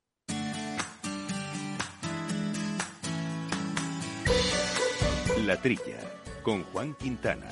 La 5.46 5.62
Trilla, 5.62 6.00
con 6.44 6.64
Juan 6.64 6.94
Quintana. 6.96 7.48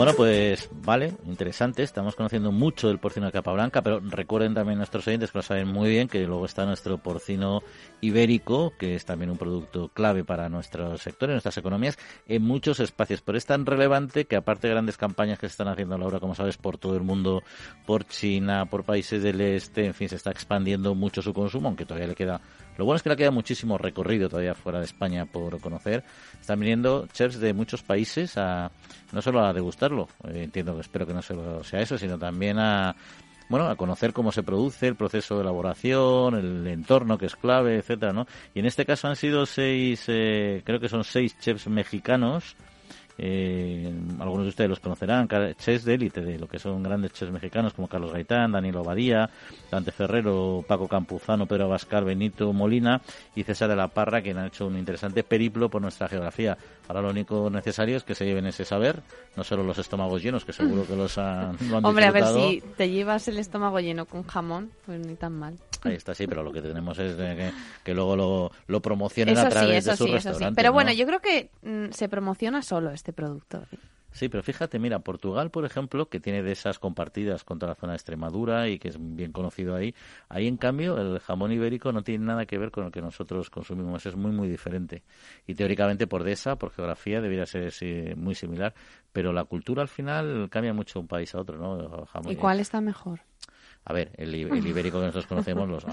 Bueno, 0.00 0.14
pues 0.14 0.70
vale, 0.72 1.12
interesante. 1.26 1.82
Estamos 1.82 2.16
conociendo 2.16 2.52
mucho 2.52 2.88
del 2.88 2.98
porcino 2.98 3.26
de 3.26 3.32
capa 3.32 3.52
blanca, 3.52 3.82
pero 3.82 4.00
recuerden 4.00 4.54
también 4.54 4.78
nuestros 4.78 5.06
oyentes 5.06 5.30
que 5.30 5.36
lo 5.36 5.42
saben 5.42 5.68
muy 5.68 5.90
bien 5.90 6.08
que 6.08 6.26
luego 6.26 6.46
está 6.46 6.64
nuestro 6.64 6.96
porcino 6.96 7.62
ibérico, 8.00 8.72
que 8.78 8.94
es 8.94 9.04
también 9.04 9.30
un 9.30 9.36
producto 9.36 9.90
clave 9.90 10.24
para 10.24 10.48
nuestro 10.48 10.96
sector 10.96 11.28
y 11.28 11.32
nuestras 11.32 11.58
economías 11.58 11.98
en 12.26 12.40
muchos 12.40 12.80
espacios. 12.80 13.20
Pero 13.20 13.36
es 13.36 13.44
tan 13.44 13.66
relevante 13.66 14.24
que 14.24 14.36
aparte 14.36 14.68
de 14.68 14.72
grandes 14.72 14.96
campañas 14.96 15.38
que 15.38 15.48
se 15.48 15.52
están 15.52 15.68
haciendo 15.68 15.96
ahora, 15.96 16.18
como 16.18 16.34
sabes, 16.34 16.56
por 16.56 16.78
todo 16.78 16.96
el 16.96 17.02
mundo, 17.02 17.42
por 17.84 18.06
China, 18.06 18.64
por 18.70 18.84
países 18.84 19.22
del 19.22 19.42
este, 19.42 19.84
en 19.84 19.92
fin, 19.92 20.08
se 20.08 20.16
está 20.16 20.30
expandiendo 20.30 20.94
mucho 20.94 21.20
su 21.20 21.34
consumo, 21.34 21.68
aunque 21.68 21.84
todavía 21.84 22.08
le 22.08 22.14
queda 22.14 22.40
lo 22.80 22.86
bueno 22.86 22.96
es 22.96 23.02
que 23.02 23.10
le 23.10 23.16
queda 23.16 23.30
muchísimo 23.30 23.76
recorrido 23.76 24.30
todavía 24.30 24.54
fuera 24.54 24.78
de 24.78 24.86
España 24.86 25.26
por 25.26 25.60
conocer. 25.60 26.02
Están 26.40 26.60
viniendo 26.60 27.06
chefs 27.12 27.38
de 27.38 27.52
muchos 27.52 27.82
países 27.82 28.38
a 28.38 28.70
no 29.12 29.20
solo 29.20 29.44
a 29.44 29.52
degustarlo, 29.52 30.08
eh, 30.24 30.44
entiendo 30.44 30.74
que 30.74 30.80
espero 30.80 31.06
que 31.06 31.12
no 31.12 31.20
solo 31.20 31.62
sea 31.62 31.80
eso, 31.80 31.98
sino 31.98 32.18
también 32.18 32.58
a 32.58 32.96
bueno, 33.50 33.68
a 33.68 33.76
conocer 33.76 34.14
cómo 34.14 34.32
se 34.32 34.42
produce, 34.42 34.86
el 34.86 34.94
proceso 34.94 35.34
de 35.34 35.42
elaboración, 35.42 36.36
el 36.36 36.66
entorno 36.68 37.18
que 37.18 37.26
es 37.26 37.36
clave, 37.36 37.76
etcétera, 37.76 38.14
¿no? 38.14 38.26
Y 38.54 38.60
en 38.60 38.66
este 38.66 38.86
caso 38.86 39.08
han 39.08 39.16
sido 39.16 39.44
seis, 39.44 40.04
eh, 40.06 40.62
creo 40.64 40.80
que 40.80 40.88
son 40.88 41.04
seis 41.04 41.38
chefs 41.38 41.66
mexicanos 41.66 42.56
eh, 43.22 43.92
algunos 44.18 44.44
de 44.44 44.48
ustedes 44.48 44.70
los 44.70 44.80
conocerán, 44.80 45.28
chefs 45.58 45.84
de 45.84 45.92
élite, 45.92 46.22
de 46.22 46.38
lo 46.38 46.48
que 46.48 46.58
son 46.58 46.82
grandes 46.82 47.12
chefs 47.12 47.30
mexicanos 47.30 47.74
como 47.74 47.86
Carlos 47.86 48.14
Gaitán, 48.14 48.52
Danilo 48.52 48.82
Badía, 48.82 49.28
Dante 49.70 49.92
Ferrero, 49.92 50.64
Paco 50.66 50.88
Campuzano, 50.88 51.44
Pedro 51.44 51.64
Abascal, 51.64 52.04
Benito 52.04 52.50
Molina 52.54 53.02
y 53.34 53.42
César 53.42 53.68
de 53.68 53.76
la 53.76 53.88
Parra, 53.88 54.22
que 54.22 54.30
han 54.30 54.46
hecho 54.46 54.66
un 54.66 54.78
interesante 54.78 55.22
periplo 55.22 55.68
por 55.68 55.82
nuestra 55.82 56.08
geografía. 56.08 56.56
Ahora 56.90 57.02
lo 57.02 57.10
único 57.10 57.48
necesario 57.50 57.96
es 57.96 58.02
que 58.02 58.16
se 58.16 58.24
lleven 58.24 58.46
ese 58.46 58.64
saber, 58.64 59.00
no 59.36 59.44
solo 59.44 59.62
los 59.62 59.78
estómagos 59.78 60.24
llenos, 60.24 60.44
que 60.44 60.52
seguro 60.52 60.84
que 60.84 60.96
los 60.96 61.18
han, 61.18 61.56
lo 61.70 61.76
han 61.76 61.84
Hombre, 61.84 62.04
a 62.04 62.10
ver 62.10 62.26
si 62.26 62.64
te 62.76 62.90
llevas 62.90 63.28
el 63.28 63.38
estómago 63.38 63.78
lleno 63.78 64.06
con 64.06 64.24
jamón, 64.24 64.72
pues 64.86 64.98
ni 64.98 65.14
tan 65.14 65.32
mal. 65.38 65.56
Ahí 65.84 65.94
está, 65.94 66.16
sí, 66.16 66.26
pero 66.26 66.42
lo 66.42 66.52
que 66.52 66.60
tenemos 66.60 66.98
es 66.98 67.14
que, 67.84 67.94
luego 67.94 68.16
lo, 68.16 68.50
lo 68.66 68.82
promocionen 68.82 69.38
a 69.38 69.48
través 69.48 69.84
de 69.84 69.96
su 69.96 70.04
sí, 70.04 70.18
sí. 70.18 70.44
Pero 70.56 70.72
bueno, 70.72 70.90
yo 70.92 71.06
creo 71.06 71.20
que 71.20 71.50
mm, 71.62 71.92
se 71.92 72.08
promociona 72.08 72.60
solo 72.60 72.90
este 72.90 73.12
producto. 73.12 73.62
Sí, 74.12 74.28
pero 74.28 74.42
fíjate, 74.42 74.78
mira, 74.78 74.98
Portugal, 75.00 75.50
por 75.50 75.64
ejemplo, 75.64 76.08
que 76.08 76.20
tiene 76.20 76.42
de 76.42 76.52
esas 76.52 76.78
compartidas 76.78 77.44
contra 77.44 77.68
la 77.68 77.74
zona 77.74 77.92
de 77.92 77.96
Extremadura 77.96 78.68
y 78.68 78.78
que 78.78 78.88
es 78.88 78.96
bien 78.98 79.32
conocido 79.32 79.76
ahí, 79.76 79.94
ahí 80.28 80.46
en 80.46 80.56
cambio 80.56 80.98
el 80.98 81.20
jamón 81.20 81.52
ibérico 81.52 81.92
no 81.92 82.02
tiene 82.02 82.24
nada 82.24 82.46
que 82.46 82.58
ver 82.58 82.70
con 82.70 82.84
lo 82.84 82.90
que 82.90 83.00
nosotros 83.00 83.50
consumimos, 83.50 84.04
es 84.06 84.16
muy, 84.16 84.32
muy 84.32 84.48
diferente. 84.48 85.02
Y 85.46 85.54
teóricamente 85.54 86.06
por 86.06 86.26
esa, 86.28 86.56
por 86.56 86.70
geografía, 86.70 87.20
debería 87.20 87.46
ser 87.46 87.72
muy 88.16 88.34
similar, 88.34 88.74
pero 89.12 89.32
la 89.32 89.44
cultura 89.44 89.82
al 89.82 89.88
final 89.88 90.48
cambia 90.50 90.74
mucho 90.74 90.98
de 90.98 91.00
un 91.02 91.08
país 91.08 91.34
a 91.34 91.40
otro, 91.40 91.56
¿no? 91.56 92.06
¿Y 92.28 92.36
cuál 92.36 92.60
está 92.60 92.80
mejor? 92.80 93.20
A 93.84 93.92
ver, 93.92 94.12
el, 94.16 94.34
ibérico 94.34 94.98
que 94.98 95.06
nosotros 95.06 95.26
conocemos, 95.26 95.68
los, 95.68 95.84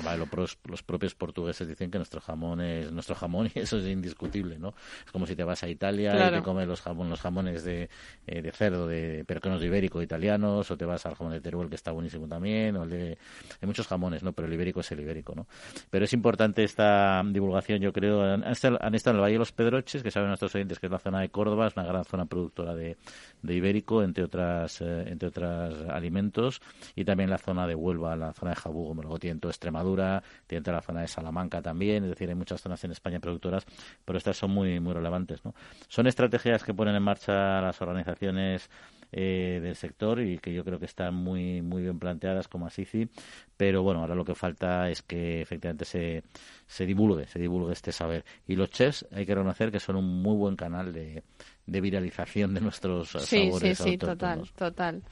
los, 0.65 0.83
propios 0.83 1.15
portugueses 1.15 1.67
dicen 1.67 1.89
que 1.89 1.97
nuestro 1.97 2.19
jamón 2.19 2.59
es 2.59 2.91
nuestro 2.91 3.15
jamón 3.15 3.49
y 3.55 3.59
eso 3.59 3.77
es 3.77 3.85
indiscutible, 3.85 4.59
¿no? 4.59 4.73
Es 5.05 5.11
como 5.11 5.25
si 5.25 5.35
te 5.35 5.43
vas 5.43 5.63
a 5.63 5.69
Italia 5.69 6.27
y 6.27 6.31
te 6.31 6.41
comes 6.43 6.67
los, 6.67 6.83
los 6.85 7.19
jamones 7.19 7.63
de, 7.63 7.89
eh, 8.27 8.41
de 8.41 8.51
cerdo, 8.51 8.87
de, 8.87 9.25
no 9.45 9.55
es 9.55 9.63
ibérico, 9.63 10.01
italianos, 10.01 10.69
o 10.69 10.77
te 10.77 10.83
vas 10.83 11.05
al 11.05 11.15
jamón 11.15 11.33
de 11.33 11.39
Teruel, 11.39 11.69
que 11.69 11.75
está 11.75 11.91
buenísimo 11.91 12.27
también, 12.27 12.75
o 12.75 12.83
el 12.83 12.89
de, 12.89 13.17
hay 13.61 13.65
muchos 13.65 13.87
jamones, 13.87 14.21
¿no? 14.21 14.33
Pero 14.33 14.47
el 14.47 14.53
ibérico 14.53 14.81
es 14.81 14.91
el 14.91 14.99
ibérico, 14.99 15.33
¿no? 15.33 15.47
Pero 15.89 16.03
es 16.03 16.13
importante 16.13 16.63
esta 16.63 17.23
divulgación, 17.25 17.79
yo 17.79 17.93
creo. 17.93 18.21
Han, 18.21 18.43
estado, 18.43 18.77
en 18.81 18.93
el 18.93 19.21
Valle 19.21 19.33
de 19.33 19.39
los 19.39 19.53
Pedroches, 19.53 20.03
que 20.03 20.11
saben 20.11 20.27
nuestros 20.27 20.53
oyentes 20.55 20.79
que 20.79 20.87
es 20.87 20.91
la 20.91 20.99
zona 20.99 21.21
de 21.21 21.29
Córdoba, 21.29 21.67
es 21.67 21.77
una 21.77 21.85
gran 21.85 22.03
zona 22.03 22.25
productora 22.25 22.75
de, 22.75 22.97
de 23.41 23.53
ibérico, 23.53 24.03
entre 24.03 24.25
otras, 24.25 24.81
eh, 24.81 25.05
entre 25.07 25.29
otros 25.29 25.87
alimentos, 25.89 26.61
y 26.95 27.05
también 27.05 27.29
la 27.29 27.37
zona 27.37 27.65
de 27.65 27.76
Huelva, 27.77 28.15
la 28.15 28.33
zona 28.33 28.51
de 28.51 28.57
Jabugo, 28.57 28.95
toda 29.39 29.51
Extremadura, 29.51 30.23
tiene 30.45 30.71
la 30.71 30.81
zona 30.81 31.01
de 31.01 31.07
Salamanca 31.07 31.61
también, 31.61 32.03
es 32.03 32.09
decir, 32.09 32.29
hay 32.29 32.35
muchas 32.35 32.61
zonas 32.61 32.83
en 32.83 32.91
España 32.91 33.19
productoras, 33.19 33.65
pero 34.05 34.17
estas 34.17 34.37
son 34.37 34.51
muy, 34.51 34.79
muy 34.79 34.93
relevantes, 34.93 35.43
¿no? 35.45 35.53
Son 35.87 36.07
estrategias 36.07 36.63
que 36.63 36.73
ponen 36.73 36.95
en 36.95 37.03
marcha 37.03 37.61
las 37.61 37.81
organizaciones 37.81 38.69
eh, 39.11 39.59
del 39.63 39.75
sector 39.75 40.19
y 40.19 40.37
que 40.39 40.53
yo 40.53 40.65
creo 40.65 40.79
que 40.79 40.85
están 40.85 41.15
muy 41.15 41.61
muy 41.61 41.81
bien 41.81 41.97
planteadas 41.97 42.49
como 42.49 42.67
ASICI, 42.67 43.09
pero 43.55 43.81
bueno, 43.81 44.01
ahora 44.01 44.15
lo 44.15 44.25
que 44.25 44.35
falta 44.35 44.89
es 44.89 45.01
que 45.01 45.41
efectivamente 45.41 45.85
se, 45.85 46.23
se 46.65 46.85
divulgue, 46.85 47.25
se 47.27 47.39
divulgue 47.39 47.71
este 47.71 47.93
saber. 47.93 48.25
Y 48.47 48.55
los 48.55 48.69
chefs 48.69 49.05
hay 49.11 49.25
que 49.25 49.33
reconocer 49.33 49.71
que 49.71 49.79
son 49.79 49.95
un 49.95 50.21
muy 50.21 50.35
buen 50.35 50.57
canal 50.57 50.91
de, 50.91 51.23
de 51.67 51.81
viralización 51.81 52.53
de 52.53 52.61
nuestros 52.61 53.09
sí, 53.09 53.45
sabores 53.45 53.77
Sí, 53.77 53.91
sí, 53.91 53.97
total, 53.97 54.49
total. 54.55 55.03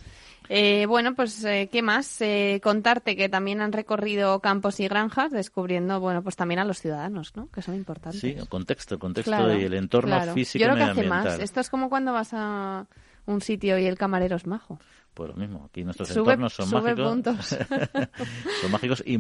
Eh, 0.47 0.85
bueno, 0.87 1.15
pues, 1.15 1.43
eh, 1.43 1.69
¿qué 1.71 1.81
más? 1.81 2.21
Eh, 2.21 2.59
contarte 2.63 3.15
que 3.15 3.29
también 3.29 3.61
han 3.61 3.71
recorrido 3.71 4.39
campos 4.39 4.79
y 4.79 4.87
granjas, 4.87 5.31
descubriendo, 5.31 5.99
bueno, 5.99 6.21
pues 6.21 6.35
también 6.35 6.59
a 6.59 6.65
los 6.65 6.79
ciudadanos, 6.79 7.35
¿no? 7.35 7.49
Que 7.49 7.61
son 7.61 7.75
importantes. 7.75 8.21
Sí, 8.21 8.35
el 8.37 8.47
contexto, 8.47 8.95
el 8.95 8.99
contexto 8.99 9.53
y 9.57 9.63
el 9.63 9.73
entorno 9.73 10.19
físico 10.33 10.63
Yo 10.63 10.71
creo 10.71 10.85
que 10.85 10.91
hace 10.91 11.07
más. 11.07 11.39
Esto 11.39 11.59
es 11.59 11.69
como 11.69 11.89
cuando 11.89 12.13
vas 12.13 12.29
a 12.33 12.85
un 13.25 13.41
sitio 13.41 13.77
y 13.79 13.85
el 13.85 13.97
camarero 13.97 14.35
es 14.35 14.45
majo. 14.45 14.79
Pues 15.15 15.29
lo 15.29 15.35
mismo, 15.37 15.63
aquí 15.69 15.85
nuestros 15.85 16.13
entornos 16.13 16.53
son 16.53 16.69
mágicos. 16.69 17.47
son 18.61 18.71
mágicos 18.71 19.01
y, 19.05 19.15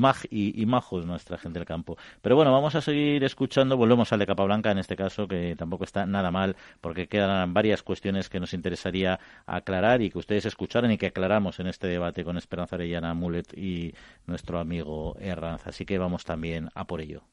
y, 0.61 0.65
majos 0.65 1.05
nuestra 1.05 1.37
gente 1.37 1.57
del 1.57 1.65
campo. 1.65 1.97
Pero 2.21 2.35
bueno, 2.35 2.51
vamos 2.51 2.75
a 2.75 2.81
seguir 2.81 3.23
escuchando. 3.23 3.77
Volvemos 3.77 4.11
al 4.11 4.19
de 4.19 4.25
Capablanca 4.27 4.71
en 4.71 4.77
este 4.77 4.97
caso, 4.97 5.25
que 5.25 5.55
tampoco 5.55 5.85
está 5.85 6.05
nada 6.05 6.31
mal, 6.31 6.57
porque 6.81 7.07
quedan 7.07 7.53
varias 7.53 7.81
cuestiones 7.81 8.27
que 8.27 8.41
nos 8.41 8.53
interesaría 8.53 9.21
aclarar 9.45 10.01
y 10.01 10.09
que 10.09 10.17
ustedes 10.17 10.45
escucharan 10.45 10.91
y 10.91 10.97
que 10.97 11.07
aclaramos 11.07 11.61
en 11.61 11.67
este 11.67 11.87
debate 11.87 12.25
con 12.25 12.37
Esperanza 12.37 12.75
Arellana 12.75 13.13
Mulet 13.13 13.57
y 13.57 13.93
nuestro 14.27 14.59
amigo 14.59 15.15
Herranz. 15.17 15.65
Así 15.65 15.85
que 15.85 15.97
vamos 15.97 16.25
también 16.25 16.69
a 16.75 16.83
por 16.83 16.99
ello. 16.99 17.23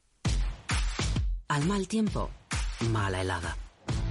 Al 1.49 1.65
mal 1.65 1.89
tiempo, 1.89 2.29
mala 2.91 3.19
helada. 3.19 3.57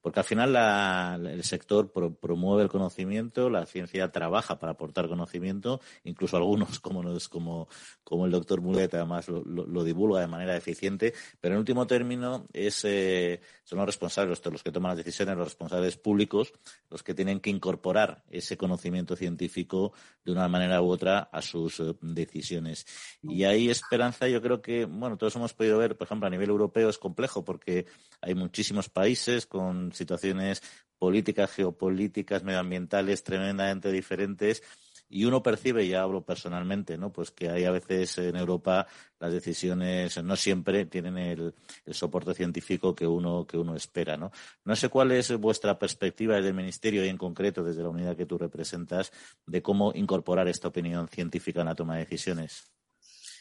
porque 0.00 0.20
al 0.20 0.24
final 0.24 1.26
el 1.26 1.42
sector 1.44 1.92
promueve 1.92 2.62
el 2.62 2.68
conocimiento, 2.68 3.50
la 3.50 3.66
ciencia 3.66 4.10
trabaja 4.10 4.58
para 4.58 4.72
aportar 4.72 5.08
conocimiento, 5.08 5.80
incluso 6.04 6.36
algunos, 6.36 6.78
como, 6.80 7.02
como, 7.28 7.68
como 8.04 8.26
el 8.26 8.32
doctor 8.32 8.60
Mulet, 8.60 8.94
además 8.94 9.28
lo, 9.28 9.84
divulga 9.84 10.20
de 10.20 10.26
manera 10.26 10.56
eficiente, 10.56 11.14
pero 11.40 11.54
en 11.54 11.60
último 11.60 11.86
término 11.86 12.46
es, 12.52 12.84
eh, 12.84 13.40
son 13.64 13.78
los 13.78 13.86
responsables, 13.86 14.44
los, 14.44 14.62
que 14.62 14.72
toman 14.72 14.90
las 14.90 15.04
decisiones, 15.04 15.36
los 15.36 15.48
responsables 15.48 15.96
públicos, 15.96 16.52
los 16.90 17.02
que 17.02 17.14
tienen 17.14 17.40
que 17.40 17.50
incorporar 17.50 18.24
ese 18.30 18.56
conocimiento 18.56 19.16
científico 19.16 19.92
de 20.24 20.32
una 20.32 20.48
manera 20.48 20.82
u 20.82 20.90
otra 20.90 21.28
a 21.32 21.42
sus 21.42 21.80
eh, 21.80 21.94
decisiones. 22.00 22.86
Y 23.22 23.44
ahí 23.44 23.68
esperanza, 23.68 24.28
yo 24.28 24.40
creo 24.42 24.62
que, 24.62 24.84
bueno, 24.84 25.16
todos 25.16 25.34
hemos 25.36 25.54
podido 25.54 25.78
ver, 25.78 25.96
por 25.96 26.06
ejemplo, 26.06 26.26
a 26.26 26.30
nivel 26.30 26.50
europeo 26.50 26.88
es 26.88 26.98
complejo 26.98 27.44
porque 27.44 27.86
hay 28.20 28.34
muchísimos 28.34 28.88
países 28.88 29.46
con 29.46 29.87
situaciones 29.92 30.62
políticas, 30.98 31.50
geopolíticas, 31.52 32.42
medioambientales 32.42 33.22
tremendamente 33.22 33.92
diferentes 33.92 34.62
y 35.10 35.24
uno 35.24 35.42
percibe, 35.42 35.88
ya 35.88 36.02
hablo 36.02 36.22
personalmente, 36.22 36.98
¿no? 36.98 37.10
Pues 37.12 37.30
que 37.30 37.48
hay 37.48 37.64
a 37.64 37.70
veces 37.70 38.18
en 38.18 38.36
Europa 38.36 38.86
las 39.18 39.32
decisiones 39.32 40.22
no 40.22 40.36
siempre 40.36 40.84
tienen 40.84 41.16
el, 41.16 41.54
soporte 41.90 42.34
científico 42.34 42.94
que 42.94 43.06
uno 43.06 43.46
que 43.46 43.56
uno 43.56 43.74
espera, 43.74 44.16
¿no? 44.16 44.30
No 44.64 44.76
sé 44.76 44.88
cuál 44.88 45.12
es 45.12 45.34
vuestra 45.38 45.78
perspectiva 45.78 46.36
desde 46.36 46.48
el 46.48 46.54
ministerio 46.54 47.04
y 47.04 47.08
en 47.08 47.16
concreto 47.16 47.64
desde 47.64 47.82
la 47.82 47.88
unidad 47.88 48.16
que 48.16 48.26
tú 48.26 48.38
representas 48.38 49.12
de 49.46 49.62
cómo 49.62 49.92
incorporar 49.94 50.48
esta 50.48 50.68
opinión 50.68 51.08
científica 51.08 51.60
en 51.60 51.66
la 51.66 51.74
toma 51.74 51.94
de 51.94 52.00
decisiones. 52.00 52.77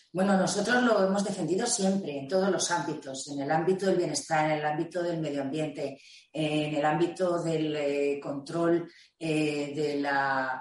Bueno, 0.10 0.38
nosotros 0.38 0.82
lo 0.84 1.06
hemos 1.06 1.24
defendido 1.26 1.68
siempre, 1.68 2.18
en 2.18 2.28
todos 2.30 2.50
los 2.50 2.72
ámbitos, 2.72 3.28
en 3.28 3.42
el 3.42 3.52
ámbito 3.52 3.88
del 3.88 3.98
bienestar, 3.98 4.46
en 4.46 4.60
el 4.60 4.66
ámbito 4.66 5.04
del 5.04 5.20
medio 5.20 5.42
ambiente, 5.42 6.00
en 6.32 6.76
el 6.76 6.86
ámbito 6.86 7.44
del 7.44 7.76
eh, 7.76 8.20
control 8.22 8.90
eh, 9.20 9.74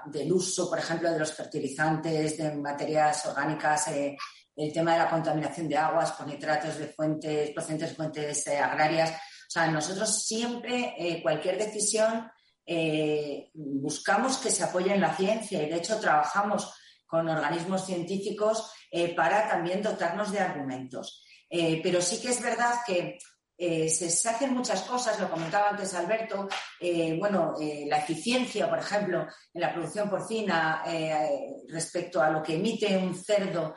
del 0.05 0.33
uso, 0.33 0.69
por 0.69 0.79
ejemplo, 0.79 1.09
de 1.09 1.19
los 1.19 1.31
fertilizantes, 1.31 2.37
de 2.37 2.55
materias 2.55 3.25
orgánicas, 3.25 3.87
eh, 3.87 4.17
el 4.53 4.73
tema 4.73 4.93
de 4.93 4.99
la 4.99 5.09
contaminación 5.09 5.69
de 5.69 5.77
aguas 5.77 6.11
por 6.11 6.27
nitratos 6.27 6.77
de 6.77 6.87
fuentes, 6.87 7.51
procedentes 7.51 7.89
de 7.89 7.95
fuentes 7.95 8.47
agrarias. 8.49 9.11
O 9.11 9.49
sea, 9.49 9.71
nosotros 9.71 10.23
siempre, 10.25 11.19
cualquier 11.23 11.57
decisión, 11.57 12.29
buscamos 13.53 14.37
que 14.39 14.51
se 14.51 14.63
apoye 14.63 14.93
en 14.93 14.99
la 14.99 15.15
ciencia 15.15 15.63
y, 15.63 15.69
de 15.69 15.77
hecho, 15.77 15.99
trabajamos 15.99 16.73
con 17.07 17.27
organismos 17.29 17.85
científicos 17.85 18.71
eh, 18.91 19.15
para 19.15 19.47
también 19.47 19.81
dotarnos 19.81 20.31
de 20.31 20.39
argumentos. 20.39 21.23
Eh, 21.49 21.79
pero 21.81 22.01
sí 22.01 22.21
que 22.21 22.29
es 22.29 22.41
verdad 22.41 22.75
que 22.85 23.17
eh, 23.57 23.89
se, 23.89 24.05
hacen 24.29 24.53
muchas 24.53 24.83
cosas, 24.83 25.19
lo 25.19 25.31
comentaba 25.31 25.69
antes 25.69 25.95
Alberto, 25.95 26.47
bueno, 27.17 27.55
la 27.87 27.97
eficiencia, 27.97 28.69
por 28.69 28.77
ejemplo, 28.77 29.25
en 29.51 29.61
la 29.61 29.73
producción 29.73 30.11
porcina 30.11 30.83
respecto 31.67 32.21
a 32.21 32.29
lo 32.29 32.43
que 32.43 32.53
emite 32.53 32.95
un 32.95 33.15
cerdo, 33.15 33.73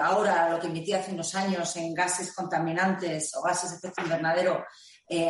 ahora 0.00 0.48
lo 0.48 0.58
que 0.58 0.68
emitía 0.68 1.00
hace 1.00 1.12
unos 1.12 1.34
años 1.34 1.76
en 1.76 1.92
gases 1.92 2.34
contaminantes 2.34 3.36
o 3.36 3.42
gases 3.42 3.72
de 3.72 3.76
efecto 3.76 4.00
invernadero, 4.00 4.64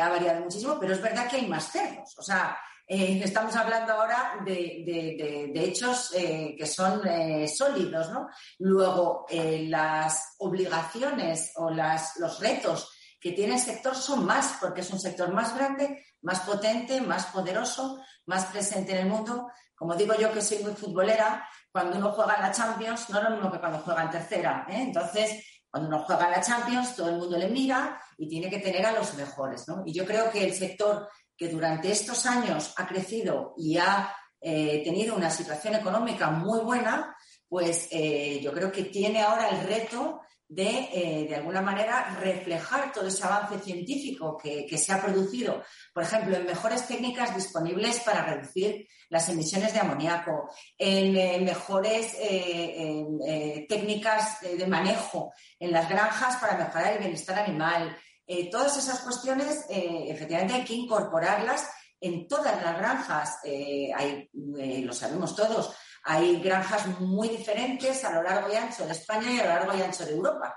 ha 0.01 0.07
variado 0.07 0.39
muchísimo, 0.39 0.77
pero 0.79 0.93
es 0.93 1.01
verdad 1.01 1.27
que 1.27 1.35
hay 1.35 1.47
más 1.47 1.69
cerdos. 1.69 2.15
O 2.17 2.23
sea, 2.23 2.57
eh, 2.85 3.21
estamos 3.23 3.55
hablando 3.55 3.93
ahora 3.93 4.41
de, 4.45 5.51
hechos 5.55 6.13
eh, 6.15 6.55
que 6.57 6.65
son 6.65 7.07
eh, 7.07 7.47
sólidos, 7.47 8.11
¿no? 8.11 8.27
Luego, 8.59 9.25
las 9.29 10.35
obligaciones 10.39 11.51
o 11.55 11.69
los 11.69 12.39
retos 12.39 12.91
que 13.19 13.31
tiene 13.31 13.53
el 13.53 13.59
sector 13.59 13.95
son 13.95 14.25
más, 14.25 14.57
porque 14.59 14.81
es 14.81 14.91
un 14.91 14.99
sector 14.99 15.31
más 15.31 15.55
grande, 15.55 16.03
más 16.21 16.41
potente, 16.41 16.99
más 16.99 17.27
poderoso, 17.27 18.01
más 18.25 18.45
presente 18.47 18.91
en 18.91 18.97
el 18.97 19.05
mundo. 19.07 19.49
Como 19.73 19.95
digo 19.95 20.13
yo 20.15 20.33
que 20.33 20.41
soy 20.41 20.59
muy 20.59 20.73
futbolera, 20.73 21.47
cuando 21.71 21.97
uno 21.97 22.11
juega 22.11 22.35
en 22.35 22.41
la 22.41 22.51
Champions 22.51 23.09
no 23.09 23.17
es 23.17 23.23
lo 23.23 23.29
mismo 23.31 23.51
que 23.51 23.59
cuando 23.59 23.79
juega 23.79 24.03
en 24.03 24.11
tercera. 24.11 24.65
Entonces, 24.69 25.43
cuando 25.69 25.89
uno 25.89 26.03
juega 26.05 26.25
en 26.25 26.31
la 26.31 26.41
Champions, 26.41 26.95
todo 26.95 27.09
el 27.09 27.17
mundo 27.17 27.37
le 27.37 27.47
mira 27.47 27.99
y 28.17 28.27
tiene 28.27 28.49
que 28.49 28.59
tener 28.59 28.85
a 28.85 28.91
los 28.91 29.13
mejores. 29.15 29.67
¿no? 29.67 29.83
Y 29.85 29.93
yo 29.93 30.05
creo 30.05 30.29
que 30.29 30.43
el 30.43 30.53
sector 30.53 31.09
que 31.37 31.49
durante 31.49 31.91
estos 31.91 32.25
años 32.25 32.73
ha 32.77 32.87
crecido 32.87 33.53
y 33.57 33.77
ha 33.77 34.13
eh, 34.45 34.81
tenido 34.83 35.15
una 35.15 35.29
situación 35.29 35.75
económica 35.75 36.29
muy 36.29 36.59
buena, 36.59 37.15
pues 37.47 37.87
eh, 37.91 38.41
yo 38.43 38.51
creo 38.51 38.73
que 38.73 38.83
tiene 38.83 39.21
ahora 39.21 39.47
el 39.47 39.65
reto 39.65 40.19
de, 40.45 40.89
eh, 40.91 41.25
de 41.29 41.35
alguna 41.37 41.61
manera, 41.61 42.17
reflejar 42.19 42.91
todo 42.91 43.07
ese 43.07 43.23
avance 43.23 43.57
científico 43.59 44.37
que, 44.37 44.77
se 44.77 44.91
ha 44.91 45.01
producido, 45.01 45.63
por 45.93 46.03
ejemplo, 46.03 46.35
en 46.35 46.45
mejores 46.45 46.85
técnicas 46.85 47.33
disponibles 47.33 48.01
para 48.01 48.25
reducir 48.25 48.85
las 49.09 49.29
emisiones 49.29 49.73
de 49.73 49.79
amoníaco, 49.79 50.51
en 50.77 51.45
mejores 51.45 52.17
técnicas 53.69 54.41
de 54.41 54.67
manejo 54.67 55.33
en 55.57 55.71
las 55.71 55.87
granjas 55.87 56.35
para 56.35 56.57
mejorar 56.57 56.93
el 56.93 56.99
bienestar 56.99 57.39
animal, 57.39 57.97
eh, 58.25 58.49
todas 58.49 58.77
esas 58.77 58.99
cuestiones, 59.01 59.65
eh, 59.69 60.05
efectivamente, 60.07 60.53
hay 60.53 60.63
que 60.63 60.75
incorporarlas 60.75 61.69
en 61.99 62.27
todas 62.27 62.61
las 62.63 62.77
granjas. 62.77 63.37
Eh, 63.43 64.29
lo 64.31 64.93
sabemos 64.93 65.35
todos, 65.35 65.75
hay 66.03 66.41
granjas 66.41 66.87
muy 66.99 67.29
diferentes 67.29 68.03
a 68.05 68.13
lo 68.13 68.23
largo 68.23 68.51
y 68.51 68.55
ancho 68.55 68.85
de 68.85 68.93
España 68.93 69.31
y 69.31 69.39
a 69.39 69.43
lo 69.43 69.49
largo 69.49 69.77
y 69.77 69.81
ancho 69.81 70.05
de 70.05 70.13
Europa. 70.13 70.55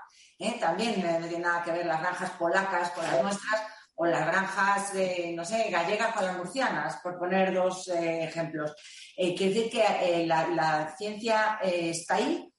También 0.59 1.01
no 1.01 1.27
tiene 1.27 1.43
nada 1.43 1.63
que 1.63 1.71
ver 1.71 1.85
las 1.85 1.99
granjas 1.99 2.29
polacas 2.31 2.91
con 2.91 3.03
las 3.03 3.23
nuestras 3.23 3.61
o 3.95 4.05
las 4.05 4.27
granjas, 4.27 4.91
no 5.33 5.43
sé, 5.43 5.69
gallegas 5.71 6.13
con 6.13 6.25
las 6.25 6.37
murcianas, 6.37 6.97
por 7.01 7.17
poner 7.17 7.51
dos 7.51 7.87
ejemplos. 7.87 8.75
Quiere 9.15 9.49
decir 9.49 9.71
que 9.71 10.25
la, 10.27 10.93
ciencia 10.95 11.57
está 11.63 12.15
ahí. 12.15 12.53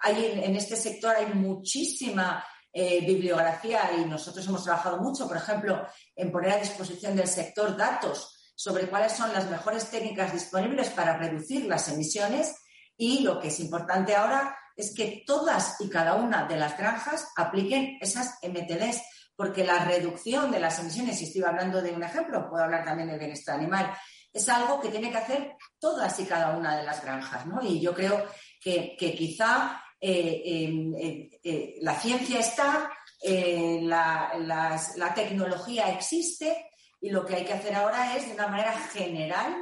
Hay 0.00 0.40
en, 0.42 0.56
este 0.56 0.76
sector 0.76 1.14
hay 1.14 1.26
muchísima 1.34 2.42
bibliografía 2.72 3.90
y 3.98 4.04
nosotros 4.06 4.46
hemos 4.46 4.64
trabajado 4.64 4.98
mucho, 4.98 5.28
por 5.28 5.36
ejemplo, 5.36 5.86
en 6.16 6.32
poner 6.32 6.52
a 6.52 6.56
disposición 6.56 7.14
del 7.14 7.28
sector 7.28 7.76
datos 7.76 8.52
sobre 8.54 8.86
cuáles 8.86 9.12
son 9.12 9.32
las 9.32 9.50
mejores 9.50 9.90
técnicas 9.90 10.32
disponibles 10.32 10.90
para 10.90 11.16
reducir 11.16 11.66
las 11.66 11.88
emisiones 11.88 12.54
y 12.96 13.20
lo 13.20 13.40
que 13.40 13.48
es 13.48 13.60
importante 13.60 14.14
ahora 14.14 14.56
es 14.76 14.94
que 14.94 15.22
todas 15.26 15.80
y 15.80 15.88
cada 15.88 16.14
una 16.14 16.46
de 16.46 16.56
las 16.56 16.78
granjas 16.78 17.28
apliquen 17.36 17.98
esas 18.00 18.38
MTDs 18.42 19.02
porque 19.34 19.64
la 19.64 19.84
reducción 19.84 20.50
de 20.50 20.60
las 20.60 20.78
emisiones, 20.78 21.20
y 21.20 21.24
estoy 21.24 21.42
hablando 21.42 21.82
de 21.82 21.92
un 21.92 22.04
ejemplo, 22.04 22.48
puedo 22.48 22.64
hablar 22.64 22.84
también 22.84 23.08
del 23.08 23.18
bienestar 23.18 23.56
animal, 23.56 23.92
es 24.32 24.48
algo 24.48 24.80
que 24.80 24.88
tiene 24.88 25.10
que 25.10 25.18
hacer 25.18 25.56
todas 25.78 26.18
y 26.20 26.24
cada 26.24 26.56
una 26.56 26.76
de 26.76 26.84
las 26.84 27.02
granjas, 27.02 27.46
¿no? 27.46 27.60
Y 27.62 27.80
yo 27.80 27.94
creo 27.94 28.24
que, 28.60 28.96
quizá 28.96 29.81
eh, 29.81 29.81
eh, 29.81 29.81
la 30.02 31.94
ciencia 32.00 32.40
está, 32.40 32.90
eh, 33.24 33.78
la, 33.82 35.12
tecnología 35.14 35.92
existe 35.92 36.70
y 37.00 37.10
lo 37.10 37.24
que 37.24 37.36
hay 37.36 37.44
que 37.44 37.52
hacer 37.52 37.74
ahora 37.74 38.16
es, 38.16 38.26
de 38.26 38.34
una 38.34 38.48
manera 38.48 38.72
general, 38.92 39.54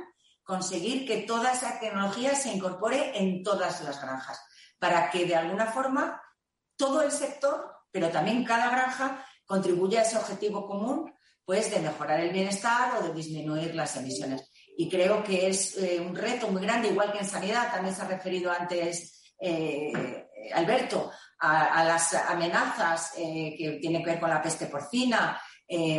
conseguir 0.43 1.07
que 1.07 1.19
toda 1.19 1.53
esa 1.53 1.79
tecnología 1.79 2.35
se 2.35 2.55
incorpore 2.55 3.19
en 3.19 3.43
todas 3.43 3.83
las 3.83 4.01
granjas, 4.01 4.41
para 4.79 5.11
que 5.11 5.27
de 5.27 5.37
alguna 5.37 5.67
forma 5.67 6.23
todo 6.77 7.03
el 7.03 7.13
sector, 7.13 7.71
pero 7.91 8.09
también 8.09 8.45
cada 8.45 8.71
granja, 8.71 9.27
contribuye 9.45 9.99
a 9.99 10.03
ese 10.03 10.17
objetivo 10.17 10.67
común, 10.67 11.13
pues 11.45 11.71
de 11.71 11.81
mejorar 11.81 12.21
el 12.21 12.33
bienestar 12.33 12.97
o 12.97 13.03
de 13.03 13.13
disminuir 13.13 13.75
las 13.75 13.97
emisiones. 13.97 14.49
Y 14.77 14.89
creo 14.89 15.23
que 15.23 15.49
es 15.49 15.77
eh, 15.77 16.01
un 16.01 16.15
reto 16.15 16.49
muy 16.49 16.63
grande, 16.63 16.89
igual 16.89 17.13
que 17.13 17.19
en 17.19 17.29
sanidad, 17.29 17.71
también 17.73 17.95
se 17.95 18.03
ha 18.03 18.09
referido 18.09 18.51
antes 18.53 19.21
eh, 19.41 20.29
Alberto, 20.55 21.11
a, 21.39 21.85
las 21.85 22.15
amenazas 22.15 23.13
eh, 23.17 23.55
que 23.57 23.79
tienen 23.81 24.03
que 24.03 24.11
ver 24.11 24.21
con 24.21 24.31
la 24.31 24.43
peste 24.43 24.67
porcina. 24.67 25.41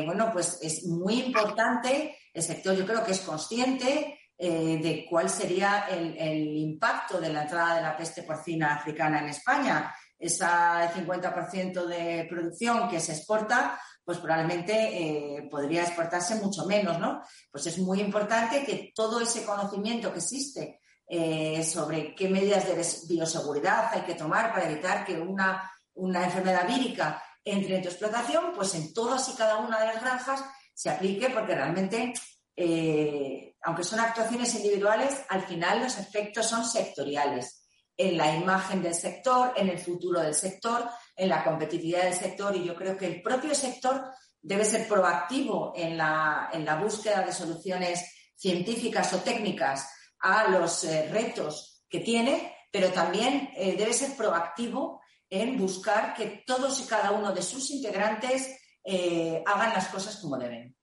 bueno, 0.05 0.29
pues 0.31 0.59
es 0.61 0.85
muy 0.85 1.21
importante, 1.21 2.17
el 2.33 2.43
sector 2.43 2.75
yo 2.75 2.85
creo 2.85 3.03
que 3.03 3.13
es 3.13 3.21
consciente 3.21 4.17
de 4.37 5.05
cuál 5.09 5.29
sería 5.29 5.85
el, 5.89 6.17
el 6.17 6.57
impacto 6.57 7.21
de 7.21 7.31
la 7.31 7.43
entrada 7.43 7.75
de 7.75 7.81
la 7.81 7.95
peste 7.95 8.23
porcina 8.23 8.75
africana 8.75 9.19
en 9.19 9.29
España 9.29 9.93
ese 10.21 10.45
50% 10.45 11.85
de 11.85 12.27
producción 12.29 12.87
que 12.87 12.99
se 12.99 13.13
exporta, 13.13 13.79
pues 14.03 14.19
probablemente 14.19 14.73
eh, 14.73 15.47
podría 15.49 15.83
exportarse 15.83 16.35
mucho 16.35 16.65
menos, 16.65 16.99
¿no? 16.99 17.21
Pues 17.51 17.65
es 17.67 17.79
muy 17.79 18.01
importante 18.01 18.63
que 18.63 18.91
todo 18.95 19.19
ese 19.19 19.43
conocimiento 19.43 20.11
que 20.13 20.19
existe 20.19 20.79
eh, 21.13 21.61
sobre 21.65 22.15
qué 22.15 22.29
medidas 22.29 22.65
de 22.65 23.13
bioseguridad 23.13 23.89
hay 23.91 24.03
que 24.03 24.15
tomar 24.15 24.53
para 24.53 24.69
evitar 24.71 25.03
que 25.03 25.19
una, 25.19 25.69
enfermedad 25.93 26.65
vírica 26.65 27.21
entre 27.43 27.75
en 27.75 27.81
tu 27.81 27.89
explotación, 27.89 28.53
pues 28.55 28.73
en 28.75 28.93
todas 28.93 29.27
y 29.27 29.33
cada 29.33 29.57
una 29.57 29.77
de 29.81 29.87
las 29.87 30.01
granjas 30.01 30.41
se 30.73 30.89
aplique 30.89 31.29
porque 31.29 31.53
realmente, 31.53 32.13
eh, 32.55 33.55
aunque 33.61 33.83
son 33.83 33.99
actuaciones 33.99 34.55
individuales, 34.55 35.25
al 35.27 35.41
final 35.43 35.81
los 35.81 35.97
efectos 35.97 36.45
son 36.45 36.63
sectoriales 36.63 37.67
en 37.97 38.15
la 38.15 38.33
imagen 38.33 38.81
del 38.81 38.95
sector, 38.95 39.51
en 39.57 39.67
el 39.67 39.79
futuro 39.79 40.21
del 40.21 40.33
sector, 40.33 40.89
en 41.13 41.27
la 41.27 41.43
competitividad 41.43 42.03
del 42.03 42.13
sector 42.13 42.55
y 42.55 42.63
yo 42.63 42.73
creo 42.73 42.95
que 42.95 43.07
el 43.07 43.21
propio 43.21 43.53
sector 43.53 44.13
debe 44.41 44.63
ser 44.63 44.87
proactivo 44.87 45.73
en 45.75 45.97
la, 45.97 46.79
búsqueda 46.81 47.21
de 47.25 47.33
soluciones 47.33 48.31
científicas 48.37 49.13
o 49.13 49.17
técnicas 49.17 49.89
a 50.21 50.47
los 50.49 50.83
eh, 50.83 51.09
retos 51.11 51.83
que 51.89 51.99
tiene, 51.99 52.55
pero 52.71 52.91
también 52.91 53.51
eh, 53.55 53.75
debe 53.75 53.93
ser 53.93 54.15
proactivo 54.15 55.01
en 55.29 55.57
buscar 55.57 56.13
que 56.13 56.43
todos 56.45 56.79
y 56.81 56.87
cada 56.87 57.11
uno 57.11 57.33
de 57.33 57.41
sus 57.41 57.69
integrantes 57.71 58.57
eh, 58.83 59.43
hagan 59.45 59.73
las 59.73 59.87
cosas 59.87 60.17
como 60.17 60.37
deben. 60.37 60.75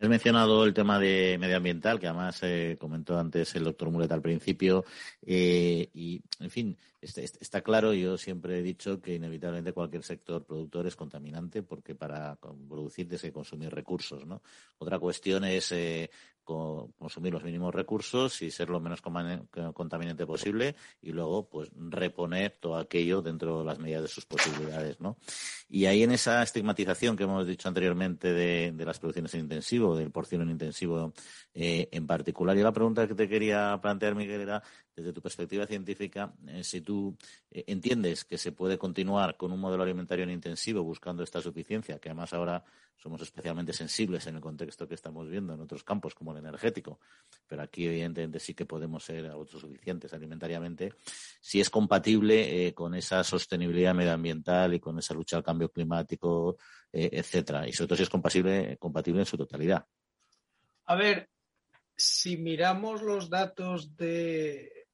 Has 0.00 0.08
mencionado 0.08 0.64
el 0.64 0.74
tema 0.74 1.00
de 1.00 1.36
medioambiental, 1.40 1.98
que 1.98 2.06
además 2.06 2.38
eh, 2.42 2.76
comentó 2.78 3.18
antes 3.18 3.56
el 3.56 3.64
doctor 3.64 3.90
Mulet 3.90 4.12
al 4.12 4.22
principio, 4.22 4.84
eh, 5.26 5.90
y, 5.92 6.22
en 6.38 6.50
fin, 6.50 6.78
este, 7.00 7.24
este, 7.24 7.38
está, 7.40 7.62
claro, 7.62 7.92
yo 7.92 8.16
siempre 8.16 8.58
he 8.58 8.62
dicho 8.62 9.00
que 9.00 9.16
inevitablemente 9.16 9.72
cualquier 9.72 10.04
sector 10.04 10.44
productor 10.44 10.86
es 10.86 10.94
contaminante, 10.94 11.64
porque 11.64 11.96
para 11.96 12.36
producir 12.36 13.08
tienes 13.08 13.22
que 13.22 13.32
consumir 13.32 13.70
recursos, 13.74 14.24
¿no? 14.24 14.40
Otra 14.78 15.00
cuestión 15.00 15.44
es 15.44 15.72
eh, 15.72 16.10
consumir 16.44 17.32
los 17.32 17.42
mínimos 17.42 17.74
recursos 17.74 18.40
y 18.40 18.50
ser 18.50 18.70
lo 18.70 18.80
menos 18.80 19.02
contaminante 19.02 20.24
posible 20.24 20.76
y 21.02 21.12
luego 21.12 21.46
pues 21.46 21.70
reponer 21.74 22.56
todo 22.58 22.76
aquello 22.76 23.20
dentro 23.20 23.58
de 23.58 23.64
las 23.66 23.78
medidas 23.78 24.02
de 24.02 24.08
sus 24.08 24.24
posibilidades, 24.24 24.98
¿no? 25.00 25.18
Y 25.70 25.84
ahí 25.84 26.02
en 26.02 26.12
esa 26.12 26.42
estigmatización 26.42 27.14
que 27.14 27.24
hemos 27.24 27.46
dicho 27.46 27.68
anteriormente 27.68 28.32
de, 28.32 28.72
las 28.86 28.98
producciones 28.98 29.34
en 29.34 29.40
intensivo, 29.40 29.94
del 29.94 30.10
porcino 30.10 30.42
en 30.42 30.50
intensivo 30.50 31.12
eh, 31.52 31.88
en 31.92 32.06
particular, 32.06 32.56
y 32.56 32.62
la 32.62 32.72
pregunta 32.72 33.06
que 33.06 33.14
te 33.14 33.28
quería 33.28 33.78
plantear, 33.82 34.14
Miguel, 34.14 34.40
era 34.40 34.62
desde 34.96 35.12
tu 35.12 35.20
perspectiva 35.20 35.66
científica, 35.66 36.32
eh, 36.46 36.64
si 36.64 36.80
tú 36.80 37.16
eh, 37.50 37.64
entiendes 37.66 38.24
que 38.24 38.38
se 38.38 38.52
puede 38.52 38.78
continuar 38.78 39.36
con 39.36 39.52
un 39.52 39.60
modelo 39.60 39.82
alimentario 39.82 40.24
en 40.24 40.30
intensivo 40.30 40.82
buscando 40.82 41.22
esta 41.22 41.42
suficiencia, 41.42 41.98
que 41.98 42.08
además 42.08 42.32
ahora 42.32 42.64
somos 42.98 43.22
especialmente 43.22 43.72
sensibles 43.72 44.26
en 44.26 44.36
el 44.36 44.40
contexto 44.40 44.86
que 44.86 44.94
estamos 44.94 45.28
viendo 45.28 45.54
en 45.54 45.60
otros 45.60 45.84
campos 45.84 46.14
como 46.14 46.32
el 46.32 46.38
energético, 46.38 47.00
pero 47.46 47.62
aquí 47.62 47.86
evidentemente 47.86 48.40
sí 48.40 48.54
que 48.54 48.66
podemos 48.66 49.04
ser 49.04 49.26
autosuficientes 49.26 50.12
alimentariamente, 50.12 50.94
si 51.40 51.60
es 51.60 51.70
compatible 51.70 52.66
eh, 52.66 52.74
con 52.74 52.94
esa 52.94 53.22
sostenibilidad 53.24 53.94
medioambiental 53.94 54.74
y 54.74 54.80
con 54.80 54.98
esa 54.98 55.14
lucha 55.14 55.36
al 55.36 55.44
cambio 55.44 55.70
climático, 55.70 56.56
etcétera, 56.92 57.68
y 57.68 57.72
sobre 57.72 57.88
todo 57.88 57.96
si 57.96 58.02
es 58.02 58.10
compatible, 58.10 58.76
compatible 58.78 59.20
en 59.20 59.26
su 59.26 59.36
totalidad. 59.36 59.86
A 60.86 60.94
ver, 60.94 61.28
si 61.94 62.36
miramos 62.36 63.02
los 63.02 63.28
datos 63.28 63.96
de 63.96 64.86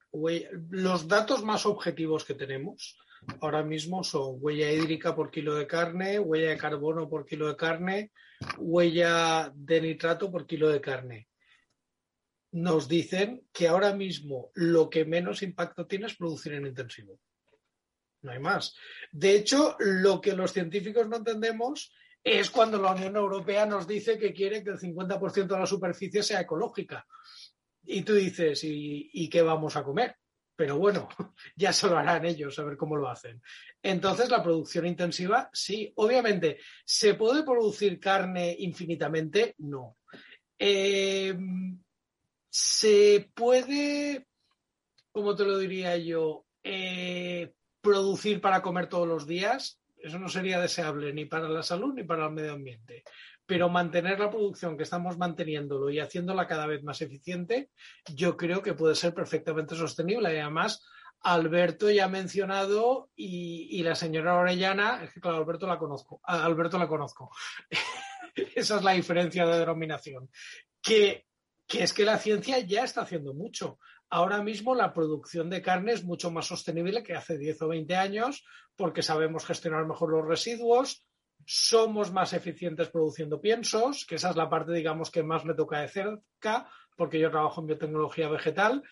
los 0.71 1.09
datos 1.09 1.43
más 1.43 1.67
objetivos 1.67 2.25
que 2.25 2.35
tenemos 2.35 2.99
ahora 3.41 3.63
mismo 3.63 4.05
son 4.05 4.37
huella 4.39 4.71
hídrica 4.71 5.15
por 5.15 5.31
kilo 5.31 5.55
de 5.55 5.67
carne, 5.67 6.19
huella 6.19 6.51
de 6.51 6.57
carbono 6.57 7.09
por 7.09 7.27
kilo 7.27 7.49
de 7.49 7.57
carne, 7.57 8.13
huella 8.59 9.53
de 9.55 9.81
nitrato 9.81 10.31
por 10.31 10.47
kilo 10.47 10.69
de 10.69 10.81
carne. 10.81 11.29
Nos 12.53 12.89
dicen 12.89 13.47
que 13.53 13.69
ahora 13.69 13.95
mismo 13.95 14.51
lo 14.55 14.89
que 14.89 15.05
menos 15.05 15.43
impacto 15.43 15.87
tiene 15.87 16.07
es 16.07 16.17
producir 16.17 16.55
en 16.55 16.67
intensivo. 16.67 17.19
No 18.23 18.33
hay 18.33 18.39
más. 18.39 18.75
De 19.13 19.35
hecho, 19.35 19.77
lo 19.79 20.21
que 20.21 20.35
los 20.35 20.53
científicos 20.53 21.09
no 21.09 21.17
entendemos 21.17 21.93
es 22.25 22.51
cuando 22.51 22.81
la 22.81 22.93
Unión 22.93 23.17
Europea 23.17 23.67
nos 23.67 23.87
dice 23.87 24.19
que 24.19 24.33
quiere 24.33 24.65
que 24.65 24.71
el 24.71 24.79
50% 24.79 25.47
de 25.47 25.59
la 25.59 25.67
superficie 25.67 26.23
sea 26.23 26.41
ecológica. 26.41 27.07
Y 27.85 28.01
tú 28.01 28.15
dices, 28.15 28.61
¿y, 28.65 29.29
qué 29.29 29.43
vamos 29.43 29.77
a 29.77 29.85
comer? 29.85 30.17
Pero 30.57 30.79
bueno, 30.79 31.09
ya 31.57 31.73
se 31.73 31.89
lo 31.89 31.99
harán 31.99 32.25
ellos, 32.25 32.59
a 32.59 32.65
ver 32.65 32.77
cómo 32.77 32.97
lo 32.97 33.09
hacen. 33.09 33.43
Entonces, 33.83 34.31
la 34.31 34.43
producción 34.43 34.87
intensiva, 34.87 35.51
sí, 35.53 35.93
obviamente, 35.97 36.59
¿se 36.85 37.15
puede 37.15 37.43
producir 37.43 37.99
carne 37.99 38.55
infinitamente? 38.59 39.55
No. 39.59 39.97
Eh, 40.59 41.37
¿Se 42.49 43.31
puede, 43.35 44.29
como 45.11 45.35
te 45.35 45.45
lo 45.45 45.59
diría 45.59 45.97
yo, 45.97 46.47
eh, 46.63 47.53
producir 47.81 48.41
para 48.41 48.63
comer 48.63 48.89
todos 48.89 49.09
los 49.09 49.27
días? 49.27 49.81
Eso 49.97 50.19
no 50.19 50.29
sería 50.29 50.61
deseable 50.61 51.13
ni 51.13 51.25
para 51.25 51.49
la 51.49 51.63
salud 51.63 51.95
ni 51.95 52.05
para 52.05 52.27
el 52.27 52.33
medio 52.33 52.53
ambiente 52.53 53.03
pero 53.47 53.69
mantener 53.69 54.19
la 54.19 54.31
producción 54.31 54.77
que 54.77 54.85
estamos 54.85 55.19
manteniéndolo 55.19 55.91
y 55.91 56.01
haciéndola 56.01 56.47
cada 56.47 56.67
vez 56.67 56.83
más 56.83 57.03
eficiente, 57.03 57.71
yo 58.15 58.37
creo 58.37 58.63
que 58.63 58.75
puede 58.75 58.95
ser 58.95 59.13
perfectamente 59.13 59.77
sostenible. 59.77 60.35
Y 60.35 60.39
además, 60.39 60.85
Alberto 61.21 61.91
ya 61.91 62.05
ha 62.05 62.09
mencionado 62.09 63.11
y, 63.17 63.83
la 63.83 63.95
señora 63.95 64.37
Orellana, 64.37 65.03
es 65.05 65.13
que 65.13 65.21
claro, 65.21 65.39
Alberto 65.39 65.67
la 65.67 65.79
conozco, 65.79 66.21
Alberto 66.25 66.79
la 66.79 66.89
conozco. 66.89 67.31
Esa 68.55 68.77
es 68.77 68.83
la 68.83 68.93
diferencia 68.93 69.47
de 69.47 69.59
denominación. 69.59 70.31
Que, 70.81 71.27
que 71.67 71.83
es 71.83 71.93
que 71.93 72.05
la 72.05 72.19
ciencia 72.19 72.59
ya 72.61 72.85
está 72.85 73.03
haciendo 73.03 73.35
mucho. 73.35 73.79
Ahora 74.11 74.43
mismo 74.43 74.75
la 74.75 74.93
producción 74.93 75.51
de 75.51 75.63
carne 75.63 75.93
es 75.93 76.05
mucho 76.05 76.31
más 76.31 76.47
sostenible 76.47 77.03
que 77.03 77.15
hace 77.15 77.39
10 77.39 77.63
o 77.63 77.69
20 77.69 77.97
años 77.97 78.45
porque 78.77 79.03
sabemos 79.03 79.47
gestionar 79.47 79.87
mejor 79.87 80.11
los 80.11 80.27
residuos, 80.27 81.07
somos 81.47 82.13
más 82.13 82.33
eficientes 82.33 82.89
produciendo 82.89 83.41
piensos, 83.41 84.07
que 84.07 84.17
esa 84.17 84.31
es 84.31 84.37
la 84.37 84.49
parte, 84.49 84.73
digamos, 84.73 85.11
que 85.11 85.23
más 85.23 85.45
me 85.45 85.55
toca 85.55 85.81
de 85.81 85.89
cerca, 85.89 86.69
porque 86.97 87.19
yo 87.19 87.31
trabajo 87.31 87.61
en 87.61 87.69
biotecnología 87.69 88.29
vegetal. 88.29 88.83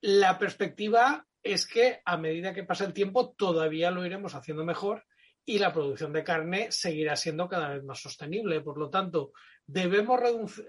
La 0.00 0.38
perspectiva 0.38 1.26
es 1.42 1.66
que 1.66 2.00
a 2.04 2.16
medida 2.16 2.54
que 2.54 2.64
pasa 2.64 2.84
el 2.84 2.92
tiempo 2.92 3.32
todavía 3.32 3.90
lo 3.90 4.04
iremos 4.04 4.34
haciendo 4.34 4.64
mejor 4.64 5.04
y 5.44 5.58
la 5.58 5.72
producción 5.72 6.12
de 6.12 6.22
carne 6.22 6.68
seguirá 6.70 7.16
siendo 7.16 7.48
cada 7.48 7.70
vez 7.70 7.82
más 7.84 8.00
sostenible. 8.00 8.60
Por 8.60 8.78
lo 8.78 8.90
tanto, 8.90 9.32
¿debemos 9.66 10.20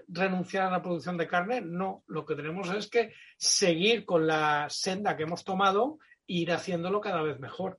renunciar 0.08 0.66
a 0.66 0.70
la 0.70 0.82
producción 0.82 1.16
de 1.16 1.28
carne? 1.28 1.60
No, 1.60 2.02
lo 2.06 2.24
que 2.24 2.34
tenemos 2.34 2.70
es 2.70 2.88
que 2.88 3.12
seguir 3.36 4.04
con 4.04 4.26
la 4.26 4.66
senda 4.68 5.16
que 5.16 5.24
hemos 5.24 5.44
tomado 5.44 5.98
e 6.26 6.34
ir 6.34 6.52
haciéndolo 6.52 7.00
cada 7.00 7.22
vez 7.22 7.38
mejor. 7.38 7.78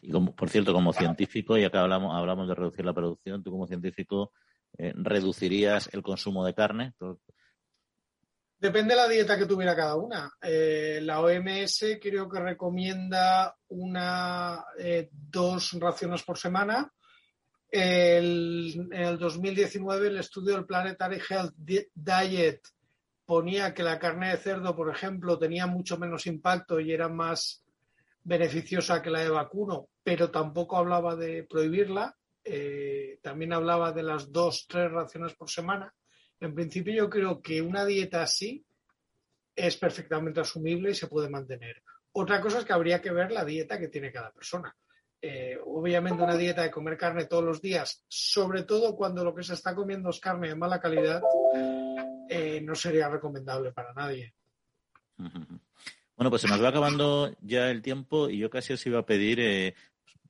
Y 0.00 0.10
como, 0.10 0.34
por 0.34 0.48
cierto, 0.48 0.72
como 0.72 0.92
científico, 0.92 1.56
ya 1.56 1.70
que 1.70 1.78
hablamos, 1.78 2.14
hablamos 2.16 2.48
de 2.48 2.54
reducir 2.54 2.84
la 2.84 2.94
producción, 2.94 3.42
tú 3.42 3.50
como 3.50 3.66
científico 3.66 4.32
eh, 4.78 4.92
reducirías 4.96 5.88
el 5.92 6.02
consumo 6.02 6.44
de 6.44 6.54
carne. 6.54 6.94
Depende 8.58 8.94
de 8.94 9.00
la 9.00 9.08
dieta 9.08 9.36
que 9.36 9.46
tuviera 9.46 9.74
cada 9.74 9.96
una. 9.96 10.32
Eh, 10.40 11.00
la 11.02 11.20
OMS 11.20 11.98
creo 12.00 12.28
que 12.28 12.40
recomienda 12.40 13.56
una 13.68 14.64
eh, 14.78 15.08
dos 15.10 15.72
raciones 15.72 16.22
por 16.22 16.38
semana. 16.38 16.90
en 17.70 18.92
el 18.92 19.18
2019 19.18 20.08
el 20.08 20.18
estudio 20.18 20.54
del 20.54 20.66
Planetary 20.66 21.20
Health 21.28 21.54
Diet 21.56 22.60
ponía 23.24 23.74
que 23.74 23.82
la 23.82 23.98
carne 23.98 24.30
de 24.30 24.36
cerdo, 24.36 24.76
por 24.76 24.90
ejemplo, 24.90 25.38
tenía 25.38 25.66
mucho 25.66 25.98
menos 25.98 26.26
impacto 26.26 26.78
y 26.80 26.92
era 26.92 27.08
más 27.08 27.61
beneficiosa 28.24 29.02
que 29.02 29.10
la 29.10 29.20
de 29.20 29.28
vacuno, 29.28 29.88
pero 30.02 30.30
tampoco 30.30 30.76
hablaba 30.76 31.16
de 31.16 31.44
prohibirla. 31.44 32.16
Eh, 32.44 33.18
también 33.22 33.52
hablaba 33.52 33.92
de 33.92 34.02
las 34.02 34.32
dos, 34.32 34.66
tres 34.68 34.90
raciones 34.90 35.34
por 35.34 35.50
semana. 35.50 35.92
En 36.40 36.54
principio 36.54 36.94
yo 36.94 37.10
creo 37.10 37.40
que 37.40 37.62
una 37.62 37.84
dieta 37.84 38.22
así 38.22 38.64
es 39.54 39.76
perfectamente 39.76 40.40
asumible 40.40 40.90
y 40.90 40.94
se 40.94 41.06
puede 41.06 41.28
mantener. 41.28 41.82
Otra 42.12 42.40
cosa 42.40 42.58
es 42.58 42.64
que 42.64 42.72
habría 42.72 43.00
que 43.00 43.12
ver 43.12 43.30
la 43.32 43.44
dieta 43.44 43.78
que 43.78 43.88
tiene 43.88 44.12
cada 44.12 44.32
persona. 44.32 44.74
Eh, 45.24 45.56
obviamente 45.64 46.22
una 46.22 46.36
dieta 46.36 46.62
de 46.62 46.70
comer 46.70 46.96
carne 46.98 47.26
todos 47.26 47.44
los 47.44 47.62
días, 47.62 48.04
sobre 48.08 48.64
todo 48.64 48.96
cuando 48.96 49.24
lo 49.24 49.32
que 49.32 49.44
se 49.44 49.54
está 49.54 49.72
comiendo 49.72 50.10
es 50.10 50.18
carne 50.18 50.48
de 50.48 50.56
mala 50.56 50.80
calidad, 50.80 51.22
eh, 52.28 52.60
no 52.60 52.74
sería 52.74 53.08
recomendable 53.08 53.72
para 53.72 53.92
nadie. 53.94 54.34
Bueno, 56.22 56.30
pues 56.30 56.42
se 56.42 56.46
nos 56.46 56.62
va 56.62 56.68
acabando 56.68 57.34
ya 57.40 57.68
el 57.68 57.82
tiempo 57.82 58.30
y 58.30 58.38
yo 58.38 58.48
casi 58.48 58.72
os 58.72 58.86
iba 58.86 59.00
a 59.00 59.04
pedir, 59.04 59.40
eh, 59.40 59.74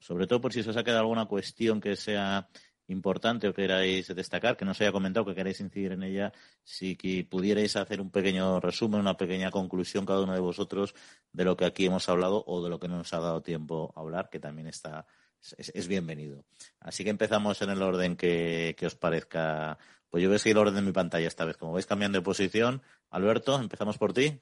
sobre 0.01 0.27
todo 0.27 0.41
por 0.41 0.51
si 0.51 0.63
se 0.63 0.71
os 0.71 0.77
ha 0.79 0.85
quedado 0.85 1.01
alguna 1.01 1.27
cuestión 1.27 1.83
que 1.83 1.97
sea 1.97 2.49
importante 2.87 3.47
o 3.47 3.53
queráis 3.53 4.09
destacar, 4.09 4.57
que 4.57 4.65
no 4.65 4.73
se 4.73 4.85
haya 4.85 4.93
comentado, 4.93 5.27
que 5.27 5.35
queráis 5.35 5.61
incidir 5.61 5.93
en 5.93 6.03
ella, 6.03 6.33
si 6.65 6.95
pudierais 7.25 7.77
hacer 7.77 8.01
un 8.01 8.11
pequeño 8.11 8.59
resumen, 8.59 9.01
una 9.01 9.19
pequeña 9.19 9.51
conclusión 9.51 10.07
cada 10.07 10.23
uno 10.23 10.33
de 10.33 10.41
vosotros 10.41 10.95
de 11.31 11.45
lo 11.45 11.59
que 11.59 11.67
aquí 11.67 11.85
hemos 11.85 12.09
hablado 12.09 12.43
o 12.47 12.65
de 12.65 12.71
lo 12.71 12.81
que 12.81 12.89
no 12.89 12.97
nos 12.97 13.13
ha 13.13 13.21
dado 13.21 13.43
tiempo 13.43 13.93
a 13.95 14.01
hablar, 14.01 14.31
que 14.31 14.41
también 14.41 14.69
está 14.69 15.05
es, 15.59 15.89
bienvenido. 15.89 16.47
Así 16.81 17.05
que 17.05 17.11
empezamos 17.11 17.61
en 17.61 17.69
el 17.69 17.83
orden 17.83 18.17
que, 18.17 18.75
os 18.83 18.95
parezca. 18.95 19.77
Pues 20.09 20.23
yo 20.23 20.31
voy 20.31 20.37
a 20.37 20.39
seguir 20.39 20.57
el 20.57 20.63
orden 20.63 20.77
de 20.77 20.83
mi 20.83 20.93
pantalla 20.93 21.29
esta 21.29 21.45
vez. 21.45 21.59
Como 21.59 21.73
vais 21.73 21.85
cambiando 21.85 22.17
de 22.17 22.25
posición, 22.25 22.81
Alberto, 23.11 23.61
empezamos 23.61 23.99
por 23.99 24.15
ti. 24.15 24.41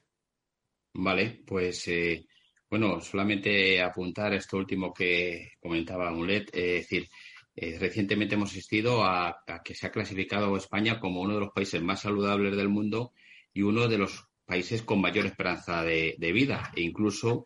Vale, 0.93 1.41
pues 1.45 1.87
eh, 1.87 2.25
bueno, 2.69 3.01
solamente 3.01 3.81
apuntar 3.81 4.33
esto 4.33 4.57
último 4.57 4.93
que 4.93 5.53
comentaba 5.59 6.11
Mulet, 6.11 6.49
es 6.53 6.81
decir, 6.81 7.07
eh, 7.55 7.77
recientemente 7.79 8.35
hemos 8.35 8.51
asistido 8.51 9.03
a, 9.03 9.43
que 9.63 9.75
se 9.75 9.87
ha 9.87 9.91
clasificado 9.91 10.55
España 10.55 10.99
como 10.99 11.21
uno 11.21 11.35
de 11.35 11.41
los 11.41 11.51
países 11.51 11.81
más 11.81 12.01
saludables 12.01 12.55
del 12.55 12.69
mundo 12.69 13.13
y 13.53 13.61
uno 13.61 13.87
de 13.87 13.97
los 13.97 14.25
países 14.45 14.81
con 14.83 15.01
mayor 15.01 15.25
esperanza 15.25 15.83
de, 15.83 16.15
vida. 16.33 16.71
E 16.75 16.81
incluso, 16.81 17.45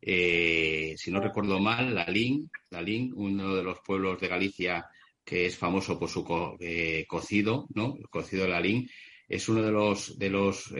eh, 0.00 0.94
si 0.96 1.10
no 1.10 1.20
recuerdo 1.20 1.58
mal, 1.58 1.94
la 1.94 2.06
LIN, 2.06 2.50
la 2.70 2.84
uno 3.14 3.54
de 3.54 3.62
los 3.62 3.80
pueblos 3.80 4.20
de 4.20 4.28
Galicia 4.28 4.86
que 5.24 5.46
es 5.46 5.56
famoso 5.58 5.98
por 5.98 6.08
su 6.08 6.56
eh, 6.60 7.04
cocido, 7.08 7.66
¿no? 7.74 7.96
El 7.98 8.08
cocido 8.08 8.44
de 8.44 8.50
la 8.50 8.60
LIN, 8.60 8.88
es 9.28 9.48
uno 9.48 9.62
de 9.62 9.72
los, 9.72 10.18
de 10.18 10.30
los 10.30 10.70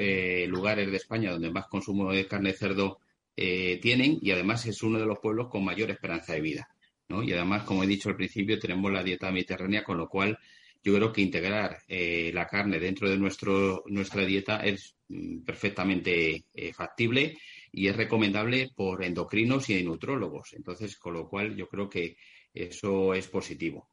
lugares 0.48 0.90
de 0.90 0.96
España 0.96 1.32
donde 1.32 1.50
más 1.50 1.66
consumo 1.66 2.12
de 2.12 2.26
carne 2.26 2.52
de 2.52 2.58
cerdo 2.58 3.00
tienen 3.34 4.18
y 4.22 4.30
además 4.30 4.66
es 4.66 4.82
uno 4.82 4.98
de 4.98 5.06
los 5.06 5.18
pueblos 5.18 5.48
con 5.48 5.64
mayor 5.64 5.90
esperanza 5.90 6.32
de 6.32 6.40
vida. 6.40 6.68
Y 7.08 7.32
además, 7.32 7.62
como 7.62 7.84
he 7.84 7.86
dicho 7.86 8.08
al 8.08 8.16
principio, 8.16 8.58
tenemos 8.58 8.90
la 8.92 9.02
dieta 9.02 9.30
mediterránea, 9.30 9.84
con 9.84 9.96
lo 9.96 10.08
cual 10.08 10.38
yo 10.82 10.94
creo 10.94 11.12
que 11.12 11.20
integrar 11.20 11.78
eh, 11.88 12.30
la 12.32 12.46
carne 12.46 12.78
dentro 12.78 13.08
de 13.08 13.18
nuestro, 13.18 13.82
nuestra 13.86 14.24
dieta 14.24 14.64
es 14.64 14.96
mm, 15.08 15.40
perfectamente 15.40 16.44
eh, 16.54 16.72
factible 16.72 17.38
y 17.72 17.88
es 17.88 17.96
recomendable 17.96 18.70
por 18.74 19.04
endocrinos 19.04 19.68
y 19.70 19.82
nutrólogos. 19.82 20.52
Entonces, 20.54 20.96
con 20.96 21.14
lo 21.14 21.28
cual 21.28 21.56
yo 21.56 21.68
creo 21.68 21.88
que 21.88 22.16
eso 22.54 23.14
es 23.14 23.26
positivo. 23.28 23.88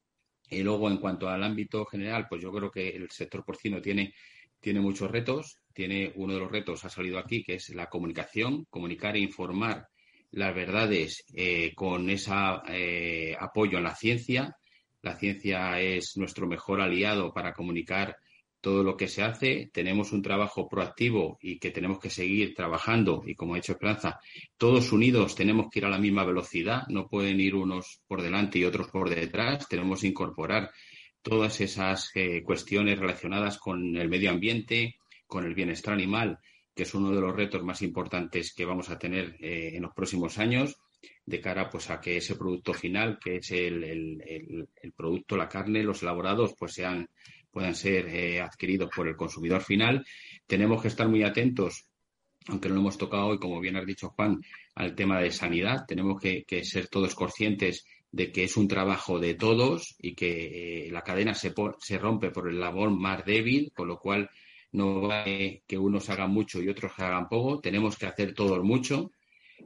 Y 0.49 0.61
luego, 0.61 0.89
en 0.89 0.97
cuanto 0.97 1.29
al 1.29 1.43
ámbito 1.43 1.85
general, 1.85 2.27
pues 2.29 2.41
yo 2.41 2.51
creo 2.51 2.69
que 2.69 2.89
el 2.89 3.09
sector 3.09 3.43
porcino 3.43 3.81
tiene, 3.81 4.13
tiene 4.63 4.79
muchos 4.79 5.11
retos. 5.11 5.59
Tiene 5.73 6.11
uno 6.15 6.33
de 6.33 6.39
los 6.39 6.51
retos, 6.51 6.85
ha 6.85 6.89
salido 6.89 7.19
aquí, 7.19 7.43
que 7.43 7.55
es 7.55 7.69
la 7.69 7.87
comunicación, 7.87 8.65
comunicar 8.69 9.15
e 9.15 9.19
informar 9.19 9.87
las 10.31 10.55
verdades 10.55 11.25
eh, 11.33 11.73
con 11.75 12.09
ese 12.09 12.31
eh, 12.69 13.35
apoyo 13.39 13.77
a 13.77 13.81
la 13.81 13.95
ciencia. 13.95 14.55
La 15.01 15.15
ciencia 15.15 15.79
es 15.79 16.13
nuestro 16.15 16.47
mejor 16.47 16.79
aliado 16.79 17.33
para 17.33 17.53
comunicar 17.53 18.15
todo 18.61 18.81
lo 18.81 18.95
que 18.95 19.09
se 19.09 19.23
hace. 19.23 19.69
Tenemos 19.73 20.13
un 20.13 20.21
trabajo 20.21 20.69
proactivo 20.69 21.37
y 21.41 21.59
que 21.59 21.71
tenemos 21.71 21.99
que 21.99 22.09
seguir 22.09 22.53
trabajando. 22.55 23.21
Y 23.25 23.35
como 23.35 23.53
ha 23.53 23.57
dicho 23.57 23.73
Esperanza, 23.73 24.19
todos 24.57 24.93
unidos 24.93 25.35
tenemos 25.35 25.67
que 25.69 25.79
ir 25.79 25.85
a 25.85 25.89
la 25.89 25.99
misma 25.99 26.23
velocidad. 26.23 26.87
No 26.87 27.09
pueden 27.09 27.41
ir 27.41 27.55
unos 27.55 27.99
por 28.07 28.21
delante 28.21 28.59
y 28.59 28.63
otros 28.63 28.87
por 28.89 29.09
detrás. 29.09 29.67
Tenemos 29.67 30.01
que 30.01 30.07
incorporar 30.07 30.71
todas 31.23 31.59
esas 31.61 32.11
eh, 32.13 32.43
cuestiones 32.43 32.99
relacionadas 32.99 33.57
con 33.57 33.97
el 33.97 34.09
medio 34.09 34.29
ambiente, 34.29 34.97
con 35.25 35.45
el 35.45 35.55
bienestar 35.55 35.95
animal 35.95 36.39
que 36.75 36.83
es 36.83 36.93
uno 36.93 37.11
de 37.11 37.21
los 37.21 37.35
retos 37.35 37.63
más 37.63 37.81
importantes 37.81 38.53
que 38.53 38.65
vamos 38.65 38.89
a 38.89 38.97
tener 38.97 39.35
eh, 39.39 39.71
en 39.75 39.83
los 39.83 39.93
próximos 39.93 40.39
años 40.39 40.77
de 41.25 41.39
cara 41.39 41.69
pues 41.69 41.89
a 41.89 41.99
que 41.99 42.17
ese 42.17 42.35
producto 42.35 42.73
final, 42.73 43.19
que 43.19 43.37
es 43.37 43.51
el, 43.51 44.67
producto, 44.95 45.37
la 45.37 45.49
carne, 45.49 45.83
los 45.83 46.01
elaborados, 46.01 46.55
pues 46.57 46.73
sean, 46.73 47.09
puedan 47.51 47.75
ser 47.75 48.07
eh, 48.07 48.41
adquiridos 48.41 48.89
por 48.93 49.07
el 49.07 49.15
consumidor 49.15 49.61
final. 49.61 50.05
Tenemos 50.47 50.81
que 50.81 50.87
estar 50.87 51.07
muy 51.07 51.23
atentos, 51.23 51.87
aunque 52.47 52.69
no 52.69 52.75
lo 52.75 52.81
hemos 52.81 52.97
tocado 52.97 53.27
hoy, 53.27 53.39
como 53.39 53.59
bien 53.59 53.77
has 53.77 53.85
dicho 53.85 54.09
Juan, 54.09 54.41
al 54.75 54.95
tema 54.95 55.19
de 55.19 55.31
sanidad. 55.31 55.85
Tenemos 55.87 56.21
que, 56.21 56.45
ser 56.63 56.87
todos 56.87 57.15
conscientes 57.15 57.85
de 58.13 58.31
que 58.31 58.43
es 58.43 58.57
un 58.57 58.67
trabajo 58.67 59.19
de 59.19 59.33
todos 59.33 59.95
y 59.97 60.13
que 60.13 60.85
eh, 60.85 60.91
la 60.91 61.01
cadena 61.01 61.33
se, 61.33 61.51
se 61.79 61.97
rompe 61.97 62.29
por 62.29 62.47
el 62.47 62.59
labor 62.59 62.91
más 62.91 63.25
débil, 63.25 63.71
con 63.73 63.87
lo 63.87 63.97
cual 63.97 64.29
no 64.71 65.01
vale 65.01 65.63
que 65.67 65.79
unos 65.79 66.09
hagan 66.11 66.29
mucho 66.29 66.61
y 66.61 66.69
otros 66.69 66.91
hagan 66.97 67.27
poco, 67.27 67.59
tenemos 67.59 67.97
que 67.97 68.05
hacer 68.05 68.35
todos 68.35 68.63
mucho. 68.63 69.11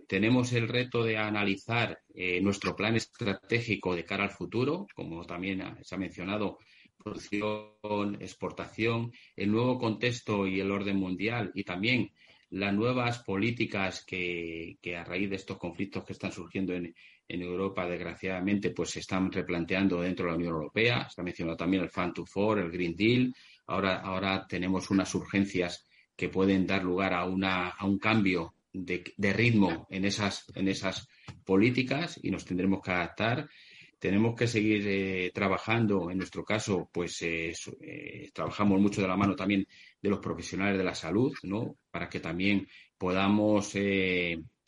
Tenemos 0.07 0.53
el 0.53 0.69
reto 0.69 1.03
de 1.03 1.17
analizar 1.17 1.99
eh, 2.13 2.39
nuestro 2.39 2.73
plan 2.73 2.95
estratégico 2.95 3.93
de 3.95 4.05
cara 4.05 4.23
al 4.23 4.31
futuro, 4.31 4.87
como 4.95 5.25
también 5.25 5.61
se 5.81 5.95
ha 5.95 5.97
mencionado, 5.97 6.59
producción, 6.97 8.17
exportación, 8.21 9.11
el 9.35 9.51
nuevo 9.51 9.77
contexto 9.77 10.47
y 10.47 10.61
el 10.61 10.71
orden 10.71 10.97
mundial 10.97 11.51
y 11.53 11.65
también 11.65 12.11
las 12.49 12.73
nuevas 12.73 13.19
políticas 13.23 14.05
que, 14.05 14.77
a 14.97 15.03
raíz 15.03 15.29
de 15.29 15.35
estos 15.35 15.57
conflictos 15.57 16.05
que 16.05 16.13
están 16.13 16.31
surgiendo 16.31 16.73
en, 16.73 16.95
en, 17.27 17.41
Europa, 17.41 17.87
desgraciadamente, 17.87 18.71
pues 18.71 18.91
se 18.91 18.99
están 18.99 19.31
replanteando 19.31 20.01
dentro 20.01 20.25
de 20.25 20.31
la 20.31 20.37
Unión 20.37 20.53
Europea. 20.53 21.07
Ha 21.15 21.23
mencionado 21.23 21.57
también 21.57 21.83
el 21.83 21.89
Fan 21.89 22.13
to 22.13 22.25
Four, 22.25 22.59
el 22.59 22.71
Green 22.71 22.95
Deal, 22.95 23.33
Ahora, 23.67 23.97
ahora 23.99 24.47
tenemos 24.47 24.89
unas 24.89 25.13
urgencias 25.13 25.85
que 26.15 26.29
pueden 26.29 26.65
dar 26.65 26.83
lugar 26.83 27.13
a, 27.13 27.25
una, 27.25 27.69
a 27.69 27.85
un 27.85 27.99
cambio 27.99 28.55
de, 28.71 29.03
ritmo 29.33 29.87
en 29.89 30.05
esas, 30.05 30.45
en 30.55 30.69
esas 30.69 31.07
políticas 31.43 32.19
y 32.23 32.31
nos 32.31 32.45
tendremos 32.45 32.81
que 32.81 32.91
adaptar. 32.91 33.49
Tenemos 33.99 34.35
que 34.35 34.47
seguir 34.47 34.83
eh, 34.87 35.31
trabajando, 35.33 36.09
en 36.09 36.17
nuestro 36.17 36.45
caso, 36.45 36.89
pues 36.93 37.21
eh, 37.23 37.53
eh, 37.81 38.29
trabajamos 38.33 38.79
mucho 38.79 39.01
de 39.01 39.07
la 39.07 39.17
mano 39.17 39.35
también 39.35 39.67
de 40.01 40.09
los 40.09 40.19
profesionales 40.19 40.77
de 40.77 40.83
la 40.83 40.95
salud, 40.95 41.33
¿no? 41.43 41.75
Para 41.91 42.07
que 42.07 42.19
también 42.19 42.67
podamos 42.97 43.73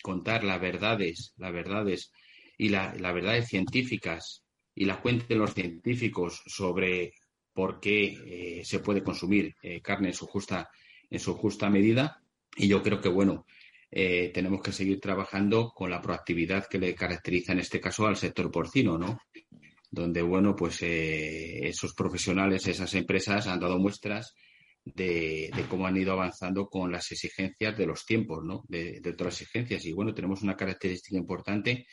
contar 0.02 0.44
las 0.44 0.60
verdades, 0.60 1.34
las 1.38 1.54
verdades 1.54 2.12
y 2.60 2.70
las 2.70 2.94
verdades 3.02 3.48
científicas 3.48 4.44
y 4.76 4.84
las 4.86 4.98
cuenten 4.98 5.40
los 5.40 5.54
científicos 5.54 6.44
sobre 6.46 7.14
por 7.54 7.80
qué 7.80 8.60
eh, 8.60 8.66
se 8.66 8.80
puede 8.80 9.02
consumir 9.02 9.56
eh, 9.62 9.82
carne 9.82 10.10
en 10.10 10.14
su 10.14 10.28
justa 10.28 10.70
en 11.10 11.20
su 11.20 11.34
justa 11.34 11.70
medida. 11.70 12.22
Y 12.56 12.68
yo 12.68 12.84
creo 12.84 13.00
que 13.00 13.08
bueno 13.08 13.46
eh, 13.90 14.30
tenemos 14.34 14.62
que 14.62 14.74
seguir 14.74 15.00
trabajando 15.00 15.72
con 15.74 15.90
la 15.90 16.02
proactividad 16.02 16.68
que 16.68 16.80
le 16.80 16.94
caracteriza 16.94 17.54
en 17.54 17.60
este 17.60 17.80
caso 17.80 18.06
al 18.06 18.18
sector 18.18 18.52
porcino 18.52 18.98
no 18.98 19.20
donde 19.90 20.22
bueno 20.22 20.56
pues 20.56 20.84
esos 20.84 21.96
profesionales 21.96 22.68
esas 22.68 22.94
empresas 22.94 23.48
han 23.48 23.60
dado 23.60 23.80
muestras 23.80 24.36
de, 24.84 25.50
cómo 25.70 25.88
han 25.88 25.98
ido 25.98 26.12
avanzando 26.12 26.68
con 26.68 26.92
las 26.92 27.12
exigencias 27.12 27.76
de 27.76 27.88
los 27.88 28.06
tiempos 28.06 28.44
no 28.44 28.64
de, 28.68 29.00
de 29.00 29.16
las 29.18 29.42
exigencias. 29.42 29.86
Y 29.86 29.94
bueno 29.94 30.14
tenemos 30.14 30.42
una 30.44 30.58
característica 30.58 31.18
importante 31.18 31.88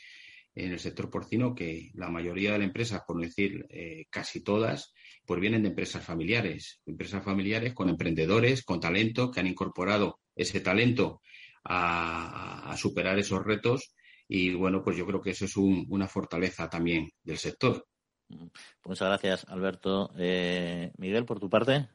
en 0.57 0.71
el 0.71 0.79
sector 0.79 1.09
porcino 1.09 1.53
que 1.53 1.91
la 1.93 2.09
mayoría 2.09 2.53
de 2.53 2.57
las 2.57 2.67
empresas, 2.67 3.03
por 3.05 3.15
no 3.15 3.21
decir 3.21 3.67
eh, 3.69 4.05
casi 4.09 4.41
todas, 4.41 4.91
pues 5.23 5.39
vienen 5.39 5.61
de 5.61 5.69
empresas 5.69 6.03
familiares, 6.03 6.81
empresas 6.87 7.23
familiares 7.23 7.75
con 7.75 7.89
emprendedores, 7.89 8.63
con 8.63 8.79
talento, 8.79 9.29
que 9.29 9.39
han 9.39 9.47
incorporado 9.47 10.19
ese 10.35 10.59
talento 10.59 11.21
a, 11.63 12.75
superar 12.75 13.19
esos 13.19 13.43
retos 13.43 13.93
y 14.27 14.53
bueno, 14.55 14.83
pues 14.83 14.97
yo 14.97 15.05
creo 15.05 15.21
que 15.21 15.31
eso 15.31 15.45
es 15.45 15.55
una 15.57 16.07
fortaleza 16.07 16.69
también 16.69 17.09
del 17.23 17.37
sector. 17.37 17.87
Pues 18.27 18.49
muchas 18.85 19.07
gracias, 19.07 19.45
Alberto. 19.49 20.11
Eh, 20.17 20.91
Miguel, 20.97 21.25
por 21.25 21.39
tu 21.39 21.49
parte. 21.49 21.87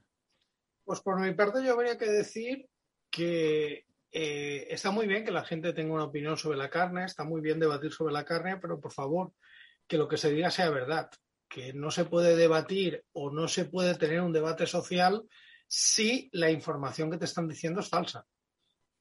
Pues 0.85 1.01
por 1.01 1.21
mi 1.21 1.35
parte 1.35 1.65
yo 1.65 1.73
habría 1.73 1.99
que 1.99 2.07
decir 2.07 2.69
que 3.11 3.87
eh, 4.13 4.67
está 4.69 4.91
muy 4.91 5.07
bien 5.07 5.25
que 5.25 5.31
la 5.31 5.45
gente 5.45 5.73
tenga 5.73 5.95
una 5.95 6.05
opinión 6.05 6.37
sobre 6.37 6.59
la 6.59 6.69
carne, 6.69 7.07
está 7.07 7.25
muy 7.25 7.41
bien 7.41 7.59
debatir 7.59 7.93
sobre 7.93 8.13
la 8.13 8.25
carne, 8.25 8.59
pero 8.59 8.79
por 8.79 8.93
favor, 8.93 9.33
que 9.87 9.97
lo 9.97 10.07
que 10.07 10.19
se 10.19 10.31
diga 10.31 10.51
sea 10.51 10.69
verdad, 10.69 11.11
que 11.49 11.73
no 11.73 11.91
se 11.91 12.05
puede 12.05 12.37
debatir 12.37 13.05
o 13.13 13.31
no 13.31 13.49
se 13.49 13.65
puede 13.65 13.95
tener 13.95 14.21
un 14.21 14.33
debate 14.33 14.67
social 14.67 15.25
si 15.67 16.29
la 16.33 16.51
información 16.51 17.11
que 17.11 17.17
te 17.17 17.25
están 17.25 17.49
diciendo 17.49 17.81
es 17.81 17.89
falsa. 17.89 18.27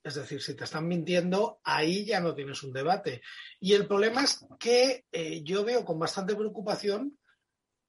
Es 0.03 0.15
decir, 0.15 0.41
si 0.41 0.55
te 0.55 0.63
están 0.63 0.87
mintiendo, 0.87 1.59
ahí 1.63 2.05
ya 2.05 2.21
no 2.21 2.33
tienes 2.33 2.63
un 2.63 2.71
debate. 2.71 3.21
Y 3.59 3.73
el 3.73 3.87
problema 3.87 4.23
es 4.23 4.45
que 4.57 5.05
eh, 5.11 5.43
yo 5.43 5.63
veo 5.63 5.83
con 5.85 5.99
bastante 5.99 6.35
preocupación 6.35 7.19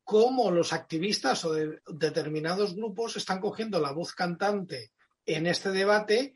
cómo 0.05 0.51
los 0.51 0.73
activistas 0.73 1.45
o 1.45 1.53
de 1.53 1.81
determinados 1.87 2.75
grupos 2.75 3.17
están 3.17 3.41
cogiendo 3.41 3.81
la 3.81 3.93
voz 3.93 4.13
cantante 4.13 4.93
en 5.25 5.47
este 5.47 5.71
debate 5.71 6.35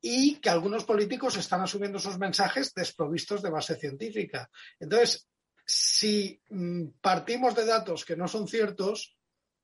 y 0.00 0.36
que 0.36 0.50
algunos 0.50 0.84
políticos 0.84 1.36
están 1.36 1.62
asumiendo 1.62 1.98
esos 1.98 2.18
mensajes 2.18 2.72
desprovistos 2.74 3.42
de 3.42 3.50
base 3.50 3.76
científica. 3.76 4.50
Entonces, 4.78 5.28
si 5.64 6.40
mm, 6.50 6.88
partimos 7.00 7.54
de 7.54 7.66
datos 7.66 8.04
que 8.04 8.16
no 8.16 8.28
son 8.28 8.46
ciertos, 8.46 9.16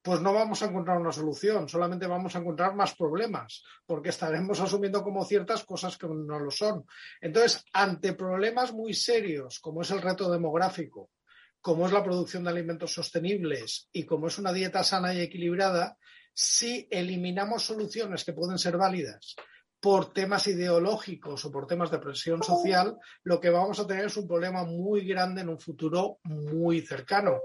pues 0.03 0.21
no 0.21 0.33
vamos 0.33 0.61
a 0.63 0.67
encontrar 0.67 0.99
una 0.99 1.13
solución, 1.13 1.69
solamente 1.69 2.09
vamos 2.09 2.35
a 2.35 2.41
encontrar 2.41 2.75
más 2.75 2.95
problemas, 2.97 3.63
porque 3.87 4.09
estaremos 4.09 4.59
asumiendo 4.59 5.05
como 5.05 5.25
ciertas 5.25 5.63
cosas 5.63 5.97
que 5.97 6.09
no 6.09 6.41
lo 6.41 6.51
son. 6.51 6.85
Entonces, 7.21 7.65
ante 7.73 8.15
problemas 8.15 8.73
muy 8.73 8.95
serios, 8.95 9.61
como 9.61 9.83
es 9.83 9.93
el 9.93 10.03
reto 10.03 10.29
demográfico, 10.29 11.11
como 11.61 11.87
es 11.87 11.93
la 11.93 12.03
producción 12.03 12.43
de 12.43 12.51
alimentos 12.51 12.93
sostenibles 12.93 13.89
y 13.93 14.05
como 14.05 14.27
es 14.27 14.39
una 14.39 14.53
dieta 14.53 14.83
sana 14.83 15.15
y 15.15 15.21
equilibrada, 15.21 15.97
si 16.35 16.89
eliminamos 16.91 17.63
soluciones 17.63 18.25
que 18.25 18.33
pueden 18.33 18.59
ser 18.59 18.77
válidas 18.77 19.37
por 19.83 20.13
temas 20.13 20.47
ideológicos 20.47 21.45
o 21.45 21.51
por 21.51 21.67
temas 21.67 21.91
de 21.91 21.99
presión 21.99 22.41
social, 22.41 22.97
lo 23.25 23.41
que 23.41 23.51
vamos 23.51 23.81
a 23.81 23.87
tener 23.87 24.05
es 24.05 24.17
un 24.17 24.29
problema 24.29 24.63
muy 24.63 25.05
grande 25.05 25.41
en 25.41 25.49
un 25.49 25.59
futuro 25.59 26.21
muy 26.23 26.83
cercano. 26.83 27.41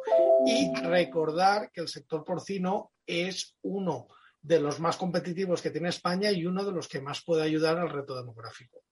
Y 0.45 0.71
recordar 0.83 1.71
que 1.71 1.81
el 1.81 1.87
sector 1.87 2.23
porcino 2.23 2.91
es 3.07 3.55
uno 3.63 4.05
de 4.39 4.59
los 4.59 4.79
más 4.79 4.97
competitivos 4.97 5.63
que 5.63 5.71
tiene 5.71 5.89
España 5.89 6.31
y 6.31 6.45
uno 6.45 6.63
de 6.63 6.71
los 6.71 6.87
que 6.87 7.01
más 7.01 7.23
puede 7.23 7.41
ayudar 7.41 7.79
al 7.79 7.89
reto 7.89 8.15
demográfico. 8.15 8.83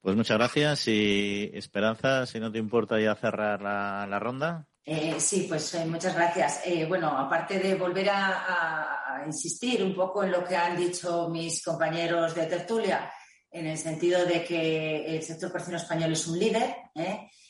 Pues 0.00 0.16
muchas 0.16 0.36
gracias 0.36 0.88
y 0.88 1.48
Esperanza, 1.54 2.26
si 2.26 2.40
no 2.40 2.50
te 2.50 2.58
importa 2.58 3.00
ya 3.00 3.14
cerrar 3.14 3.62
la, 3.62 4.18
ronda. 4.18 4.66
Eh, 4.86 5.18
sí, 5.18 5.46
pues 5.48 5.74
eh, 5.74 5.86
muchas 5.86 6.14
gracias. 6.14 6.60
Eh, 6.66 6.84
bueno, 6.84 7.08
aparte 7.08 7.58
de 7.58 7.74
volver 7.74 8.10
a, 8.10 9.22
insistir 9.26 9.82
un 9.82 9.94
poco 9.94 10.22
en 10.22 10.32
lo 10.32 10.44
que 10.44 10.54
han 10.54 10.76
dicho 10.76 11.30
mis 11.30 11.62
compañeros 11.62 12.34
de 12.34 12.44
tertulia, 12.44 13.10
en 13.50 13.66
el 13.68 13.78
sentido 13.78 14.26
de 14.26 14.44
que 14.44 15.16
el 15.16 15.22
sector 15.22 15.50
porcino 15.50 15.78
español 15.78 16.12
es 16.12 16.26
un 16.26 16.38
líder 16.38 16.76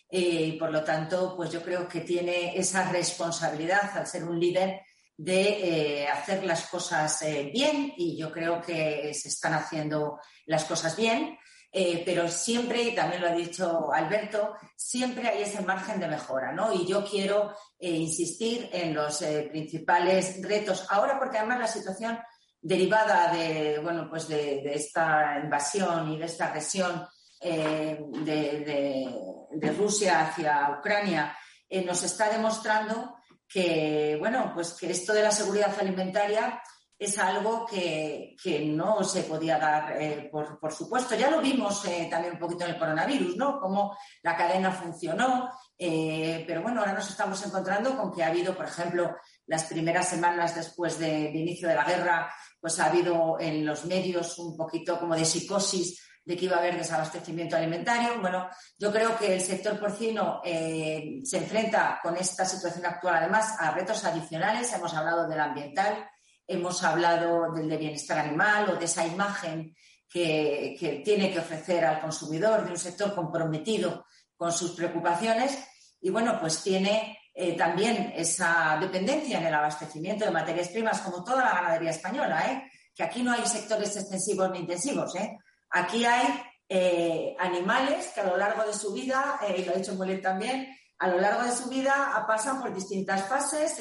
y 0.09 0.53
por 0.53 0.71
lo 0.71 0.85
tanto, 0.85 1.35
pues 1.35 1.51
yo 1.51 1.63
creo 1.63 1.89
que 1.89 2.03
tiene 2.03 2.57
esa 2.57 2.89
responsabilidad 2.93 3.91
al 3.97 4.07
ser 4.07 4.23
un 4.23 4.39
líder 4.39 4.83
de 5.17 6.07
hacer 6.07 6.45
las 6.45 6.67
cosas 6.67 7.25
bien 7.53 7.93
y 7.97 8.17
yo 8.17 8.31
creo 8.31 8.61
que 8.61 9.13
se 9.13 9.29
están 9.29 9.55
haciendo 9.55 10.21
las 10.47 10.65
cosas 10.67 10.97
bien. 10.97 11.37
Eh, 11.77 12.05
pero 12.07 12.29
siempre, 12.29 12.83
y 12.83 12.95
también 12.95 13.21
lo 13.21 13.27
ha 13.27 13.35
dicho 13.35 13.93
Alberto, 13.93 14.55
siempre 14.77 15.27
hay 15.29 15.43
ese 15.43 15.61
margen 15.61 15.99
de 15.99 16.07
mejora, 16.07 16.53
¿no? 16.53 16.73
Y 16.73 16.87
yo 16.87 17.05
quiero 17.05 17.53
eh, 17.77 17.91
insistir 17.91 18.71
en 18.73 18.95
los 18.95 19.21
eh, 19.23 19.49
principales 19.51 20.41
retos 20.41 20.87
ahora, 20.89 21.19
porque 21.19 21.39
además 21.39 21.59
la 21.59 21.67
situación 21.67 22.21
derivada 22.61 23.33
de, 23.35 23.81
bueno, 23.83 24.09
pues 24.09 24.29
de, 24.29 24.73
esta 24.73 25.41
invasión 25.43 26.13
y 26.13 26.19
de 26.19 26.27
esta 26.27 26.47
agresión 26.47 27.09
de, 27.43 27.99
de, 29.51 29.73
Rusia 29.73 30.21
hacia 30.29 30.77
Ucrania 30.79 31.37
nos 31.85 32.05
está 32.05 32.31
demostrando 32.31 33.17
que, 33.47 34.17
bueno, 34.19 34.53
pues 34.55 34.75
que 34.75 34.91
esto 34.91 35.13
de 35.13 35.23
la 35.23 35.31
seguridad 35.31 35.75
alimentaria 35.79 36.63
es 36.99 37.19
algo 37.19 37.67
que, 37.67 38.37
no 38.67 39.03
se 39.03 39.23
podía 39.23 39.59
dar 39.59 40.01
eh, 40.01 40.31
por, 40.31 40.73
supuesto. 40.73 41.15
Ya 41.15 41.31
lo 41.31 41.41
vimos 41.41 41.85
eh, 41.87 42.07
también 42.11 42.35
un 42.35 42.39
poquito 42.41 42.65
en 42.65 42.71
el 42.71 42.79
coronavirus, 42.79 43.37
¿no? 43.37 43.59
Cómo 43.61 43.97
la 44.23 44.37
cadena 44.37 44.71
funcionó, 44.71 45.51
eh, 45.77 46.45
pero 46.47 46.63
bueno, 46.63 46.81
ahora 46.81 46.93
nos 46.93 47.09
estamos 47.09 47.45
encontrando 47.45 47.97
con 47.97 48.13
que 48.13 48.23
ha 48.23 48.29
habido, 48.29 48.55
por 48.55 48.67
ejemplo, 48.67 49.17
las 49.47 49.65
primeras 49.65 50.09
semanas 50.09 50.55
después 50.55 50.99
del 50.99 51.35
inicio 51.35 51.69
de 51.69 51.75
la 51.75 51.85
guerra, 51.85 52.33
pues 52.61 52.79
ha 52.79 52.87
habido 52.87 53.39
en 53.41 53.67
los 53.67 53.85
medios 53.87 54.39
un 54.39 54.57
poquito 54.57 54.99
como 54.99 55.17
de 55.17 55.25
psicosis 55.25 56.01
de 56.25 56.37
que 56.37 56.47
iba 56.47 56.57
a 56.57 56.61
haber 56.61 56.79
desabastecimiento 56.79 57.57
alimentario. 57.57 58.19
Bueno, 58.21 58.49
yo 58.79 58.91
creo 58.91 59.19
que 59.19 59.35
el 59.35 59.43
sector 59.43 59.79
porcino 59.79 60.41
se 60.43 61.37
enfrenta 61.37 62.01
con 62.03 62.17
esta 62.17 62.47
situación 62.47 62.87
actual, 62.87 63.17
además, 63.17 63.57
a 63.59 63.73
retos 63.73 64.03
adicionales. 64.05 64.73
Hemos 64.73 64.95
hablado 64.95 65.29
del 65.29 65.41
ambiental, 65.41 66.09
hemos 66.47 66.83
hablado 66.83 67.53
del 67.53 67.69
de 67.69 67.77
bienestar 67.77 68.19
animal 68.19 68.71
o 68.71 68.77
de 68.77 68.85
esa 68.85 69.07
imagen 69.07 69.75
que, 70.15 71.03
tiene 71.05 71.33
que 71.33 71.41
ofrecer 71.41 71.85
al 71.85 72.01
consumidor 72.01 72.65
de 72.65 72.71
un 72.71 72.79
sector 72.79 73.15
comprometido 73.15 74.07
con 74.37 74.53
sus 74.53 74.73
preocupaciones 74.73 75.59
y 76.01 76.11
bueno, 76.11 76.39
pues 76.41 76.63
tiene 76.63 77.19
eh, 77.35 77.57
también 77.57 78.13
esa 78.15 78.79
dependencia 78.81 79.39
en 79.39 79.47
el 79.47 79.55
abastecimiento 79.55 80.25
de 80.25 80.31
materias 80.31 80.69
primas 80.69 81.01
como 81.01 81.25
toda 81.25 81.45
la 81.45 81.55
ganadería 81.55 81.91
española, 81.91 82.45
¿eh? 82.49 82.71
que 82.95 83.03
aquí 83.03 83.23
no 83.23 83.33
hay 83.33 83.45
sectores 83.47 83.97
extensivos 83.97 84.51
ni 84.53 84.61
intensivos, 84.61 85.17
¿eh? 85.17 85.37
aquí 85.71 86.05
hay 86.05 86.47
animales 87.39 88.09
que 88.15 88.21
a 88.21 88.27
lo 88.27 88.37
largo 88.37 88.65
de 88.65 88.73
su 88.73 88.93
vida, 88.93 89.39
y 89.57 89.65
lo 89.65 89.73
ha 89.73 89.77
dicho 89.77 89.95
Mulet 89.95 90.23
también, 90.23 90.69
a 90.99 91.09
lo 91.09 91.21
largo 91.21 91.43
de 91.43 91.53
su 91.53 91.69
vida 91.69 92.25
pasan 92.27 92.61
por 92.61 92.75
distintas 92.75 93.29
fases. 93.29 93.79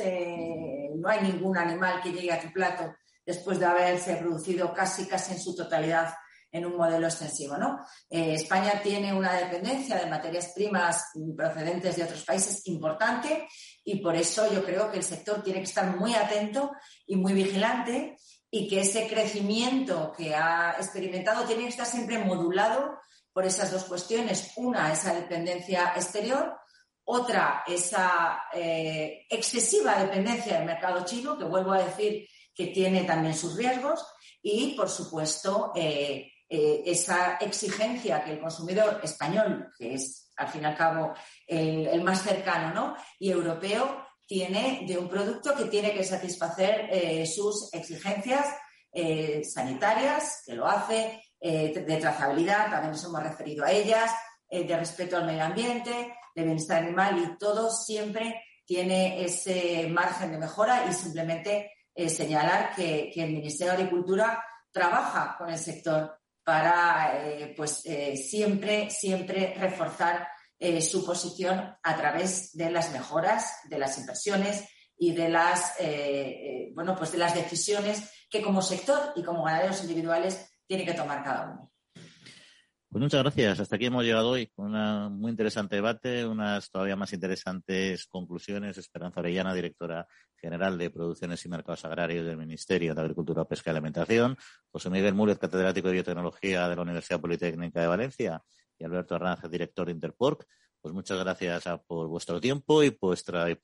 No 1.04 1.10
hay 1.10 1.22
ningún 1.22 1.58
animal 1.58 2.02
que 2.02 2.14
llegue 2.14 2.32
a 2.32 2.40
tu 2.40 2.50
plato 2.54 2.96
después 3.26 3.60
de 3.60 3.66
haberse 3.66 4.16
producido 4.16 4.74
casi, 4.74 5.06
casi 5.06 5.34
en 5.34 5.40
su 5.42 5.54
totalidad 5.54 6.14
en 6.50 6.66
un 6.66 6.78
modelo 6.78 7.08
extensivo. 7.08 7.58
¿no? 7.58 7.80
Eh, 8.10 8.36
España 8.36 8.80
tiene 8.82 9.14
una 9.14 9.34
dependencia 9.34 9.98
de 9.98 10.06
materias 10.06 10.54
primas 10.56 11.12
procedentes 11.36 11.98
de 11.98 12.04
otros 12.04 12.24
países 12.24 12.66
importante 12.68 13.50
y 13.84 14.00
por 14.02 14.16
eso 14.16 14.50
yo 14.54 14.64
creo 14.64 14.90
que 14.90 15.00
el 15.00 15.04
sector 15.04 15.44
tiene 15.44 15.60
que 15.60 15.66
estar 15.66 15.98
muy 15.98 16.16
atento 16.16 16.72
y 17.06 17.18
muy 17.18 17.34
vigilante 17.34 18.16
y 18.50 18.70
que 18.70 18.80
ese 18.80 19.08
crecimiento 19.08 20.14
que 20.16 20.34
ha 20.34 20.76
experimentado 20.78 21.44
tiene 21.44 21.64
que 21.64 21.70
estar 21.70 21.88
siempre 21.88 22.24
modulado 22.24 22.98
por 23.34 23.46
esas 23.46 23.72
dos 23.72 23.84
cuestiones. 23.84 24.54
Una, 24.56 24.94
esa 24.94 25.14
dependencia 25.14 25.92
exterior 25.98 26.56
otra, 27.06 27.64
esa 27.68 28.44
eh, 28.54 29.26
excesiva 29.30 29.96
dependencia 29.96 30.58
del 30.58 30.66
mercado 30.66 31.04
chino, 31.04 31.38
que 31.38 31.44
vuelvo 31.44 31.74
a 31.74 31.84
decir 31.84 32.28
que 32.56 32.68
tiene 32.68 33.04
también 33.04 33.36
sus 33.36 33.58
riesgos. 33.58 34.06
Y, 34.42 34.76
por 34.76 34.90
supuesto, 34.90 35.72
eh, 35.76 36.32
eh, 36.48 36.84
esa 36.86 37.36
exigencia 37.38 38.24
que 38.24 38.34
el 38.34 38.40
consumidor 38.40 39.02
español, 39.04 39.72
que 39.78 39.96
es 39.96 40.32
al 40.36 40.48
fin 40.48 40.64
y 40.64 40.66
al 40.66 40.78
cabo 40.78 41.14
el, 41.48 42.02
más 42.04 42.22
cercano, 42.22 42.74
¿no? 42.74 42.96
y 43.20 43.32
europeo, 43.32 44.06
tiene 44.26 44.86
de 44.88 44.98
un 44.98 45.10
producto 45.10 45.54
que 45.56 45.66
tiene 45.66 45.94
que 45.94 46.04
satisfacer 46.04 47.28
sus 47.28 47.72
exigencias 47.74 48.48
sanitarias, 49.44 50.42
que 50.46 50.56
lo 50.56 50.66
hace, 50.66 51.22
de 51.40 51.98
trazabilidad, 52.00 52.72
también 52.72 52.92
nos 52.94 53.04
hemos 53.04 53.22
referido 53.22 53.66
a 53.66 53.72
ellas, 53.72 54.12
de 54.50 54.78
respeto 54.78 55.18
al 55.18 55.26
medio 55.26 55.44
ambiente, 55.44 56.16
de 56.36 56.44
bienestar 56.44 56.84
animal 56.84 57.18
y 57.20 57.38
todo 57.38 57.70
siempre 57.70 58.42
tiene 58.66 59.24
ese 59.24 59.88
margen 59.90 60.32
de 60.32 60.38
mejora 60.38 60.86
y 60.90 60.94
simplemente 60.94 61.72
eh, 61.94 62.10
señalar 62.10 62.74
que, 62.76 63.12
el 63.16 63.34
Ministerio 63.34 63.74
de 63.74 63.84
Agricultura 63.84 64.44
trabaja 64.72 65.36
con 65.38 65.50
el 65.50 65.58
sector 65.58 66.18
para 66.44 67.24
eh, 67.24 67.54
pues 67.56 67.82
eh, 67.86 68.18
siempre, 68.18 68.90
siempre 68.90 69.54
reforzar 69.58 70.28
su 70.80 71.06
posición 71.06 71.76
a 71.84 71.98
través 71.98 72.56
de 72.56 72.72
las 72.72 72.90
mejoras, 72.94 73.54
de 73.66 73.78
las 73.78 73.98
inversiones 73.98 74.64
y 74.98 75.12
de 75.12 75.28
las 75.28 75.74
bueno 76.74 76.96
pues 76.96 77.12
de 77.12 77.18
las 77.18 77.36
decisiones 77.36 78.10
que 78.30 78.42
como 78.42 78.62
sector 78.62 79.12
y 79.18 79.24
como 79.24 79.44
ganaderos 79.44 79.82
individuales 79.82 80.54
tiene 80.66 80.86
que 80.86 80.94
tomar 80.94 81.22
cada 81.22 81.52
uno. 81.52 81.73
Pues 82.94 83.02
muchas 83.02 83.24
gracias. 83.24 83.60
Hasta 83.60 83.76
aquí 83.76 83.88
hemos 83.88 84.04
llegado 84.04 84.30
hoy 84.30 84.46
con 84.56 84.76
un 84.76 85.20
muy 85.20 85.32
interesante 85.32 85.78
debate, 85.78 86.28
unas 86.28 86.70
todavía 86.70 86.96
más 86.96 87.12
interesantes 87.12 88.06
conclusiones. 88.06 88.78
Esperanza 88.78 89.20
Orellana, 89.20 89.52
directora 89.56 90.06
general 90.36 90.78
de 90.78 90.92
Producciones 90.92 91.44
y 91.44 91.50
Mercados 91.50 91.84
Agrarios 91.86 92.24
del 92.24 92.38
Ministerio 92.38 92.94
de 92.94 93.02
Agricultura, 93.02 93.46
Pesca 93.46 93.72
y 93.72 93.74
Alimentación. 93.74 94.38
José 94.70 94.92
Miguel 94.92 95.16
Múlez, 95.16 95.40
catedrático 95.40 95.88
de 95.88 95.96
Biotecnología 95.96 96.70
de 96.70 96.76
la 96.76 96.84
Universidad 96.84 97.20
Politécnica 97.20 97.82
de 97.82 97.88
Valencia. 97.88 98.44
Y 98.78 98.84
Alberto 98.84 99.16
Arranz, 99.16 99.50
director 99.50 99.88
de 99.88 99.94
Interporc. 99.94 100.46
Pues 100.80 100.94
muchas 100.94 101.18
gracias 101.18 101.64
por 101.88 102.08
vuestro 102.08 102.40
tiempo 102.40 102.84
y, 102.84 102.92
por 102.92 103.18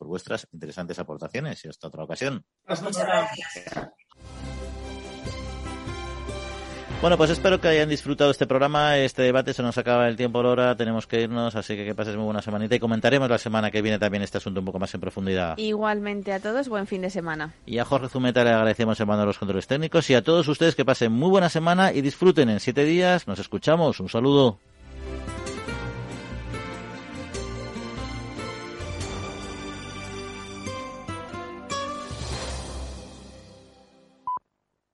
vuestras 0.07 0.47
interesantes 0.51 0.97
aportaciones. 0.97 1.63
Y 1.65 1.67
hasta 1.67 1.87
otra 1.87 2.03
ocasión. 2.03 2.43
Muchas 2.67 3.05
gracias. 3.05 3.93
Bueno, 7.01 7.15
pues 7.15 7.29
espero 7.29 7.61
que 7.61 7.69
hayan 7.69 7.87
disfrutado 7.87 8.29
este 8.29 8.45
programa, 8.45 8.97
este 8.97 9.21
debate. 9.21 9.53
Se 9.53 9.63
nos 9.63 9.77
acaba 9.77 10.09
el 10.09 10.17
tiempo 10.17 10.39
ahora, 10.39 10.75
tenemos 10.75 11.07
que 11.07 11.21
irnos, 11.21 11.55
así 11.55 11.77
que 11.77 11.85
que 11.85 11.95
pases 11.95 12.17
muy 12.17 12.25
buena 12.25 12.41
semanita 12.41 12.75
y 12.75 12.79
comentaremos 12.79 13.29
la 13.29 13.37
semana 13.37 13.71
que 13.71 13.81
viene 13.81 13.97
también 13.97 14.21
este 14.21 14.37
asunto 14.37 14.59
un 14.59 14.65
poco 14.65 14.79
más 14.79 14.93
en 14.93 14.99
profundidad. 14.99 15.57
Igualmente 15.57 16.33
a 16.33 16.41
todos, 16.41 16.67
buen 16.67 16.87
fin 16.87 17.01
de 17.01 17.09
semana. 17.09 17.53
Y 17.65 17.77
a 17.77 17.85
Jorge 17.85 18.09
Zumeta 18.09 18.43
le 18.43 18.49
agradecemos 18.49 18.99
el 18.99 19.05
mando 19.05 19.21
de 19.21 19.27
los 19.27 19.39
controles 19.39 19.65
técnicos 19.65 20.09
y 20.09 20.13
a 20.13 20.21
todos 20.21 20.45
ustedes 20.49 20.75
que 20.75 20.83
pasen 20.83 21.13
muy 21.13 21.29
buena 21.29 21.47
semana 21.47 21.93
y 21.93 22.01
disfruten 22.01 22.49
en 22.49 22.59
siete 22.59 22.83
días. 22.83 23.29
Nos 23.29 23.39
escuchamos. 23.39 24.01
Un 24.01 24.09
saludo. 24.09 24.59